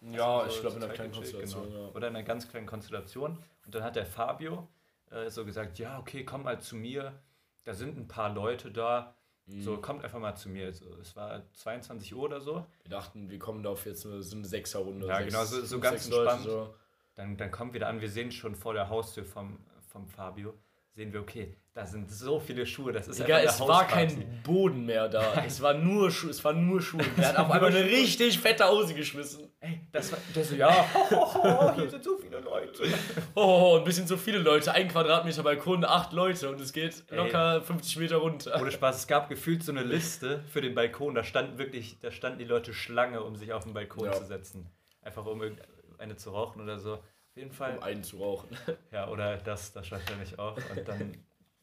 Ja, 0.00 0.42
so 0.42 0.46
ich 0.54 0.60
glaube 0.60 0.76
in 0.76 0.84
einer 0.84 0.92
kleinen 0.92 1.10
gechillt, 1.10 1.32
Konstellation, 1.32 1.70
genau. 1.72 1.86
ja. 1.88 1.90
Oder 1.92 2.06
in 2.08 2.14
einer 2.16 2.24
ganz 2.24 2.48
kleinen 2.48 2.66
Konstellation. 2.66 3.36
Und 3.66 3.74
dann 3.74 3.82
hat 3.82 3.96
der 3.96 4.06
Fabio 4.06 4.68
äh, 5.10 5.28
so 5.28 5.44
gesagt, 5.44 5.80
ja, 5.80 5.98
okay, 5.98 6.24
komm 6.24 6.44
mal 6.44 6.60
zu 6.60 6.76
mir. 6.76 7.20
Da 7.64 7.74
sind 7.74 7.98
ein 7.98 8.06
paar 8.06 8.32
Leute 8.32 8.70
da. 8.70 9.16
So, 9.46 9.72
Mhm. 9.76 9.82
kommt 9.82 10.04
einfach 10.04 10.20
mal 10.20 10.34
zu 10.36 10.48
mir. 10.48 10.72
So, 10.72 10.86
es 11.00 11.16
war 11.16 11.42
22 11.54 12.14
Uhr 12.14 12.22
oder 12.22 12.40
so. 12.40 12.64
Wir 12.84 12.90
dachten, 12.90 13.28
wir 13.28 13.38
kommen 13.38 13.62
da 13.62 13.70
auf 13.70 13.84
jetzt 13.86 14.06
eine, 14.06 14.22
so 14.22 14.36
eine 14.36 14.44
Sechserrunde. 14.46 15.06
Ja, 15.06 15.16
sechs, 15.18 15.28
genau, 15.32 15.44
so- 15.44 15.64
so 15.64 15.80
ganz 15.80 16.06
entspannt. 16.06 16.44
So. 16.44 16.74
Dann, 17.16 17.36
dann 17.36 17.50
kommen 17.50 17.72
wir 17.72 17.80
da 17.80 17.88
an, 17.88 18.00
wir 18.00 18.08
sehen 18.08 18.30
schon 18.32 18.54
vor 18.54 18.72
der 18.72 18.88
Haustür 18.88 19.24
vom, 19.24 19.58
vom 19.88 20.06
Fabio, 20.08 20.54
sehen 20.94 21.12
wir, 21.12 21.20
okay, 21.20 21.56
da 21.74 21.86
sind 21.86 22.10
so 22.10 22.38
viele 22.38 22.66
Schuhe, 22.66 22.92
das 22.92 23.08
ist 23.08 23.18
Digga, 23.18 23.40
es 23.40 23.58
eine 23.58 23.68
war 23.68 23.86
kein 23.86 24.42
Boden 24.42 24.84
mehr 24.84 25.08
da. 25.08 25.42
Es 25.46 25.62
war 25.62 25.72
nur 25.72 26.10
Schuhe. 26.10 26.28
Es 26.30 26.44
war 26.44 26.52
nur 26.52 26.82
Schuhe. 26.82 27.02
Der 27.16 27.28
hat 27.28 27.36
auf 27.38 27.50
einmal 27.50 27.70
eine 27.70 27.82
richtig 27.84 28.38
fette 28.38 28.68
Hose 28.68 28.92
geschmissen. 28.92 29.48
Ey, 29.60 29.80
das 29.90 30.12
war, 30.12 30.18
der 30.34 30.44
so, 30.44 30.54
ja, 30.54 30.84
oh, 31.12 31.74
hier 31.74 31.88
sind 31.88 32.04
so 32.04 32.18
viele 32.18 32.40
Leute. 32.40 32.84
Oh, 33.34 33.76
ein 33.78 33.84
bisschen 33.84 34.06
zu 34.06 34.18
viele 34.18 34.38
Leute. 34.38 34.72
Ein 34.72 34.88
Quadratmeter 34.88 35.42
Balkon, 35.42 35.84
acht 35.84 36.12
Leute 36.12 36.50
und 36.50 36.60
es 36.60 36.74
geht 36.74 37.04
Ey. 37.08 37.16
locker 37.16 37.62
50 37.62 37.96
Meter 37.96 38.16
runter. 38.16 38.60
Ohne 38.60 38.70
Spaß, 38.70 38.96
es 38.98 39.06
gab 39.06 39.30
gefühlt 39.30 39.62
so 39.64 39.72
eine 39.72 39.82
Liste 39.82 40.44
für 40.52 40.60
den 40.60 40.74
Balkon, 40.74 41.14
da 41.14 41.24
standen 41.24 41.56
wirklich, 41.56 41.98
da 42.00 42.10
standen 42.10 42.38
die 42.38 42.44
Leute 42.44 42.74
Schlange, 42.74 43.22
um 43.22 43.34
sich 43.36 43.52
auf 43.54 43.64
den 43.64 43.72
Balkon 43.72 44.06
Ja. 44.06 44.12
zu 44.12 44.24
setzen. 44.26 44.66
Einfach 45.00 45.24
um 45.24 45.42
irgendeine 45.42 46.16
zu 46.16 46.30
rauchen 46.30 46.60
oder 46.60 46.78
so. 46.78 46.94
Auf 46.94 47.36
jeden 47.36 47.52
Fall. 47.52 47.78
Um 47.78 47.82
einen 47.82 48.04
zu 48.04 48.18
rauchen. 48.18 48.48
Ja, 48.90 49.08
oder 49.08 49.38
das, 49.38 49.72
das 49.72 49.90
nicht 50.18 50.38
auch. 50.38 50.56
Und 50.76 50.86
dann 50.86 51.16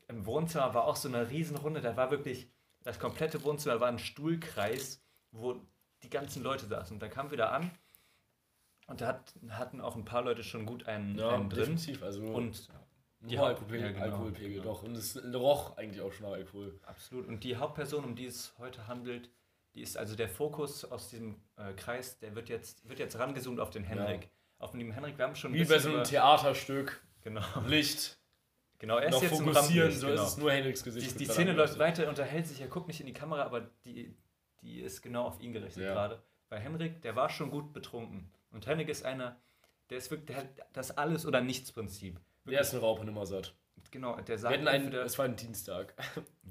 im 0.10 0.26
Wohnzimmer 0.26 0.74
war 0.74 0.84
auch 0.86 0.96
so 0.98 1.08
eine 1.08 1.30
Riesenrunde, 1.30 1.82
da 1.82 1.96
war 1.96 2.12
wirklich, 2.12 2.50
das 2.84 3.00
komplette 3.00 3.44
Wohnzimmer 3.44 3.80
war 3.80 3.88
ein 3.88 4.00
Stuhlkreis, 4.00 5.02
wo 5.32 5.56
die 6.04 6.10
ganzen 6.10 6.44
Leute 6.44 6.66
saßen. 6.66 6.96
Und 6.96 7.00
dann 7.02 7.10
kamen 7.12 7.30
wir 7.32 7.38
da 7.38 7.50
an 7.50 7.72
Und 8.88 9.02
da 9.02 9.08
hat, 9.08 9.34
hatten 9.50 9.82
auch 9.82 9.96
ein 9.96 10.06
paar 10.06 10.24
Leute 10.24 10.44
schon 10.44 10.66
gut 10.66 10.86
einen, 10.88 11.16
Ja, 11.18 11.30
einen 11.36 11.50
drin. 11.50 11.76
definitiv. 11.76 12.02
Also 12.04 12.22
Und 12.24 12.68
die 13.22 13.28
die 13.28 13.38
Alkoholpegel, 13.38 13.82
ja, 13.82 13.92
genau, 13.92 14.04
Alkoholpegel 14.06 14.52
genau. 14.62 14.64
doch. 14.64 14.84
Und 14.84 14.96
es 14.96 15.22
roch 15.36 15.78
eigentlich 15.78 16.02
auch 16.02 16.12
schon 16.12 16.26
nach 16.26 16.34
Alkohol. 16.34 16.80
Absolut. 16.84 17.28
Und 17.28 17.44
die 17.44 17.58
Hauptperson, 17.58 18.04
um 18.04 18.16
die 18.16 18.26
es 18.26 18.54
heute 18.58 18.88
handelt, 18.88 19.30
die 19.76 19.82
ist 19.82 19.98
also 19.98 20.16
der 20.16 20.30
Fokus 20.30 20.86
aus 20.86 21.10
diesem 21.10 21.36
äh, 21.58 21.74
Kreis, 21.74 22.18
der 22.18 22.34
wird 22.36 22.50
jetzt, 22.50 22.88
wird 22.90 22.98
jetzt 22.98 23.20
rangezoomt 23.20 23.60
auf 23.60 23.70
den 23.70 23.84
Henrik. 23.84 24.30
Auf 24.58 24.72
den 24.72 24.92
Henrik, 24.92 25.18
wir 25.18 25.26
haben 25.26 25.36
schon 25.36 25.52
ein 25.52 25.60
Wie 25.60 25.66
bei 25.66 25.80
so 25.80 25.90
einem 25.90 26.04
Theaterstück, 26.04 27.02
Genau, 27.22 27.44
Licht, 27.68 28.19
genau. 28.80 28.98
Er 28.98 29.10
ist 29.10 29.14
noch 29.14 29.22
jetzt 29.22 29.32
im 29.32 29.38
fokussieren, 29.46 29.66
Rampenlicht, 29.80 30.00
so 30.00 30.08
genau. 30.08 30.24
ist 30.24 30.30
es 30.30 30.38
nur 30.38 30.52
Henriks 30.52 30.84
Gesicht. 30.84 31.14
Die, 31.14 31.18
die 31.20 31.26
Szene 31.26 31.54
läuft 31.54 31.78
weiter, 31.78 32.04
er 32.04 32.10
unterhält 32.10 32.48
sich, 32.48 32.60
er 32.62 32.68
guckt 32.68 32.88
nicht 32.88 33.00
in 33.00 33.06
die 33.06 33.14
Kamera, 33.14 33.44
aber 33.44 33.62
die, 33.86 34.16
die 34.62 34.80
ist 34.82 35.02
genau 35.02 35.26
auf 35.26 35.40
ihn 35.40 35.54
gerichtet 35.54 35.84
Ja. 35.84 35.94
gerade. 35.94 36.24
Weil 36.50 36.60
Henrik, 36.62 37.02
der 37.04 37.16
war 37.16 37.30
schon 37.30 37.52
gut 37.52 37.74
betrunken. 37.74 38.32
Und 38.52 38.66
Henrik 38.66 38.90
ist 38.90 39.06
einer, 39.06 39.40
der 39.92 40.00
ist 40.00 40.10
wirklich, 40.10 40.28
der 40.28 40.38
hat 40.38 40.48
das 40.74 40.98
Alles- 40.98 41.26
oder 41.26 41.42
Nichts-Prinzip. 41.42 42.20
Der 42.46 42.62
ist 42.62 42.72
eine 42.74 42.82
Raupe 42.82 43.06
nimmer 43.06 43.28
satt. 43.28 43.56
Genau, 43.92 44.16
der 44.16 44.28
Wir 44.28 44.38
sagt 44.40 44.56
hatten 44.56 44.68
einen, 44.68 44.94
es 44.94 45.18
war 45.18 45.26
ein 45.26 45.36
Dienstag. 45.36 45.94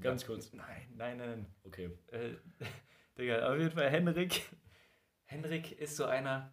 Ganz 0.01 0.25
kurz. 0.25 0.53
Nein, 0.53 0.89
nein, 0.97 1.19
nein, 1.19 1.29
nein. 1.31 1.47
Okay. 1.65 1.91
Äh, 2.09 2.35
Digga, 3.19 3.51
auf 3.53 3.59
jeden 3.59 3.73
Fall 3.73 3.91
Henrik. 3.91 4.43
Henrik 5.25 5.73
ist 5.79 5.97
so 5.97 6.05
einer, 6.05 6.53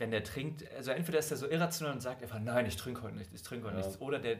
wenn 0.00 0.10
der 0.10 0.24
trinkt, 0.24 0.64
also 0.72 0.90
entweder 0.92 1.18
ist 1.18 1.30
er 1.30 1.36
so 1.36 1.46
irrational 1.46 1.92
und 1.94 2.00
sagt 2.00 2.22
einfach, 2.22 2.40
nein, 2.40 2.64
ich 2.66 2.76
trinke 2.76 3.02
heute 3.02 3.16
nichts, 3.16 3.34
ich 3.34 3.42
trinke 3.42 3.66
heute 3.66 3.78
Ja. 3.78 3.84
nichts. 3.86 4.00
Oder 4.00 4.18
der 4.18 4.38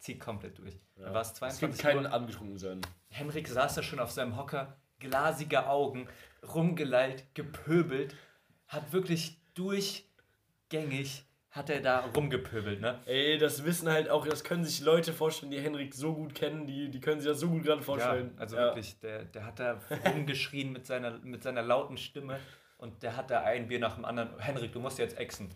zieht 0.00 0.18
komplett 0.18 0.58
durch. 0.58 0.74
Ja. 0.96 1.04
Dann 1.04 1.14
war 1.14 1.20
es 1.22 1.28
Es 1.32 1.34
gibt 1.60 1.74
22 1.74 1.82
keinen 1.82 2.06
Uhr. 2.06 2.12
angetrunken 2.12 2.58
sein. 2.58 2.80
Henrik 3.10 3.46
saß 3.48 3.74
da 3.74 3.82
schon 3.82 4.00
auf 4.00 4.10
seinem 4.10 4.36
Hocker, 4.36 4.76
glasige 4.98 5.66
Augen, 5.68 6.08
rumgeleilt, 6.54 7.24
gepöbelt, 7.34 8.14
hat 8.66 8.92
wirklich 8.92 9.36
durchgängig, 9.54 11.24
hat 11.50 11.70
er 11.70 11.80
da 11.80 12.00
rumgepöbelt, 12.14 12.80
ne? 12.80 12.98
Ey, 13.06 13.38
das 13.38 13.64
wissen 13.64 13.88
halt 13.88 14.08
auch, 14.10 14.26
das 14.26 14.44
können 14.44 14.64
sich 14.64 14.80
Leute 14.80 15.12
vorstellen, 15.12 15.50
die 15.50 15.60
Henrik 15.60 15.94
so 15.94 16.14
gut 16.14 16.34
kennen, 16.34 16.66
die, 16.66 16.90
die 16.90 17.00
können 17.00 17.20
sich 17.20 17.28
das 17.30 17.40
so 17.40 17.48
gut 17.48 17.64
gerade 17.64 17.82
vorstellen. 17.82 18.32
Ja, 18.36 18.40
also 18.40 18.56
Ja. 18.56 18.62
wirklich, 18.66 18.98
der, 19.00 19.24
der 19.24 19.44
hat 19.44 19.58
da 19.58 19.80
rumgeschrien 20.14 20.72
mit 20.72 20.86
seiner, 20.86 21.18
mit 21.18 21.42
seiner 21.42 21.62
lauten 21.62 21.96
Stimme 21.96 22.38
und 22.78 23.02
der 23.02 23.16
hat 23.16 23.30
da 23.30 23.42
ein 23.42 23.68
Bier 23.68 23.78
nach 23.78 23.94
dem 23.96 24.04
anderen. 24.04 24.38
Henrik, 24.38 24.72
du 24.72 24.80
musst 24.80 24.98
jetzt 24.98 25.18
exen. 25.18 25.54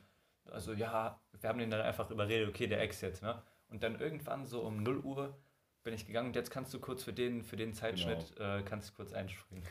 Also 0.51 0.73
ja, 0.75 1.19
wir 1.41 1.49
haben 1.49 1.59
den 1.59 1.71
dann 1.71 1.81
einfach 1.81 2.11
überredet, 2.11 2.49
okay, 2.49 2.67
der 2.67 2.81
ex 2.83 3.01
jetzt, 3.01 3.23
ne? 3.23 3.43
Und 3.69 3.83
dann 3.83 3.99
irgendwann 3.99 4.45
so 4.45 4.61
um 4.61 4.83
0 4.83 4.99
Uhr 4.99 5.35
bin 5.83 5.95
ich 5.95 6.07
gegangen 6.07 6.29
und 6.29 6.37
jetzt 6.37 6.51
kannst 6.51 6.75
du 6.75 6.79
kurz 6.79 7.03
für 7.03 7.13
den, 7.13 7.43
für 7.43 7.57
den 7.57 7.73
Zeitschnitt, 7.73 8.37
Genau. 8.37 8.59
äh, 8.59 8.63
kannst 8.63 8.91
du 8.91 8.95
kurz 8.95 9.13
einspringen. 9.13 9.65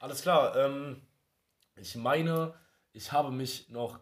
Alles 0.00 0.22
klar, 0.22 0.56
ähm, 0.56 1.02
ich 1.76 1.96
meine, 1.96 2.54
ich 2.92 3.10
habe 3.12 3.30
mich 3.32 3.68
noch 3.68 4.00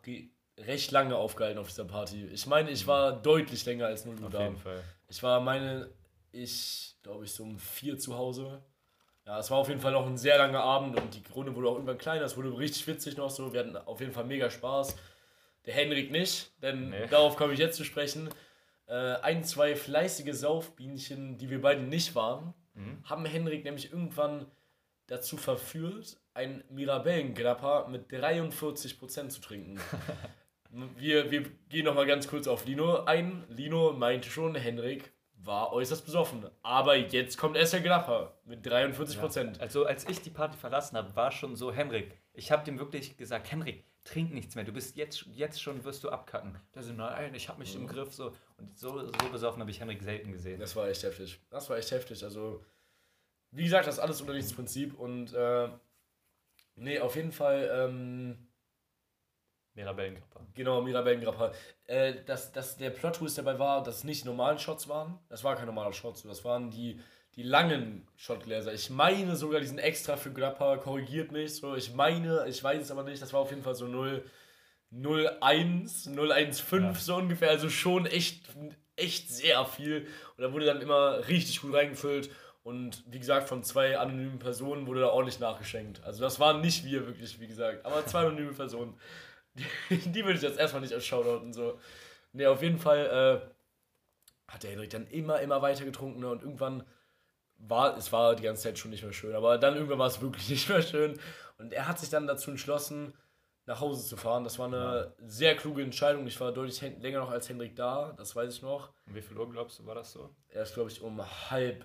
recht 0.59 0.90
lange 0.90 1.16
aufgehalten 1.16 1.59
auf 1.59 1.69
dieser 1.69 1.85
Party. 1.87 2.27
Ich 2.27 2.47
meine, 2.47 2.71
ich 2.71 2.87
war 2.87 3.12
deutlich 3.21 3.64
länger 3.64 3.87
als 3.87 4.05
0 4.05 4.19
Uhr 4.21 4.27
Auf 4.27 4.33
da. 4.33 4.42
jeden 4.45 4.57
Fall. 4.59 4.83
Ich 5.09 5.23
war 5.23 5.40
meine, 5.40 5.90
ich 6.33 6.97
glaube 7.03 7.25
ich 7.25 7.33
so 7.33 7.42
um 7.45 7.59
vier 7.59 7.99
zu 7.99 8.16
Hause. 8.16 8.62
Ja, 9.27 9.41
es 9.41 9.51
war 9.51 9.59
auf 9.59 9.69
jeden 9.69 9.81
Fall 9.81 9.93
noch 9.93 10.07
ein 10.07 10.17
sehr 10.17 10.39
langer 10.39 10.62
Abend 10.62 10.99
und 11.01 11.15
die 11.15 11.23
Runde 11.33 11.55
wurde 11.57 11.69
auch 11.69 11.75
irgendwann 11.75 11.99
kleiner. 11.99 12.25
Es 12.25 12.37
wurde 12.37 12.57
richtig 12.57 12.87
witzig 12.87 13.17
noch 13.17 13.31
so. 13.31 13.53
Wir 13.53 13.61
hatten 13.61 13.77
auf 13.77 13.99
jeden 14.01 14.12
Fall 14.12 14.25
mega 14.25 14.49
Spaß. 14.51 14.97
Der 15.67 15.75
Henrik 15.75 16.12
nicht, 16.12 16.53
denn 16.62 16.91
Nee. 16.91 17.07
darauf 17.11 17.37
komme 17.37 17.53
ich 17.53 17.59
jetzt 17.59 17.77
zu 17.77 17.85
sprechen. 17.85 18.29
Äh, 18.87 18.95
ein, 18.95 19.43
zwei 19.43 19.75
fleißige 19.75 20.33
Saufbienchen, 20.33 21.39
die 21.39 21.51
wir 21.51 21.61
beide 21.61 21.83
nicht 21.83 22.15
waren, 22.15 22.55
Mhm. 22.75 23.03
haben 23.05 23.25
Henrik 23.25 23.65
nämlich 23.65 23.91
irgendwann 23.91 24.47
dazu 25.09 25.37
verführt, 25.37 26.19
ein 26.35 26.62
Mirabellengrappa 26.71 27.89
mit 27.89 28.09
43% 28.12 29.31
zu 29.33 29.41
trinken. 29.41 29.81
wir, 30.97 31.31
wir 31.33 31.43
gehen 31.69 31.85
nochmal 31.87 32.07
ganz 32.07 32.29
kurz 32.29 32.47
auf 32.47 32.65
Lino 32.67 33.05
ein. 33.07 33.45
Lino 33.49 33.93
meinte 33.93 34.29
schon, 34.31 34.55
Henrik 34.55 35.11
war 35.37 35.72
äußerst 35.72 36.05
besoffen. 36.05 36.49
Aber 36.62 36.96
jetzt 36.96 37.37
kommt 37.37 37.57
erst 37.57 37.72
der 37.72 37.81
Grappa 37.81 38.33
mit 38.44 38.66
43%. 38.66 39.61
Also 39.61 39.85
als 39.85 40.09
ich 40.09 40.20
die 40.20 40.31
Party 40.31 40.57
verlassen 40.57 40.96
habe, 40.96 41.14
war 41.14 41.31
schon 41.31 41.57
so, 41.57 41.72
Henrik, 41.72 42.18
ich 42.33 42.51
habe 42.51 42.64
dem 42.64 42.79
wirklich 42.79 43.16
gesagt, 43.16 43.51
Henrik, 43.51 43.85
trink 44.05 44.33
nichts 44.33 44.55
mehr, 44.55 44.64
du 44.64 44.72
bist 44.72 44.96
jetzt, 44.96 45.27
jetzt 45.35 45.61
schon, 45.61 45.85
wirst 45.85 46.05
du 46.05 46.11
abkacken. 46.11 46.59
Der 46.75 46.83
so, 46.83 46.92
nein, 46.92 47.35
ich 47.35 47.49
habe 47.49 47.59
mich 47.59 47.75
im 47.75 47.87
Griff, 47.87 48.14
so. 48.14 48.33
Und 48.57 48.79
so, 48.79 49.07
so 49.07 49.29
besoffen 49.31 49.61
habe 49.61 49.70
ich 49.70 49.81
Henrik 49.81 50.03
selten 50.03 50.33
gesehen. 50.33 50.61
Das 50.61 50.75
war 50.77 50.88
echt 50.88 51.03
heftig. 51.03 51.40
Das 51.51 51.68
war 51.68 51.77
echt 51.77 51.90
heftig. 51.90 52.22
Also, 52.25 52.64
wie 53.51 53.64
gesagt, 53.64 53.87
das 53.87 53.96
ist 53.96 54.01
alles 54.01 54.20
unter 54.20 54.35
dieses 54.35 54.55
Prinzip. 54.55 54.99
Und, 54.99 55.35
äh, 55.35 55.68
nee, 56.77 57.01
auf 57.01 57.16
jeden 57.16 57.33
Fall, 57.33 57.68
ähm, 57.72 58.49
Mirabellengrappa. 59.77 60.41
Genau, 60.55 60.83
Mirabellengrappa. 60.83 61.53
Äh, 61.87 62.15
dass, 62.25 62.51
dass 62.53 62.77
der 62.77 62.91
Plot-Twist 62.91 63.39
dabei 63.39 63.59
war, 63.59 63.83
dass 63.83 63.99
es 63.99 64.05
nicht 64.05 64.25
normalen 64.25 64.59
Shots 64.59 64.89
waren. 64.89 65.19
Das 65.29 65.45
war 65.45 65.55
kein 65.55 65.67
normaler 65.67 65.93
Shot, 65.93 66.25
das 66.25 66.45
waren 66.45 66.71
die, 66.71 66.99
die 67.37 67.43
langen 67.43 68.09
Shotgläser. 68.17 68.73
Ich 68.73 68.91
meine 68.91 69.37
sogar 69.37 69.61
diesen 69.61 69.79
extra 69.79 70.17
für 70.17 70.33
Grappa, 70.33 70.79
korrigiert 70.79 71.31
mich. 71.31 71.57
So. 71.57 71.77
Ich 71.77 71.95
meine, 71.95 72.47
ich 72.49 72.62
weiß 72.65 72.83
es 72.83 72.91
aber 72.91 73.03
nicht, 73.05 73.21
das 73.21 73.33
war 73.33 73.41
auf 73.41 73.51
jeden 73.51 73.62
Fall 73.62 73.75
so 73.75 73.87
0, 73.87 74.25
0,1, 74.93 76.09
0,15 76.15 76.83
Ja. 76.83 76.95
so 76.95 77.17
ungefähr. 77.17 77.51
Also 77.51 77.69
schon 77.69 78.07
echt, 78.07 78.47
echt 78.97 79.31
sehr 79.31 79.65
viel. 79.67 80.07
Und 80.37 80.43
da 80.43 80.53
wurde 80.53 80.67
dann 80.67 80.81
immer 80.81 81.29
richtig 81.29 81.61
gut 81.61 81.75
reingefüllt. 81.75 82.31
Und 82.62 83.05
wie 83.07 83.21
gesagt, 83.21 83.49
von 83.49 83.62
zwei 83.62 83.97
anonymen 83.97 84.39
Personen 84.41 84.87
wurde 84.87 85.01
da 85.01 85.09
ordentlich 85.11 85.39
nachgeschenkt. 85.39 86.03
Also 86.03 86.23
das 86.23 86.41
waren 86.41 86.61
nicht 86.61 86.85
wir 86.85 87.07
wirklich, 87.07 87.39
wie 87.39 87.47
gesagt, 87.47 87.85
aber 87.85 88.05
zwei 88.07 88.21
anonyme 88.21 88.53
Personen. 88.53 88.95
Die, 89.90 90.25
würde 90.25 90.35
ich 90.35 90.42
jetzt 90.42 90.59
erstmal 90.59 90.83
nicht 90.83 90.92
als 90.92 91.07
Shoutouten 91.07 91.53
so. 91.53 91.79
Ne, 92.33 92.47
auf 92.47 92.62
jeden 92.62 92.79
Fall 92.79 93.42
äh, 93.49 94.53
hat 94.53 94.62
der 94.62 94.71
Henrik 94.71 94.90
dann 94.90 95.07
immer, 95.07 95.40
immer 95.40 95.62
weiter 95.62 95.85
getrunken 95.85 96.21
ne? 96.21 96.29
und 96.29 96.42
irgendwann 96.42 96.85
war, 97.59 97.97
es 97.97 98.12
war 98.12 98.37
die 98.37 98.42
ganze 98.42 98.64
Zeit 98.64 98.79
schon 98.79 98.90
nicht 98.90 99.03
mehr 99.03 99.12
schön, 99.12 99.35
aber 99.35 99.57
dann 99.59 99.75
irgendwann 99.75 99.99
war 99.99 100.09
es 100.09 100.21
wirklich 100.21 100.49
nicht 100.49 100.69
mehr 100.69 100.83
schön 100.83 101.19
und 101.59 101.73
er 101.73 101.88
hat 101.88 101.99
sich 101.99 102.11
dann 102.11 102.27
dazu 102.27 102.51
entschlossen, 102.51 103.14
nach 103.66 103.81
Hause 103.81 104.07
zu 104.07 104.16
fahren. 104.16 104.45
Das 104.45 104.59
war 104.59 104.66
eine 104.66 105.12
sehr 105.19 105.57
kluge 105.57 105.83
Entscheidung. 105.83 106.27
Ich 106.27 106.40
war 106.40 106.53
deutlich 106.53 106.81
länger 106.81 107.21
noch 107.21 107.31
als 107.31 107.49
Henrik 107.49 107.75
da, 107.75 108.14
das 108.16 108.35
weiß 108.35 108.55
ich 108.55 108.62
noch. 108.62 108.92
Und 109.07 109.14
wie 109.14 109.23
viel 109.23 109.37
Uhr 109.37 109.51
glaubst 109.51 109.79
du, 109.79 109.87
war 109.87 109.97
das 109.97 110.12
so? 110.12 110.31
Er 110.49 110.62
ist, 110.62 110.75
glaube 110.75 110.90
ich, 110.90 111.01
um 111.03 111.21
halb 111.51 111.85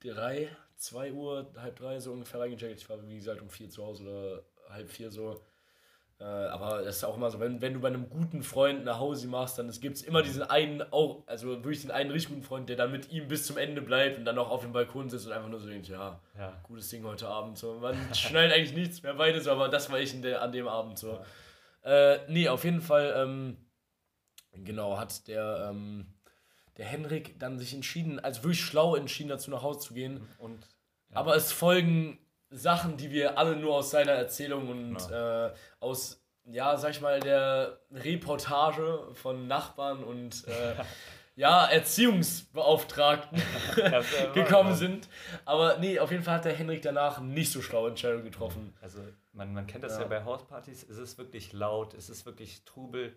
drei, 0.00 0.54
zwei 0.76 1.10
Uhr, 1.12 1.50
halb 1.56 1.76
drei 1.76 1.98
so 2.00 2.12
ungefähr 2.12 2.40
reingecheckt. 2.40 2.80
Ich 2.80 2.88
war, 2.88 3.06
wie 3.08 3.16
gesagt, 3.16 3.40
um 3.40 3.48
vier 3.48 3.70
zu 3.70 3.84
Hause 3.84 4.02
oder 4.04 4.42
halb 4.70 4.90
vier 4.90 5.10
so. 5.10 5.40
Äh, 6.18 6.24
aber 6.24 6.82
das 6.82 6.96
ist 6.96 7.04
auch 7.04 7.16
immer 7.16 7.30
so, 7.30 7.40
wenn, 7.40 7.60
wenn 7.60 7.74
du 7.74 7.80
bei 7.80 7.88
einem 7.88 8.08
guten 8.08 8.42
Freund 8.42 8.84
nach 8.84 8.98
Hause 8.98 9.28
machst, 9.28 9.58
dann 9.58 9.70
gibt 9.70 9.96
es 9.96 10.02
immer 10.02 10.22
diesen 10.22 10.42
einen, 10.42 10.80
auch, 10.90 11.24
also 11.26 11.48
wirklich 11.48 11.82
den 11.82 11.90
einen 11.90 12.10
richtig 12.10 12.30
guten 12.30 12.42
Freund, 12.42 12.68
der 12.70 12.76
dann 12.76 12.90
mit 12.90 13.12
ihm 13.12 13.28
bis 13.28 13.46
zum 13.46 13.58
Ende 13.58 13.82
bleibt 13.82 14.16
und 14.16 14.24
dann 14.24 14.38
auch 14.38 14.48
auf 14.50 14.62
dem 14.62 14.72
Balkon 14.72 15.10
sitzt 15.10 15.26
und 15.26 15.32
einfach 15.32 15.50
nur 15.50 15.60
so 15.60 15.68
denkt, 15.68 15.88
ja, 15.88 16.18
Ja. 16.38 16.58
gutes 16.62 16.88
Ding 16.88 17.04
heute 17.04 17.28
Abend. 17.28 17.58
So. 17.58 17.74
Man 17.80 17.94
schnallt 18.14 18.50
eigentlich 18.50 18.72
nichts 18.72 19.02
mehr 19.02 19.12
beide 19.12 19.42
so, 19.42 19.50
aber 19.50 19.68
das 19.68 19.90
war 19.90 19.98
ich 20.00 20.18
der, 20.22 20.40
an 20.40 20.52
dem 20.52 20.68
Abend 20.68 20.98
so. 20.98 21.20
Äh, 21.82 22.18
nee, 22.28 22.48
auf 22.48 22.64
jeden 22.64 22.80
Fall, 22.80 23.12
ähm, 23.14 23.58
genau, 24.52 24.96
hat 24.96 25.28
der, 25.28 25.68
ähm, 25.70 26.14
der 26.78 26.86
Henrik 26.86 27.38
dann 27.38 27.58
sich 27.58 27.74
entschieden, 27.74 28.20
also 28.20 28.42
wirklich 28.42 28.62
schlau 28.62 28.96
entschieden, 28.96 29.28
dazu 29.28 29.50
nach 29.50 29.62
Hause 29.62 29.80
zu 29.80 29.92
gehen. 29.92 30.26
Und 30.38 30.66
ja. 31.10 31.16
Aber 31.18 31.36
es 31.36 31.52
folgen 31.52 32.18
Sachen, 32.50 32.96
die 32.96 33.10
wir 33.10 33.38
alle 33.38 33.56
nur 33.56 33.76
aus 33.76 33.90
seiner 33.90 34.12
Erzählung 34.12 34.68
und 34.68 35.10
äh, 35.10 35.50
aus, 35.80 36.24
ja, 36.44 36.76
sag 36.76 36.90
ich 36.90 37.00
mal, 37.00 37.20
der 37.20 37.80
Reportage 37.90 39.08
von 39.14 39.48
Nachbarn 39.48 40.04
und 40.04 40.46
äh, 40.46 40.74
ja, 41.36 41.66
Erziehungsbeauftragten 41.66 43.42
gekommen 44.34 44.74
sind. 44.74 45.08
Aber 45.44 45.78
nee, 45.78 45.98
auf 45.98 46.10
jeden 46.10 46.22
Fall 46.22 46.36
hat 46.36 46.44
der 46.44 46.54
Henrik 46.54 46.82
danach 46.82 47.20
nicht 47.20 47.52
so 47.52 47.60
schlaue 47.62 47.90
Entscheidungen 47.90 48.24
getroffen. 48.24 48.74
Also 48.80 49.00
man, 49.32 49.52
man 49.52 49.66
kennt 49.66 49.84
das 49.84 49.94
ja. 49.94 50.02
Ja. 50.02 50.08
bei 50.08 50.24
Hauspartys, 50.24 50.86
es 50.88 50.98
ist 50.98 51.18
wirklich 51.18 51.52
laut, 51.52 51.94
es 51.94 52.08
ist 52.08 52.24
wirklich 52.26 52.64
Trubel 52.64 53.16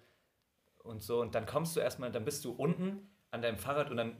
und 0.80 1.01
so. 1.01 1.21
Und 1.21 1.36
dann 1.36 1.45
kommst 1.45 1.75
du 1.75 1.80
erstmal, 1.80 2.11
dann 2.11 2.25
bist 2.25 2.43
du 2.45 2.51
unten 2.51 3.09
an 3.32 3.41
deinem 3.41 3.57
Fahrrad 3.57 3.89
und 3.91 3.97
dann 3.97 4.17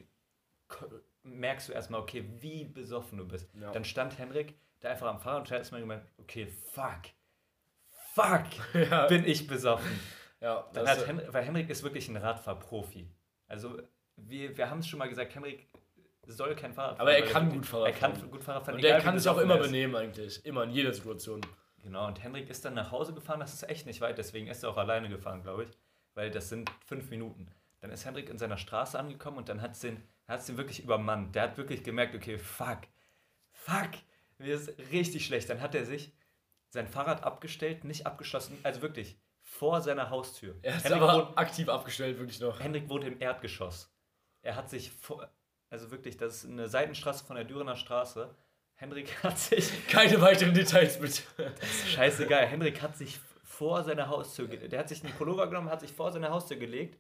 merkst 1.24 1.70
du 1.70 1.74
erstmal, 1.74 2.00
okay, 2.00 2.24
wie 2.40 2.64
besoffen 2.64 3.18
du 3.18 3.28
bist. 3.28 3.50
Ja. 3.60 3.72
Dann 3.72 3.84
stand 3.84 4.18
Henrik 4.18 4.56
da 4.80 4.90
einfach 4.90 5.08
am 5.08 5.20
Fahrrad 5.20 5.42
und 5.42 5.52
hat 5.52 5.58
erstmal 5.60 5.82
gemeint, 5.82 6.04
okay, 6.18 6.48
fuck, 6.48 7.02
fuck, 8.14 8.46
Ja, 8.90 9.08
bin 9.08 9.26
ich 9.26 9.48
besoffen. 9.48 10.00
ja 10.42 10.68
Dann 10.74 10.88
hat 10.88 11.06
Henrik, 11.08 11.34
weil 11.34 11.44
Henrik 11.44 11.70
ist 11.70 11.84
wirklich 11.84 12.08
ein 12.10 12.18
Radfahrprofi. 12.18 13.08
Also 13.48 13.82
wir, 14.16 14.56
wir 14.58 14.70
haben 14.70 14.80
es 14.80 14.88
schon 14.88 15.00
mal 15.00 15.10
gesagt, 15.10 15.34
Henrik 15.36 15.68
soll 16.26 16.56
kein 16.56 16.74
Fahrrad 16.74 16.98
fahren. 16.98 17.02
Aber 17.02 17.14
er 17.16 17.24
kann 17.26 17.50
gut 17.50 17.66
Fahrrad 17.66 17.88
Er 17.88 17.94
kann 17.94 18.16
fahren. 18.16 18.32
gut 18.32 18.44
Fahrrad 18.44 18.66
fahren. 18.66 18.76
und 18.76 18.84
wie 18.84 18.88
kann 19.00 19.18
sich 19.18 19.28
auch 19.30 19.38
immer 19.38 19.56
er 19.56 19.62
ist. 19.62 19.68
benehmen 19.68 19.96
eigentlich. 19.96 20.46
Immer, 20.46 20.64
in 20.64 20.72
jeder 20.72 20.94
Situation. 20.94 21.42
Genau, 21.82 22.08
und 22.08 22.22
Henrik 22.22 22.50
ist 22.50 22.66
dann 22.66 22.74
nach 22.74 22.92
Hause 22.92 23.14
gefahren, 23.14 23.40
das 23.40 23.54
ist 23.54 23.64
echt 23.70 23.86
nicht 23.86 24.02
weit, 24.02 24.18
deswegen 24.18 24.48
ist 24.48 24.64
er 24.64 24.70
auch 24.70 24.78
alleine 24.78 25.08
gefahren, 25.08 25.42
glaube 25.42 25.64
ich, 25.64 25.70
weil 26.14 26.30
das 26.30 26.50
sind 26.50 26.70
fünf 26.86 27.10
Minuten. 27.10 27.48
Dann 27.80 27.90
ist 27.92 28.06
Henrik 28.06 28.30
in 28.30 28.38
seiner 28.38 28.58
Straße 28.58 29.00
angekommen 29.00 29.38
und 29.38 29.48
dann 29.48 29.62
hat 29.62 29.72
es 29.72 29.80
den, 29.80 30.04
hat's 30.28 30.46
den 30.46 30.58
wirklich 30.58 30.84
übermannt. 30.84 31.34
Der 31.36 31.44
hat 31.44 31.58
wirklich 31.58 31.82
gemerkt, 31.84 32.14
okay, 32.16 32.38
fuck, 32.38 32.80
fuck, 33.54 33.92
mir 34.40 34.56
ist 34.56 34.70
richtig 34.92 35.26
schlecht. 35.26 35.50
Dann 35.50 35.62
hat 35.62 35.76
er 35.76 35.86
sich 35.86 36.12
sein 36.70 36.88
Fahrrad 36.88 37.24
abgestellt, 37.24 37.84
nicht 37.84 38.06
abgeschlossen, 38.06 38.58
also 38.64 38.82
wirklich 38.82 39.18
vor 39.42 39.82
seiner 39.82 40.10
Haustür. 40.10 40.56
Er 40.62 40.78
ist 40.78 40.86
Henrik, 40.86 41.02
aber 41.02 41.28
wohnt, 41.28 41.38
aktiv 41.38 41.70
abgestellt, 41.70 42.20
wirklich 42.20 42.40
noch. 42.40 42.60
Henrik 42.60 42.88
wohnt 42.90 43.04
im 43.04 43.20
Erdgeschoss. 43.20 43.92
Er 44.42 44.56
hat 44.56 44.70
sich 44.70 44.92
vor, 44.92 45.30
also 45.70 45.92
wirklich, 45.92 46.18
das 46.18 46.44
ist 46.44 46.50
eine 46.50 46.68
Seitenstraße 46.70 47.26
von 47.26 47.36
der 47.36 47.46
Dürener 47.46 47.76
Straße. 47.76 48.36
Henrik 48.76 49.12
hat 49.24 49.38
sich, 49.40 49.88
Keine 49.88 50.22
weiteren 50.22 50.54
Details 50.54 51.00
bitte. 51.00 51.24
scheißegal, 51.88 52.46
Henrik 52.46 52.82
hat 52.82 52.96
sich 52.96 53.20
vor 53.44 53.84
seiner 53.84 54.08
Haustür, 54.08 54.48
der 54.48 54.80
hat 54.80 54.88
sich 54.90 55.04
einen 55.04 55.14
Pullover 55.14 55.48
genommen, 55.48 55.70
hat 55.70 55.82
sich 55.82 55.92
vor 55.92 56.12
seine 56.12 56.30
Haustür 56.30 56.58
gelegt, 56.58 56.98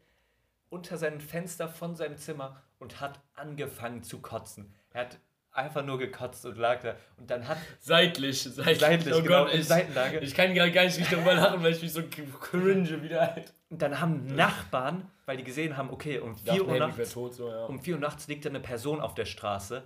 unter 0.70 0.98
sein 0.98 1.22
Fenster 1.22 1.70
von 1.70 1.96
seinem 1.96 2.18
Zimmer 2.18 2.62
und 2.80 3.00
hat 3.00 3.20
angefangen 3.36 4.04
zu 4.04 4.20
kotzen. 4.22 4.74
Er 4.92 5.02
hat 5.02 5.20
einfach 5.60 5.86
nur 5.86 5.98
gekotzt 5.98 6.46
und 6.46 6.58
lag 6.58 6.82
da. 6.82 6.96
Und 7.18 7.30
dann 7.30 7.48
hat 7.48 7.58
Seitlich, 7.80 8.42
seitlich. 8.42 8.80
Seitlich, 8.80 9.14
oh 9.14 9.22
genau, 9.22 9.46
Gott, 9.46 9.54
ich, 9.54 9.68
Seitenlage. 9.68 10.20
ich 10.20 10.34
kann 10.34 10.54
gerade 10.54 10.72
gar 10.72 10.84
nicht 10.84 10.98
richtig 10.98 11.18
darüber 11.18 11.34
lachen, 11.34 11.64
weil 11.64 11.74
ich 11.74 11.82
mich 11.82 11.94
so 11.94 12.04
cringe 12.04 13.02
wieder 13.04 13.22
halt. 13.34 13.54
Und 13.70 13.82
dann 13.82 14.00
haben 14.00 14.26
Nachbarn, 14.36 15.10
weil 15.26 15.38
die 15.38 15.44
gesehen 15.44 15.78
haben, 15.78 15.92
okay, 15.92 16.20
um 16.20 16.36
4 16.36 16.46
Dachten, 16.46 16.70
Uhr 16.70 16.78
nachts, 16.80 17.14
tot, 17.14 17.34
so, 17.36 17.50
ja. 17.50 17.66
um 17.66 17.80
4 17.80 17.96
Uhr 17.96 18.00
nachts 18.00 18.28
liegt 18.28 18.46
da 18.46 18.50
eine 18.50 18.60
Person 18.60 19.00
auf 19.02 19.14
der 19.14 19.26
Straße. 19.26 19.84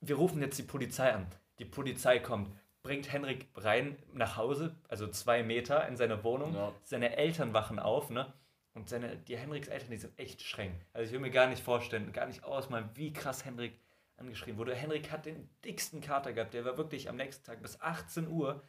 Wir 0.00 0.16
rufen 0.16 0.40
jetzt 0.40 0.58
die 0.58 0.62
Polizei 0.62 1.12
an. 1.12 1.26
Die 1.58 1.64
Polizei 1.64 2.18
kommt, 2.18 2.50
bringt 2.82 3.12
Henrik 3.12 3.48
rein 3.56 3.96
nach 4.12 4.36
Hause, 4.36 4.74
also 4.88 5.08
zwei 5.08 5.42
Meter 5.42 5.86
in 5.88 5.96
seine 5.96 6.22
Wohnung. 6.24 6.54
Ja. 6.54 6.72
Seine 6.82 7.16
Eltern 7.16 7.52
wachen 7.52 7.78
auf, 7.78 8.10
ne? 8.10 8.32
Und 8.74 8.90
seine, 8.90 9.16
die 9.16 9.38
Henriks 9.38 9.68
Eltern, 9.68 9.90
die 9.90 9.96
sind 9.96 10.18
echt 10.18 10.42
streng. 10.42 10.78
Also 10.92 11.06
ich 11.06 11.12
will 11.12 11.20
mir 11.20 11.30
gar 11.30 11.48
nicht 11.48 11.62
vorstellen, 11.62 12.12
gar 12.12 12.26
nicht 12.26 12.44
ausmalen, 12.44 12.90
wie 12.94 13.10
krass 13.10 13.44
Henrik 13.44 13.80
angeschrien 14.16 14.56
wurde. 14.56 14.74
Henrik 14.74 15.10
hat 15.10 15.26
den 15.26 15.48
dicksten 15.64 16.00
Kater 16.00 16.32
gehabt. 16.32 16.54
Der 16.54 16.64
war 16.64 16.76
wirklich 16.76 17.08
am 17.08 17.16
nächsten 17.16 17.44
Tag 17.44 17.62
bis 17.62 17.80
18 17.80 18.28
Uhr. 18.28 18.62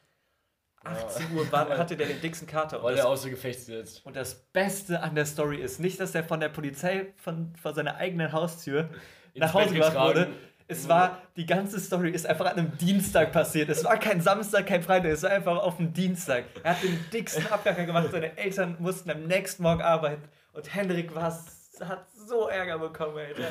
18 0.84 1.36
Uhr 1.36 1.52
war, 1.52 1.78
hatte 1.78 1.98
der 1.98 2.08
den 2.08 2.22
dicksten 2.22 2.48
Kater. 2.48 2.78
Und 2.80 2.86
Weil 2.86 2.98
er 2.98 3.08
außer 3.08 3.30
Gefecht 3.30 3.62
sitzt. 3.62 4.06
und 4.06 4.16
das 4.16 4.36
Beste 4.52 5.02
an 5.02 5.16
der 5.16 5.26
Story 5.26 5.58
ist 5.58 5.80
nicht, 5.80 6.00
dass 6.00 6.14
er 6.14 6.24
von 6.24 6.39
der 6.39 6.50
Polizei 6.50 7.14
von, 7.16 7.56
vor 7.56 7.74
seiner 7.74 7.95
eigenen 7.95 8.32
Haustür 8.32 8.89
nach 9.36 9.54
Hause 9.54 9.74
gebracht 9.74 9.95
wurde. 9.95 10.30
Es 10.70 10.89
war, 10.89 11.22
die 11.38 11.45
ganze 11.45 11.80
Story 11.80 12.12
ist 12.12 12.28
einfach 12.28 12.45
an 12.45 12.58
einem 12.58 12.78
Dienstag 12.78 13.32
passiert. 13.32 13.70
Es 13.70 13.86
war 13.86 13.98
kein 13.98 14.20
Samstag, 14.20 14.68
kein 14.68 14.84
Freitag, 14.84 15.12
es 15.12 15.24
war 15.24 15.30
einfach 15.32 15.58
auf 15.58 15.78
dem 15.78 15.93
Dienstag. 15.93 16.43
Er 16.62 16.72
hat 16.72 16.84
den 16.84 17.00
dicksten 17.12 17.48
Abgang 17.48 17.86
gemacht, 17.86 18.10
seine 18.12 18.38
Eltern 18.38 18.76
mussten 18.80 19.10
am 19.10 19.24
nächsten 19.24 19.64
Morgen 19.64 19.82
arbeiten 19.82 20.24
und 20.52 20.76
Henrik 20.76 21.16
war, 21.16 21.32
hat 21.80 22.06
so 22.12 22.50
Ärger 22.50 22.80
bekommen, 22.80 23.18
Alter. 23.18 23.48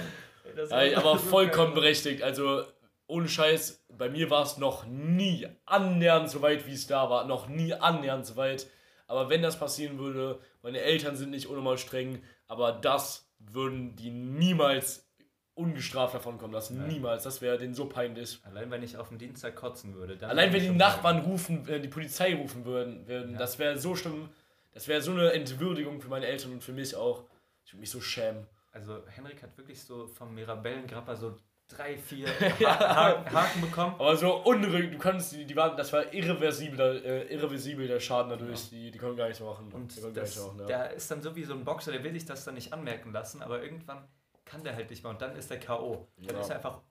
Das 0.57 0.71
war 0.71 0.83
Ey, 0.83 0.95
aber 0.95 1.13
so 1.13 1.19
vollkommen 1.19 1.73
geil. 1.75 1.83
berechtigt. 1.83 2.23
Also, 2.23 2.65
ohne 3.07 3.29
Scheiß, 3.29 3.85
bei 3.97 4.09
mir 4.09 4.31
war 4.31 4.43
es 4.43 4.57
noch 4.59 4.85
nie 4.87 5.47
annähernd 5.65 6.29
so 6.31 6.43
weit, 6.43 6.67
wie 6.67 6.73
es 6.73 6.87
da 6.87 7.09
war. 7.09 7.25
Noch 7.27 7.49
nie 7.49 7.73
annähernd 7.75 8.27
so 8.27 8.37
weit. 8.37 8.67
Aber 9.07 9.29
wenn 9.31 9.43
das 9.43 9.59
passieren 9.59 9.99
würde, 9.99 10.41
meine 10.63 10.81
Eltern 10.81 11.15
sind 11.15 11.31
nicht 11.31 11.47
unnormal 11.47 11.79
streng, 11.79 12.23
aber 12.49 12.73
das 12.73 13.31
würden 13.39 13.95
die 13.95 14.11
niemals 14.11 15.07
ungestraft 15.55 16.15
davon 16.15 16.39
kommen 16.39 16.53
lassen. 16.53 16.87
Niemals. 16.87 17.23
Das 17.23 17.41
wäre 17.41 17.57
denen 17.57 17.73
so 17.75 17.87
peinlich. 17.87 18.41
Allein 18.45 18.71
wenn 18.71 18.83
ich 18.83 18.97
auf 18.97 19.09
dem 19.09 19.19
Dienstag 19.19 19.55
kotzen 19.57 19.95
würde. 19.95 20.17
dann 20.17 20.29
Allein 20.31 20.53
wenn 20.53 20.61
die 20.63 20.71
Nachbarn 20.71 21.21
rufen, 21.21 21.67
äh, 21.69 21.81
die 21.81 21.89
Polizei 21.89 22.35
rufen 22.35 22.65
würden, 22.65 23.07
würden 23.07 23.33
Ja. 23.33 23.39
das 23.39 23.59
wäre 23.59 23.79
so 23.79 23.95
schlimm. 23.95 24.29
Das 24.73 24.89
wäre 24.89 25.01
so 25.01 25.13
eine 25.13 25.33
Entwürdigung 25.33 26.01
für 26.03 26.09
meine 26.09 26.27
Eltern 26.27 26.53
und 26.53 26.63
für 26.65 26.73
mich 26.73 26.95
auch. 26.97 27.25
Ich 27.65 27.73
würde 27.73 27.81
mich 27.81 27.91
so 27.91 28.01
schämen. 28.01 28.47
Also 28.77 29.03
Henrik 29.09 29.43
hat 29.43 29.57
wirklich 29.57 29.83
so 29.83 30.07
vom 30.07 30.35
Mirabellengrapper 30.35 31.17
so 31.17 31.35
drei, 31.67 31.97
vier 31.97 32.29
ha 32.61 33.25
Haken 33.33 33.61
bekommen. 33.63 33.95
Aber 33.95 34.15
so 34.15 34.37
unruhig, 34.45 34.91
du 34.91 34.99
kannst 34.99 35.33
die, 35.33 35.47
die 35.47 35.57
waren, 35.57 35.79
das 35.79 35.95
war 35.95 36.13
irreversibel, 36.13 37.03
äh, 37.03 37.35
irreversibel 37.35 37.89
der 37.89 38.01
Schaden 38.01 38.29
dadurch, 38.29 38.69
die, 38.69 38.91
die 38.91 38.99
konnten 38.99 39.17
gar 39.17 39.29
nichts 39.29 39.41
machen. 39.41 39.73
Und 39.73 39.97
das, 39.97 40.05
nichts 40.05 40.37
machen, 40.39 40.59
ja. 40.61 40.67
der 40.67 40.93
ist 40.93 41.11
dann 41.11 41.23
so 41.23 41.35
wie 41.35 41.45
so 41.45 41.55
ein 41.55 41.65
Boxer, 41.65 41.91
der 41.91 42.05
will 42.05 42.13
sich 42.13 42.27
das 42.27 42.45
dann 42.45 42.55
nicht 42.55 42.75
anmerken 42.75 43.13
lassen, 43.13 43.43
aber 43.43 43.63
irgendwann 43.63 44.07
kann 44.45 44.63
der 44.63 44.77
halt 44.77 44.91
nicht 44.91 45.03
mehr 45.03 45.11
und 45.11 45.23
dann 45.23 45.35
ist 45.37 45.51
der 45.51 45.59
K.O. 45.59 46.07
Dann 46.19 46.37
Ja. 46.37 46.43
ist 46.43 46.51
er 46.51 46.57
einfach, 46.57 46.83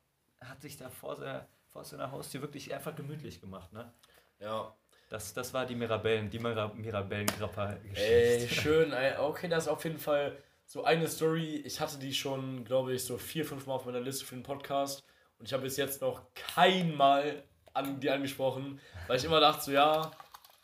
hat 0.41 0.61
sich 0.63 0.77
da 0.77 0.89
vor 0.89 1.15
seiner, 1.15 1.47
vor 1.71 1.83
seiner 1.83 2.11
Haustür 2.11 2.41
wirklich 2.41 2.73
einfach 2.73 2.95
gemütlich 2.95 3.39
gemacht, 3.41 3.71
ne? 3.73 3.93
ja. 4.39 4.73
Das, 5.07 5.35
das 5.35 5.53
war 5.53 5.67
die 5.67 5.75
Mirabellen, 5.75 6.31
die 6.31 6.39
Mira 6.39 6.71
Mirabellen-Grapper-Geschichte. 6.73 8.01
Ey, 8.01 8.47
schön. 8.49 8.91
Okay, 9.19 9.47
das 9.47 9.65
ist 9.65 9.69
auf 9.69 9.83
jeden 9.83 9.99
Fall 9.99 10.35
so 10.65 10.83
eine 10.83 11.07
Story. 11.07 11.61
Ich 11.65 11.79
hatte 11.79 11.97
die 11.97 12.13
schon, 12.13 12.65
glaube 12.65 12.93
ich, 12.93 13.03
so 13.03 13.17
vier, 13.17 13.45
fünf 13.45 13.67
Mal 13.67 13.73
auf 13.73 13.85
meiner 13.85 14.01
Liste 14.01 14.25
für 14.25 14.35
den 14.35 14.43
Podcast. 14.43 15.03
Und 15.39 15.45
ich 15.47 15.53
habe 15.53 15.63
bis 15.63 15.77
jetzt 15.77 16.01
noch 16.01 16.21
kein 16.33 16.95
Mal 16.95 17.43
an 17.73 17.99
die 17.99 18.09
angesprochen, 18.09 18.79
weil 19.07 19.17
ich 19.17 19.25
immer 19.25 19.39
dachte, 19.39 19.65
so 19.65 19.71
ja, 19.71 20.11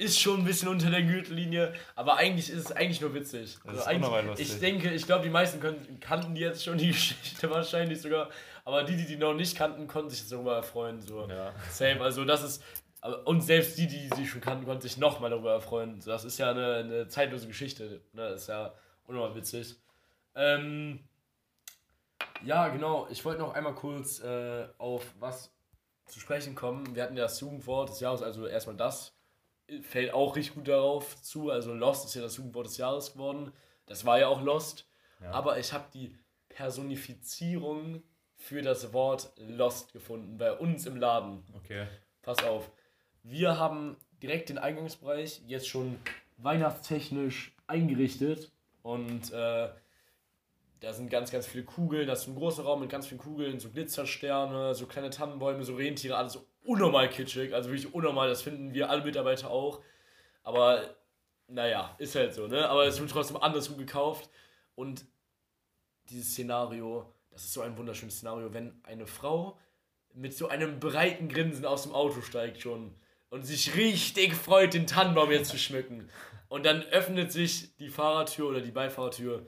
ist 0.02 0.20
schon 0.20 0.40
ein 0.40 0.46
bisschen 0.46 0.68
unter 0.70 0.90
der 0.90 1.04
Gürtellinie, 1.04 1.74
aber 1.96 2.16
eigentlich 2.16 2.50
ist 2.50 2.66
es 2.66 2.72
eigentlich 2.72 3.02
nur 3.02 3.14
witzig. 3.14 3.58
Das 3.64 3.76
ist 3.76 3.88
eigentlich, 3.88 3.98
unnormal 3.98 4.26
lustig. 4.26 4.50
Ich 4.50 4.60
denke, 4.60 4.90
ich 4.92 5.06
glaube, 5.06 5.24
die 5.24 5.30
meisten 5.30 5.60
können, 5.60 6.00
kannten 6.00 6.34
die 6.34 6.42
jetzt 6.42 6.64
schon 6.64 6.78
die 6.78 6.88
Geschichte 6.92 7.50
wahrscheinlich 7.52 8.02
sogar, 8.02 8.30
aber 8.66 8.84
die, 8.84 8.96
die 8.96 9.06
die 9.06 9.18
noch 9.18 9.34
nicht 9.34 9.56
kannten, 9.56 9.88
konnten 9.88 10.10
sich 10.10 10.28
darüber 10.28 10.56
erfreuen. 10.56 11.02
So. 11.02 11.28
Ja. 11.30 11.54
Same, 11.70 12.02
also 12.02 12.26
das 12.26 12.44
ist. 12.44 12.64
Und 13.26 13.42
selbst 13.42 13.78
die, 13.80 13.88
die 13.88 14.10
sie 14.16 14.28
schon 14.28 14.42
kannten, 14.42 14.66
konnten 14.66 14.82
sich 14.82 14.98
nochmal 14.98 15.32
darüber 15.32 15.54
erfreuen. 15.54 16.02
So, 16.02 16.12
Das 16.12 16.24
ist 16.24 16.38
ja 16.38 16.52
eine, 16.52 16.76
eine 16.76 17.08
zeitlose 17.08 17.48
Geschichte. 17.48 18.02
Ne? 18.14 18.30
Das 18.30 18.42
ist 18.42 18.48
ja 18.48 18.74
unnormal 19.08 19.36
witzig. 19.36 19.76
Ähm, 20.36 21.00
ja, 22.44 22.70
genau. 22.70 23.08
Ich 23.10 23.24
wollte 23.26 23.42
noch 23.42 23.54
einmal 23.54 23.76
kurz 23.76 24.20
äh, 24.20 24.68
auf 24.78 25.06
was 25.20 25.52
zu 26.06 26.20
sprechen 26.20 26.56
kommen. 26.56 26.96
Wir 26.96 27.04
hatten 27.04 27.16
ja 27.18 27.24
das 27.24 27.40
Jugendwort 27.40 27.90
des 27.90 28.00
Jahres, 28.00 28.22
also 28.22 28.48
erstmal 28.48 28.76
das 28.76 29.14
fällt 29.82 30.14
auch 30.14 30.36
richtig 30.36 30.56
gut 30.56 30.68
darauf 30.68 31.22
zu. 31.22 31.50
Also 31.50 31.74
Lost 31.74 32.06
ist 32.06 32.16
ja 32.16 32.22
das 32.22 32.38
Jugendwort 32.38 32.68
des 32.68 32.78
Jahres 32.78 33.14
geworden. 33.14 33.52
Das 33.86 34.06
war 34.06 34.20
ja 34.20 34.28
auch 34.28 34.42
Lost. 34.42 34.88
Ja. 35.22 35.32
Aber 35.32 35.60
ich 35.60 35.72
habe 35.72 35.86
die 35.94 36.18
Personifizierung 36.50 38.04
für 38.36 38.62
das 38.62 38.92
Wort 38.92 39.32
Lost 39.38 39.94
gefunden 39.94 40.38
bei 40.38 40.52
uns 40.52 40.86
im 40.86 40.98
Laden. 40.98 41.44
Okay. 41.56 41.88
Pass 42.22 42.44
auf. 42.44 42.70
Wir 43.24 43.58
haben 43.58 43.98
direkt 44.22 44.50
den 44.50 44.58
Eingangsbereich 44.58 45.42
jetzt 45.48 45.68
schon 45.68 46.00
weihnachtstechnisch 46.38 47.56
eingerichtet 47.68 48.52
und 48.82 49.32
äh, 49.32 49.70
da 50.82 50.94
sind 50.94 51.10
ganz, 51.10 51.32
ganz 51.32 51.46
viele 51.48 51.64
Kugeln. 51.64 52.08
Das 52.08 52.24
ist 52.24 52.28
ein 52.28 52.36
großer 52.36 52.64
Raum 52.64 52.82
mit 52.82 52.90
ganz 52.90 53.08
vielen 53.08 53.22
Kugeln, 53.22 53.60
so 53.60 53.70
Glitzersterne, 53.70 54.74
so 54.74 54.88
kleine 54.88 55.12
Tannenbäume, 55.12 55.64
so 55.64 55.76
Rentiere, 55.76 56.18
alles 56.18 56.34
so 56.34 56.46
unnormal 56.66 57.08
kitschig. 57.08 57.54
Also 57.54 57.70
wirklich 57.70 57.94
unnormal, 57.94 58.28
das 58.28 58.42
finden 58.42 58.74
wir 58.74 58.90
alle 58.90 59.04
Mitarbeiter 59.04 59.52
auch. 59.52 59.82
Aber 60.42 60.96
naja, 61.48 61.96
ist 62.00 62.16
halt 62.16 62.34
so, 62.34 62.48
ne? 62.48 62.68
Aber 62.68 62.88
es 62.88 63.00
wird 63.00 63.12
trotzdem 63.12 63.38
andersrum 63.38 63.78
gekauft. 63.78 64.30
Und 64.74 65.06
dieses 66.10 66.32
Szenario, 66.32 67.14
das 67.30 67.44
ist 67.44 67.54
so 67.54 67.62
ein 67.62 67.78
wunderschönes 67.78 68.16
Szenario, 68.16 68.52
wenn 68.52 68.80
eine 68.84 69.06
Frau 69.06 69.60
mit 70.14 70.36
so 70.36 70.48
einem 70.48 70.80
breiten 70.80 71.30
Grinsen 71.30 71.66
aus 71.66 71.84
dem 71.84 71.94
Auto 71.94 72.22
steigt 72.22 72.60
schon 72.60 72.96
und 73.30 73.44
sich 73.44 73.76
richtig 73.76 74.34
freut, 74.34 74.74
den 74.74 74.88
Tannenbaum 74.88 75.30
jetzt 75.30 75.52
zu 75.52 75.60
schmücken. 75.60 76.10
Und 76.50 76.66
dann 76.66 76.82
öffnet 76.82 77.32
sich 77.32 77.76
die 77.78 77.90
Fahrertür 77.90 78.50
oder 78.50 78.62
die 78.62 78.72
Beifahrertür 78.72 79.46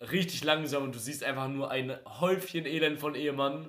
richtig 0.00 0.44
langsam 0.44 0.84
und 0.84 0.94
du 0.94 0.98
siehst 0.98 1.22
einfach 1.22 1.48
nur 1.48 1.70
ein 1.70 1.98
Häufchen 2.20 2.64
Elend 2.64 2.98
von 2.98 3.14
Ehemann 3.14 3.68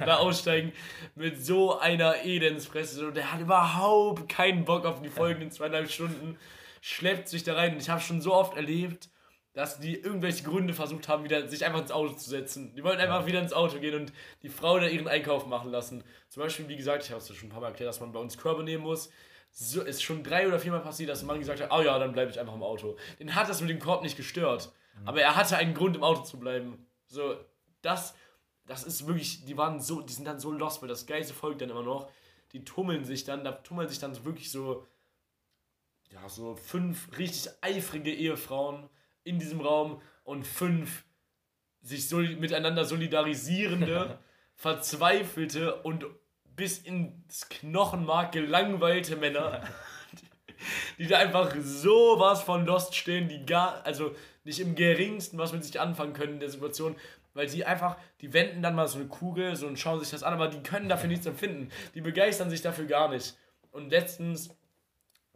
da 0.00 0.16
aussteigen 0.16 0.72
mit 1.14 1.44
so 1.44 1.78
einer 1.78 2.24
Elendsfresse 2.24 3.08
und 3.08 3.16
der 3.16 3.32
hat 3.32 3.40
überhaupt 3.40 4.28
keinen 4.28 4.64
Bock 4.64 4.86
auf 4.86 5.02
die 5.02 5.10
folgenden 5.10 5.50
zweieinhalb 5.50 5.90
Stunden, 5.90 6.38
schleppt 6.80 7.28
sich 7.28 7.44
da 7.44 7.54
rein 7.54 7.74
und 7.74 7.82
ich 7.82 7.90
habe 7.90 8.00
schon 8.00 8.20
so 8.20 8.32
oft 8.32 8.56
erlebt, 8.56 9.10
dass 9.52 9.78
die 9.78 9.96
irgendwelche 9.96 10.44
Gründe 10.44 10.74
versucht 10.74 11.08
haben, 11.08 11.24
wieder 11.24 11.48
sich 11.48 11.64
einfach 11.64 11.80
ins 11.80 11.90
Auto 11.90 12.12
zu 12.12 12.28
setzen. 12.28 12.74
Die 12.74 12.84
wollten 12.84 13.00
einfach 13.00 13.24
wieder 13.24 13.40
ins 13.40 13.54
Auto 13.54 13.78
gehen 13.78 13.94
und 13.94 14.12
die 14.42 14.50
Frau 14.50 14.78
da 14.78 14.86
ihren 14.86 15.08
Einkauf 15.08 15.46
machen 15.46 15.70
lassen. 15.70 16.04
Zum 16.28 16.42
Beispiel, 16.42 16.68
wie 16.68 16.76
gesagt, 16.76 17.04
ich 17.04 17.10
habe 17.10 17.22
es 17.22 17.28
ja 17.30 17.34
schon 17.34 17.48
ein 17.48 17.52
paar 17.52 17.62
Mal 17.62 17.68
erklärt, 17.68 17.88
dass 17.88 18.00
man 18.00 18.12
bei 18.12 18.20
uns 18.20 18.36
Körbe 18.36 18.62
nehmen 18.62 18.82
muss. 18.82 19.10
So 19.52 19.80
ist 19.80 20.02
schon 20.02 20.22
drei 20.22 20.46
oder 20.46 20.58
viermal 20.58 20.82
passiert, 20.82 21.08
dass 21.08 21.22
ein 21.22 21.26
Mann 21.26 21.38
gesagt 21.38 21.62
hat, 21.62 21.70
oh 21.72 21.80
ja, 21.80 21.98
dann 21.98 22.12
bleibe 22.12 22.30
ich 22.30 22.38
einfach 22.38 22.54
im 22.54 22.62
Auto. 22.62 22.98
Den 23.18 23.34
hat 23.34 23.48
das 23.48 23.62
mit 23.62 23.70
dem 23.70 23.78
Korb 23.78 24.02
nicht 24.02 24.18
gestört. 24.18 24.72
Aber 25.04 25.20
er 25.20 25.36
hatte 25.36 25.56
einen 25.56 25.74
Grund, 25.74 25.96
im 25.96 26.02
Auto 26.02 26.22
zu 26.22 26.38
bleiben. 26.38 26.86
So, 27.06 27.36
das, 27.82 28.14
das 28.66 28.84
ist 28.84 29.06
wirklich, 29.06 29.44
die 29.44 29.56
waren 29.56 29.80
so, 29.80 30.00
die 30.00 30.12
sind 30.12 30.24
dann 30.24 30.40
so 30.40 30.50
lost, 30.50 30.82
weil 30.82 30.88
das 30.88 31.06
Geilste 31.06 31.34
folgt 31.34 31.60
dann 31.60 31.70
immer 31.70 31.82
noch. 31.82 32.10
Die 32.52 32.64
tummeln 32.64 33.04
sich 33.04 33.24
dann, 33.24 33.44
da 33.44 33.52
tummeln 33.52 33.88
sich 33.88 33.98
dann 33.98 34.24
wirklich 34.24 34.50
so, 34.50 34.86
ja, 36.12 36.28
so 36.28 36.56
fünf 36.56 37.16
richtig 37.18 37.52
eifrige 37.60 38.12
Ehefrauen 38.12 38.88
in 39.24 39.38
diesem 39.38 39.60
Raum 39.60 40.00
und 40.24 40.46
fünf 40.46 41.04
sich 41.82 42.08
so 42.08 42.18
miteinander 42.18 42.84
solidarisierende, 42.84 44.18
verzweifelte 44.54 45.82
und 45.82 46.06
bis 46.44 46.78
ins 46.78 47.48
Knochenmark 47.48 48.32
gelangweilte 48.32 49.16
Männer, 49.16 49.62
die, 50.98 51.06
da 51.06 51.18
einfach 51.18 51.54
sowas 51.60 52.42
von 52.42 52.66
Lost 52.66 52.94
stehen, 52.94 53.28
die 53.28 53.44
gar, 53.44 53.84
also 53.84 54.14
nicht 54.44 54.60
im 54.60 54.74
geringsten 54.74 55.38
was 55.38 55.52
mit 55.52 55.64
sich 55.64 55.80
anfangen 55.80 56.12
können 56.12 56.34
in 56.34 56.40
der 56.40 56.50
Situation, 56.50 56.96
weil 57.34 57.48
sie 57.48 57.64
einfach, 57.64 57.96
die 58.20 58.32
wenden 58.32 58.62
dann 58.62 58.74
mal 58.74 58.88
so 58.88 58.98
eine 58.98 59.08
Kugel 59.08 59.56
so 59.56 59.66
und 59.66 59.78
schauen 59.78 60.00
sich 60.00 60.10
das 60.10 60.22
an, 60.22 60.34
aber 60.34 60.48
die 60.48 60.62
können 60.62 60.88
dafür 60.88 61.08
nichts 61.08 61.26
empfinden. 61.26 61.70
Die 61.94 62.00
begeistern 62.00 62.48
sich 62.48 62.62
dafür 62.62 62.86
gar 62.86 63.10
nicht. 63.10 63.36
Und 63.72 63.90
letztens 63.90 64.50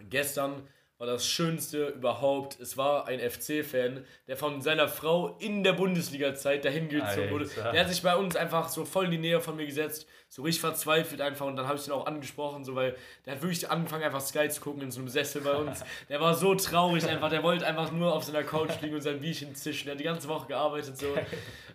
Gestern 0.09 0.66
war 1.01 1.07
das 1.07 1.26
Schönste 1.26 1.86
überhaupt. 1.88 2.61
Es 2.61 2.76
war 2.76 3.09
ein 3.09 3.20
FC-Fan, 3.20 4.05
der 4.28 4.36
von 4.36 4.61
seiner 4.61 4.86
Frau 4.86 5.34
in 5.38 5.64
der 5.64 5.72
Bundesliga-Zeit 5.72 6.62
dahin 6.62 6.90
gezogen 6.90 7.30
wurde. 7.30 7.46
Der 7.72 7.80
hat 7.80 7.88
sich 7.88 8.03
bei 8.03 8.14
uns 8.14 8.36
einfach 8.36 8.68
so 8.68 8.84
voll 8.84 9.07
in 9.07 9.12
die 9.12 9.18
Nähe 9.18 9.40
von 9.40 9.57
mir 9.57 9.64
gesetzt, 9.64 10.07
so 10.28 10.42
richtig 10.42 10.61
verzweifelt 10.61 11.22
einfach. 11.22 11.46
Und 11.46 11.57
dann 11.57 11.66
habe 11.66 11.78
ich 11.78 11.86
ihn 11.86 11.92
auch 11.92 12.05
angesprochen, 12.05 12.66
so 12.66 12.74
weil 12.74 12.94
der 13.24 13.32
hat 13.34 13.40
wirklich 13.42 13.70
angefangen, 13.70 14.05
einfach 14.05 14.20
Sky 14.20 14.51
zu 14.51 14.61
gucken 14.61 14.82
in 14.82 14.90
so 14.90 15.01
einem 15.01 15.09
Sessel 15.09 15.40
bei 15.40 15.55
uns. 15.55 15.82
Der 16.11 16.20
war 16.20 16.34
so 16.34 16.55
traurig 16.55 17.07
einfach. 17.09 17.30
Der 17.30 17.42
wollte 17.42 17.66
einfach 17.66 17.90
nur 17.92 18.12
auf 18.14 18.24
seiner 18.24 18.42
Couch 18.42 18.72
liegen 18.82 18.94
und 18.96 19.01
sein 19.01 19.20
Bierchen 19.20 19.55
zischen. 19.55 19.86
Der 19.86 19.94
hat 19.94 20.01
die 20.01 20.05
ganze 20.05 20.28
Woche 20.28 20.48
gearbeitet 20.48 20.98
so. 20.98 21.07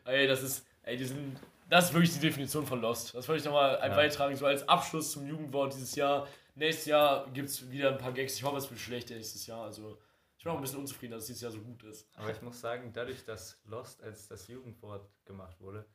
Ey, 0.05 0.27
das 0.27 0.43
ist, 0.43 0.67
ey, 0.83 0.97
die 0.97 1.05
sind, 1.05 1.37
das 1.67 1.85
ist 1.85 1.93
wirklich 1.95 2.13
die 2.13 2.19
Definition 2.19 2.67
von 2.67 2.79
Lost. 2.79 3.15
Das 3.15 3.27
wollte 3.27 3.39
ich 3.39 3.45
nochmal 3.45 3.79
Ja. 3.81 3.87
beitragen, 3.95 4.35
so 4.35 4.45
als 4.45 4.69
Abschluss 4.69 5.13
zum 5.13 5.25
Jugendwort 5.27 5.73
dieses 5.73 5.95
Jahr. 5.95 6.27
Nächstes 6.55 6.85
Jahr 6.85 7.29
gibt 7.31 7.49
es 7.49 7.69
wieder 7.69 7.91
ein 7.91 7.97
paar 7.97 8.13
Gags. 8.13 8.35
Ich 8.35 8.43
hoffe, 8.43 8.57
es 8.57 8.69
wird 8.69 8.79
schlecht 8.79 9.09
nächstes 9.09 9.45
Jahr. 9.45 9.63
Also, 9.65 9.99
ich 10.37 10.43
bin 10.43 10.51
auch 10.53 10.57
ein 10.57 10.61
bisschen 10.61 10.79
unzufrieden, 10.79 11.11
dass 11.11 11.23
es 11.23 11.27
dieses 11.27 11.41
Jahr 11.41 11.51
so 11.51 11.59
gut 11.61 11.83
ist. 11.83 12.07
Aber 12.15 12.31
ich 12.31 12.41
muss 12.41 12.59
sagen, 12.61 12.91
dadurch, 12.93 13.25
dass 13.25 13.59
Lost 13.65 14.01
als 14.01 14.27
das 14.27 14.47
Jugendwort 14.47 15.09
gemacht 15.25 15.59
wurde 15.59 15.85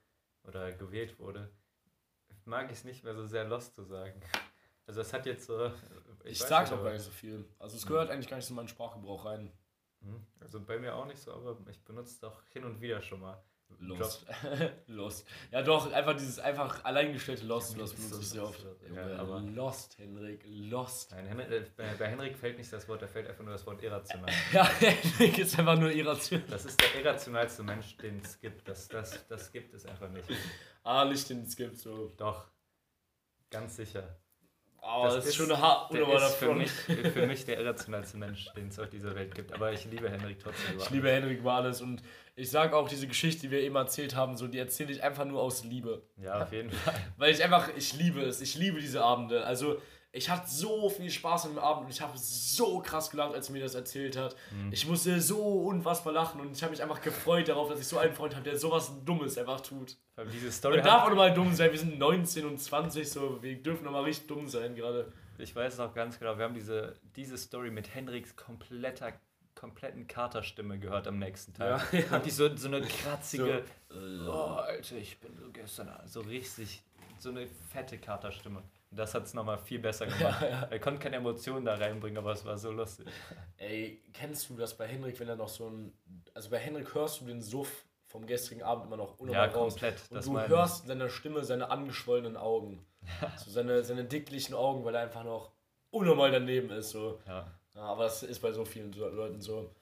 oder 0.45 0.71
gewählt 0.73 1.19
wurde, 1.19 1.51
mag 2.45 2.67
ich 2.67 2.79
es 2.79 2.85
nicht 2.85 3.05
mehr 3.05 3.15
so 3.15 3.27
sehr 3.27 3.45
Lost 3.45 3.75
zu 3.75 3.85
sagen. 3.85 4.21
Also 4.87 5.01
es 5.01 5.13
hat 5.13 5.25
jetzt 5.25 5.47
so... 5.47 5.71
Ich, 6.25 6.41
weiß 6.41 6.49
sag 6.49 6.65
nicht, 6.65 6.79
auch 6.79 6.83
gar 6.83 6.93
nicht 6.93 7.05
so 7.05 7.11
viel. 7.11 7.49
Also, 7.59 7.77
es 7.77 7.87
gehört 7.87 8.11
eigentlich 8.11 8.29
gar 8.29 8.37
nicht 8.37 8.47
so 8.47 8.53
in 8.53 8.57
meinen 8.57 8.69
Sprachgebrauch 8.69 9.25
rein. 9.25 9.53
Hm, 10.03 10.27
Also 10.41 10.61
bei 10.61 10.79
mir 10.79 10.95
auch 10.95 11.07
nicht 11.07 11.21
so, 11.21 11.33
aber 11.33 11.57
ich 11.71 11.83
benutze 11.85 12.11
es 12.13 12.21
doch 12.21 12.43
hin 12.49 12.65
und 12.65 12.81
wieder 12.81 13.01
schon 13.01 13.21
mal. 13.21 13.43
Lost. 13.79 14.27
Lost. 14.89 15.27
Ja, 15.51 15.63
doch, 15.63 15.91
einfach 15.93 16.15
dieses 16.15 16.39
einfach 16.39 16.85
alleingestellte 16.85 17.47
Lost. 17.47 17.79
Das 17.81 17.95
benutze 17.95 18.21
ich 18.21 18.29
sehr 18.29 18.43
oft. 18.45 18.61
Ja, 18.95 19.03
Junge, 19.09 19.19
aber- 19.19 19.41
Lost, 19.41 19.97
Henrik. 19.99 20.45
Lost. 20.47 21.13
Nein, 21.13 21.39
äh, 21.41 21.65
bei, 21.77 21.95
bei 21.95 22.07
Henrik 22.09 22.37
fällt 22.37 22.59
nicht 22.59 22.73
das 22.73 22.87
Wort, 22.89 23.01
da 23.03 23.07
fällt 23.07 23.29
einfach 23.29 23.43
nur 23.45 23.53
das 23.55 23.67
Wort 23.67 23.83
irrational. 23.83 24.31
Ja, 24.53 24.65
Henrik 24.69 25.39
ist 25.39 25.59
einfach 25.59 25.79
nur 25.79 25.91
irrational. 25.91 26.47
Das 26.51 26.65
ist 26.67 26.81
der 26.81 27.01
irrationalste 27.01 27.63
Mensch, 27.63 27.97
den 27.97 28.21
es 28.23 28.39
gibt. 28.39 28.69
Das, 28.69 28.89
das, 28.89 29.27
das 29.29 29.51
gibt 29.51 29.73
es 29.75 29.87
einfach 29.87 30.11
nicht. 30.11 30.29
Ah, 30.83 31.05
nicht 31.05 31.29
den 31.31 31.43
es 31.45 31.57
gibt, 31.57 31.79
so. 31.79 32.13
Doch. 32.17 32.49
Ganz 33.51 33.77
sicher. 33.77 34.20
Aber 34.83 35.05
Das 35.05 35.17
das, 35.17 35.27
ist 35.27 35.37
schon 35.37 35.51
eine 35.51 35.61
harte 35.61 35.99
Der 35.99 36.09
ist 36.17 36.35
für 36.35 36.55
mich, 36.55 36.71
für 36.71 37.27
mich 37.27 37.45
der 37.45 37.61
irrationalste 37.61 38.17
Mensch, 38.17 38.53
den 38.55 38.69
es 38.69 38.79
auf 38.79 38.89
dieser 38.89 39.15
Welt 39.15 39.35
gibt. 39.35 39.53
Aber 39.53 39.73
ich 39.73 39.85
liebe 39.85 40.11
Henrik 40.11 40.39
trotzdem. 40.39 40.79
Ich 40.79 40.91
liebe 40.91 41.11
Henrik 41.11 41.39
über 41.39 41.55
alles 41.55 41.81
und 41.81 42.03
ich 42.37 42.51
sage 42.51 42.75
auch, 42.75 42.89
diese 42.89 43.07
Geschichte, 43.07 43.43
die 43.43 43.51
wir 43.51 43.61
eben 43.61 43.77
erzählt 43.77 44.17
haben, 44.17 44.37
so, 44.37 44.47
die 44.47 44.59
erzähle 44.59 44.93
ich 44.93 45.03
einfach 45.03 45.27
nur 45.27 45.43
aus 45.43 45.65
Liebe. 45.65 46.03
Ja, 46.17 46.43
auf 46.43 46.53
jeden 46.53 46.71
Fall. 46.71 46.95
Weil 47.19 47.33
ich 47.33 47.45
einfach, 47.45 47.69
ich 47.77 47.93
liebe 47.95 48.23
es, 48.23 48.41
ich 48.41 48.55
liebe 48.55 48.81
diese 48.81 49.03
Abende. 49.03 49.45
Also, 49.45 49.81
ich 50.13 50.29
hatte 50.29 50.51
so 50.51 50.89
viel 50.89 51.11
Spaß 51.11 51.47
an 51.47 51.53
dem 51.53 51.59
Abend 51.61 51.85
und 51.85 51.91
ich 51.91 52.01
habe 52.01 52.13
so 52.17 52.81
krass 52.81 53.11
gelacht, 53.11 53.33
als 53.33 53.49
er 53.49 53.53
mir 53.53 53.63
das 53.63 53.75
erzählt 53.75 54.17
hat. 54.17 54.35
Ich 54.73 54.87
musste 54.87 55.21
so 55.21 55.41
unfassbar 55.41 56.13
lachen 56.13 56.41
und 56.41 56.57
ich 56.57 56.63
habe 56.63 56.73
mich 56.73 56.83
einfach 56.83 57.01
gefreut 57.01 57.49
darauf, 57.49 57.69
dass 57.69 57.81
ich 57.81 57.87
so 57.87 57.99
einen 57.99 58.13
Freund 58.13 58.35
habe, 58.35 58.43
der 58.43 58.59
sowas 58.59 58.93
Dummes 59.05 59.39
einfach 59.39 59.61
tut. 59.61 59.97
Diese 60.33 60.51
Story 60.51 60.77
Man 60.77 60.85
darf 60.85 61.05
auch 61.05 61.11
nochmal 61.11 61.33
dumm 61.33 61.55
sein, 61.55 61.71
wir 61.71 61.79
sind 61.79 61.99
19 61.99 62.45
und 62.45 62.59
20, 62.59 63.09
so, 63.09 63.43
wir 63.43 63.63
dürfen 63.63 63.85
nochmal 63.85 64.03
richtig 64.03 64.27
dumm 64.27 64.49
sein 64.49 64.75
gerade. 64.75 65.13
ich 65.39 65.55
weiß 65.55 65.79
noch 65.79 65.95
ganz 65.95 66.19
genau, 66.19 66.37
wir 66.37 66.45
haben 66.45 66.55
diese, 66.55 66.97
diese 67.15 67.39
Story 67.39 67.71
mit 67.71 67.95
Henriks 67.95 68.35
kompletter, 68.35 69.13
kompletten 69.55 70.09
Katerstimme 70.09 70.79
gehört 70.79 71.07
am 71.07 71.19
nächsten 71.19 71.55
Tag. 71.55 71.93
Ja, 71.93 71.99
ja. 72.11 72.17
Und 72.17 72.27
die 72.27 72.31
so, 72.31 72.55
so 72.57 72.67
eine 72.67 72.83
kratzige, 72.83 73.63
oh, 74.27 74.57
Alter, 74.59 74.97
ich 74.97 75.21
bin 75.21 75.37
so 75.39 75.51
gestern, 75.53 75.89
so 76.07 76.21
richtig, 76.23 76.83
so 77.19 77.31
eine 77.31 77.47
fette 77.47 77.97
Katerstimme. 77.97 78.63
Und 78.91 78.97
das 78.97 79.15
hat 79.15 79.25
es 79.25 79.35
nochmal 79.35 79.59
viel 79.59 79.79
besser 79.79 80.07
gemacht. 80.07 80.43
Er 80.43 80.79
konnte 80.81 81.01
keine 81.01 81.17
Emotionen 81.17 81.65
da 81.65 81.75
reinbringen, 81.77 82.19
aber 82.19 82.33
es 82.33 82.45
war 82.45 82.59
so 82.59 82.73
lustig. 82.73 83.07
Ey, 83.57 84.03
kennst 84.13 84.51
du 84.51 84.57
das 84.57 84.77
bei 84.77 84.87
Henrik, 84.89 85.19
wenn 85.21 85.29
er 85.29 85.37
noch 85.37 85.49
so 85.49 85.69
ein. 85.69 85.93
Also 86.35 86.51
bei 86.51 86.59
Henrik 86.59 86.93
hörst 86.95 87.21
du 87.21 87.27
den 87.27 87.41
Suff 87.41 87.85
vom 88.07 88.27
gestrigen 88.27 88.63
Abend 88.65 88.87
immer 88.87 88.97
noch 88.97 89.11
Ja, 89.11 89.17
unnormal 89.21 89.49
raus. 89.51 89.73
komplett. 89.75 90.03
Und 90.11 90.27
du 90.27 90.41
hörst 90.41 90.83
in 90.83 90.89
seiner 90.89 91.09
Stimme 91.09 91.45
seine 91.45 91.71
angeschwollenen 91.71 92.37
Augen. 92.37 92.85
So 93.37 93.51
seine, 93.51 93.85
seine 93.85 94.05
dicklichen 94.05 94.55
Augen, 94.55 94.85
weil 94.85 94.95
er 94.97 95.03
einfach 95.03 95.23
noch 95.25 95.53
unnormal 95.91 96.33
daneben 96.33 96.71
ist. 96.71 96.91
So. 96.91 97.21
Ja. 97.29 97.47
Ja, 97.77 97.83
aber 97.83 98.05
das 98.05 98.25
ist 98.25 98.41
bei 98.41 98.51
so 98.51 98.65
vielen 98.65 98.93
Leuten 98.93 99.41
so. 99.41 99.73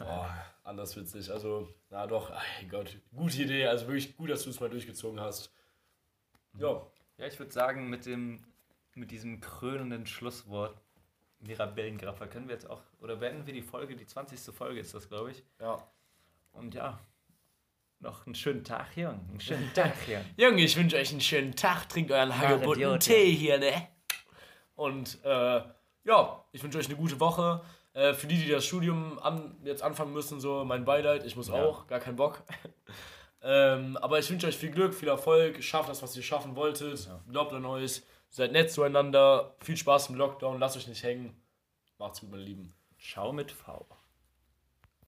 Oh, 0.00 0.24
anders 0.62 0.96
witzig. 0.96 1.30
Also, 1.30 1.68
na 1.90 2.06
doch, 2.06 2.30
ey 2.60 2.66
Gott, 2.68 2.96
gute 3.14 3.42
Idee. 3.42 3.66
Also 3.66 3.86
wirklich 3.86 4.16
gut, 4.16 4.30
dass 4.30 4.42
du 4.44 4.50
es 4.50 4.58
mal 4.60 4.70
durchgezogen 4.70 5.20
hast. 5.20 5.52
Ja, 6.58 6.80
Ja, 7.24 7.30
ich 7.32 7.38
würde 7.38 7.52
sagen, 7.52 7.88
mit 7.88 8.04
dem 8.04 8.44
mit 8.92 9.10
diesem 9.10 9.40
krönenden 9.40 10.06
Schlusswort 10.06 10.76
Mirabellengrapher 11.40 12.26
können 12.26 12.48
wir 12.48 12.54
jetzt 12.54 12.68
auch, 12.68 12.82
oder 13.00 13.16
beenden 13.16 13.46
wir 13.46 13.54
die 13.54 13.62
Folge, 13.62 13.96
die 13.96 14.06
20. 14.06 14.54
Folge 14.54 14.78
ist 14.78 14.92
das, 14.92 15.08
glaube 15.08 15.30
ich. 15.30 15.42
ja. 15.58 15.82
Und 16.52 16.74
ja, 16.74 17.00
noch 18.00 18.26
einen 18.26 18.34
schönen 18.34 18.62
Tag, 18.62 18.94
Jung. 18.96 19.18
Einen 19.30 19.40
schönen 19.40 19.72
Tag, 19.74 19.94
Jung. 20.06 20.20
Junge, 20.36 20.62
ich 20.62 20.76
wünsche 20.76 20.96
euch 20.96 21.10
einen 21.12 21.22
schönen 21.22 21.56
Tag. 21.56 21.88
Trinkt 21.88 22.12
euren 22.12 22.36
hagebutten 22.38 23.00
Tee 23.00 23.32
hier, 23.32 23.58
ne? 23.58 23.88
Und 24.76 25.18
äh, 25.24 25.62
ja, 26.04 26.44
ich 26.52 26.62
wünsche 26.62 26.76
euch 26.78 26.86
eine 26.86 26.96
gute 26.96 27.18
Woche. 27.18 27.62
Äh, 27.94 28.12
für 28.12 28.26
die, 28.26 28.36
die 28.36 28.50
das 28.50 28.66
Studium 28.66 29.18
an, 29.18 29.56
jetzt 29.64 29.82
anfangen 29.82 30.12
müssen, 30.12 30.40
so 30.40 30.62
mein 30.64 30.84
Beileid. 30.84 31.24
Ich 31.24 31.36
muss 31.36 31.48
Ja. 31.48 31.54
auch, 31.54 31.86
gar 31.86 32.00
keinen 32.00 32.16
Bock. 32.16 32.42
ähm, 33.44 33.98
aber 33.98 34.18
ich 34.18 34.30
wünsche 34.30 34.46
euch 34.46 34.56
viel 34.56 34.70
Glück, 34.70 34.94
viel 34.94 35.08
Erfolg. 35.08 35.62
Schafft 35.62 35.90
das, 35.90 36.02
was 36.02 36.16
ihr 36.16 36.22
schaffen 36.22 36.56
wolltet. 36.56 37.08
Glaubt 37.30 37.52
an 37.52 37.66
euch. 37.66 38.02
Seid 38.30 38.52
nett 38.52 38.72
zueinander. 38.72 39.54
Viel 39.60 39.76
Spaß 39.76 40.08
im 40.08 40.16
Lockdown. 40.16 40.58
Lasst 40.58 40.78
euch 40.78 40.88
nicht 40.88 41.02
hängen. 41.02 41.36
Macht's 41.98 42.20
gut, 42.20 42.30
meine 42.30 42.42
Lieben. 42.42 42.74
Schau 42.96 43.32
mit 43.32 43.52
V. 43.52 43.86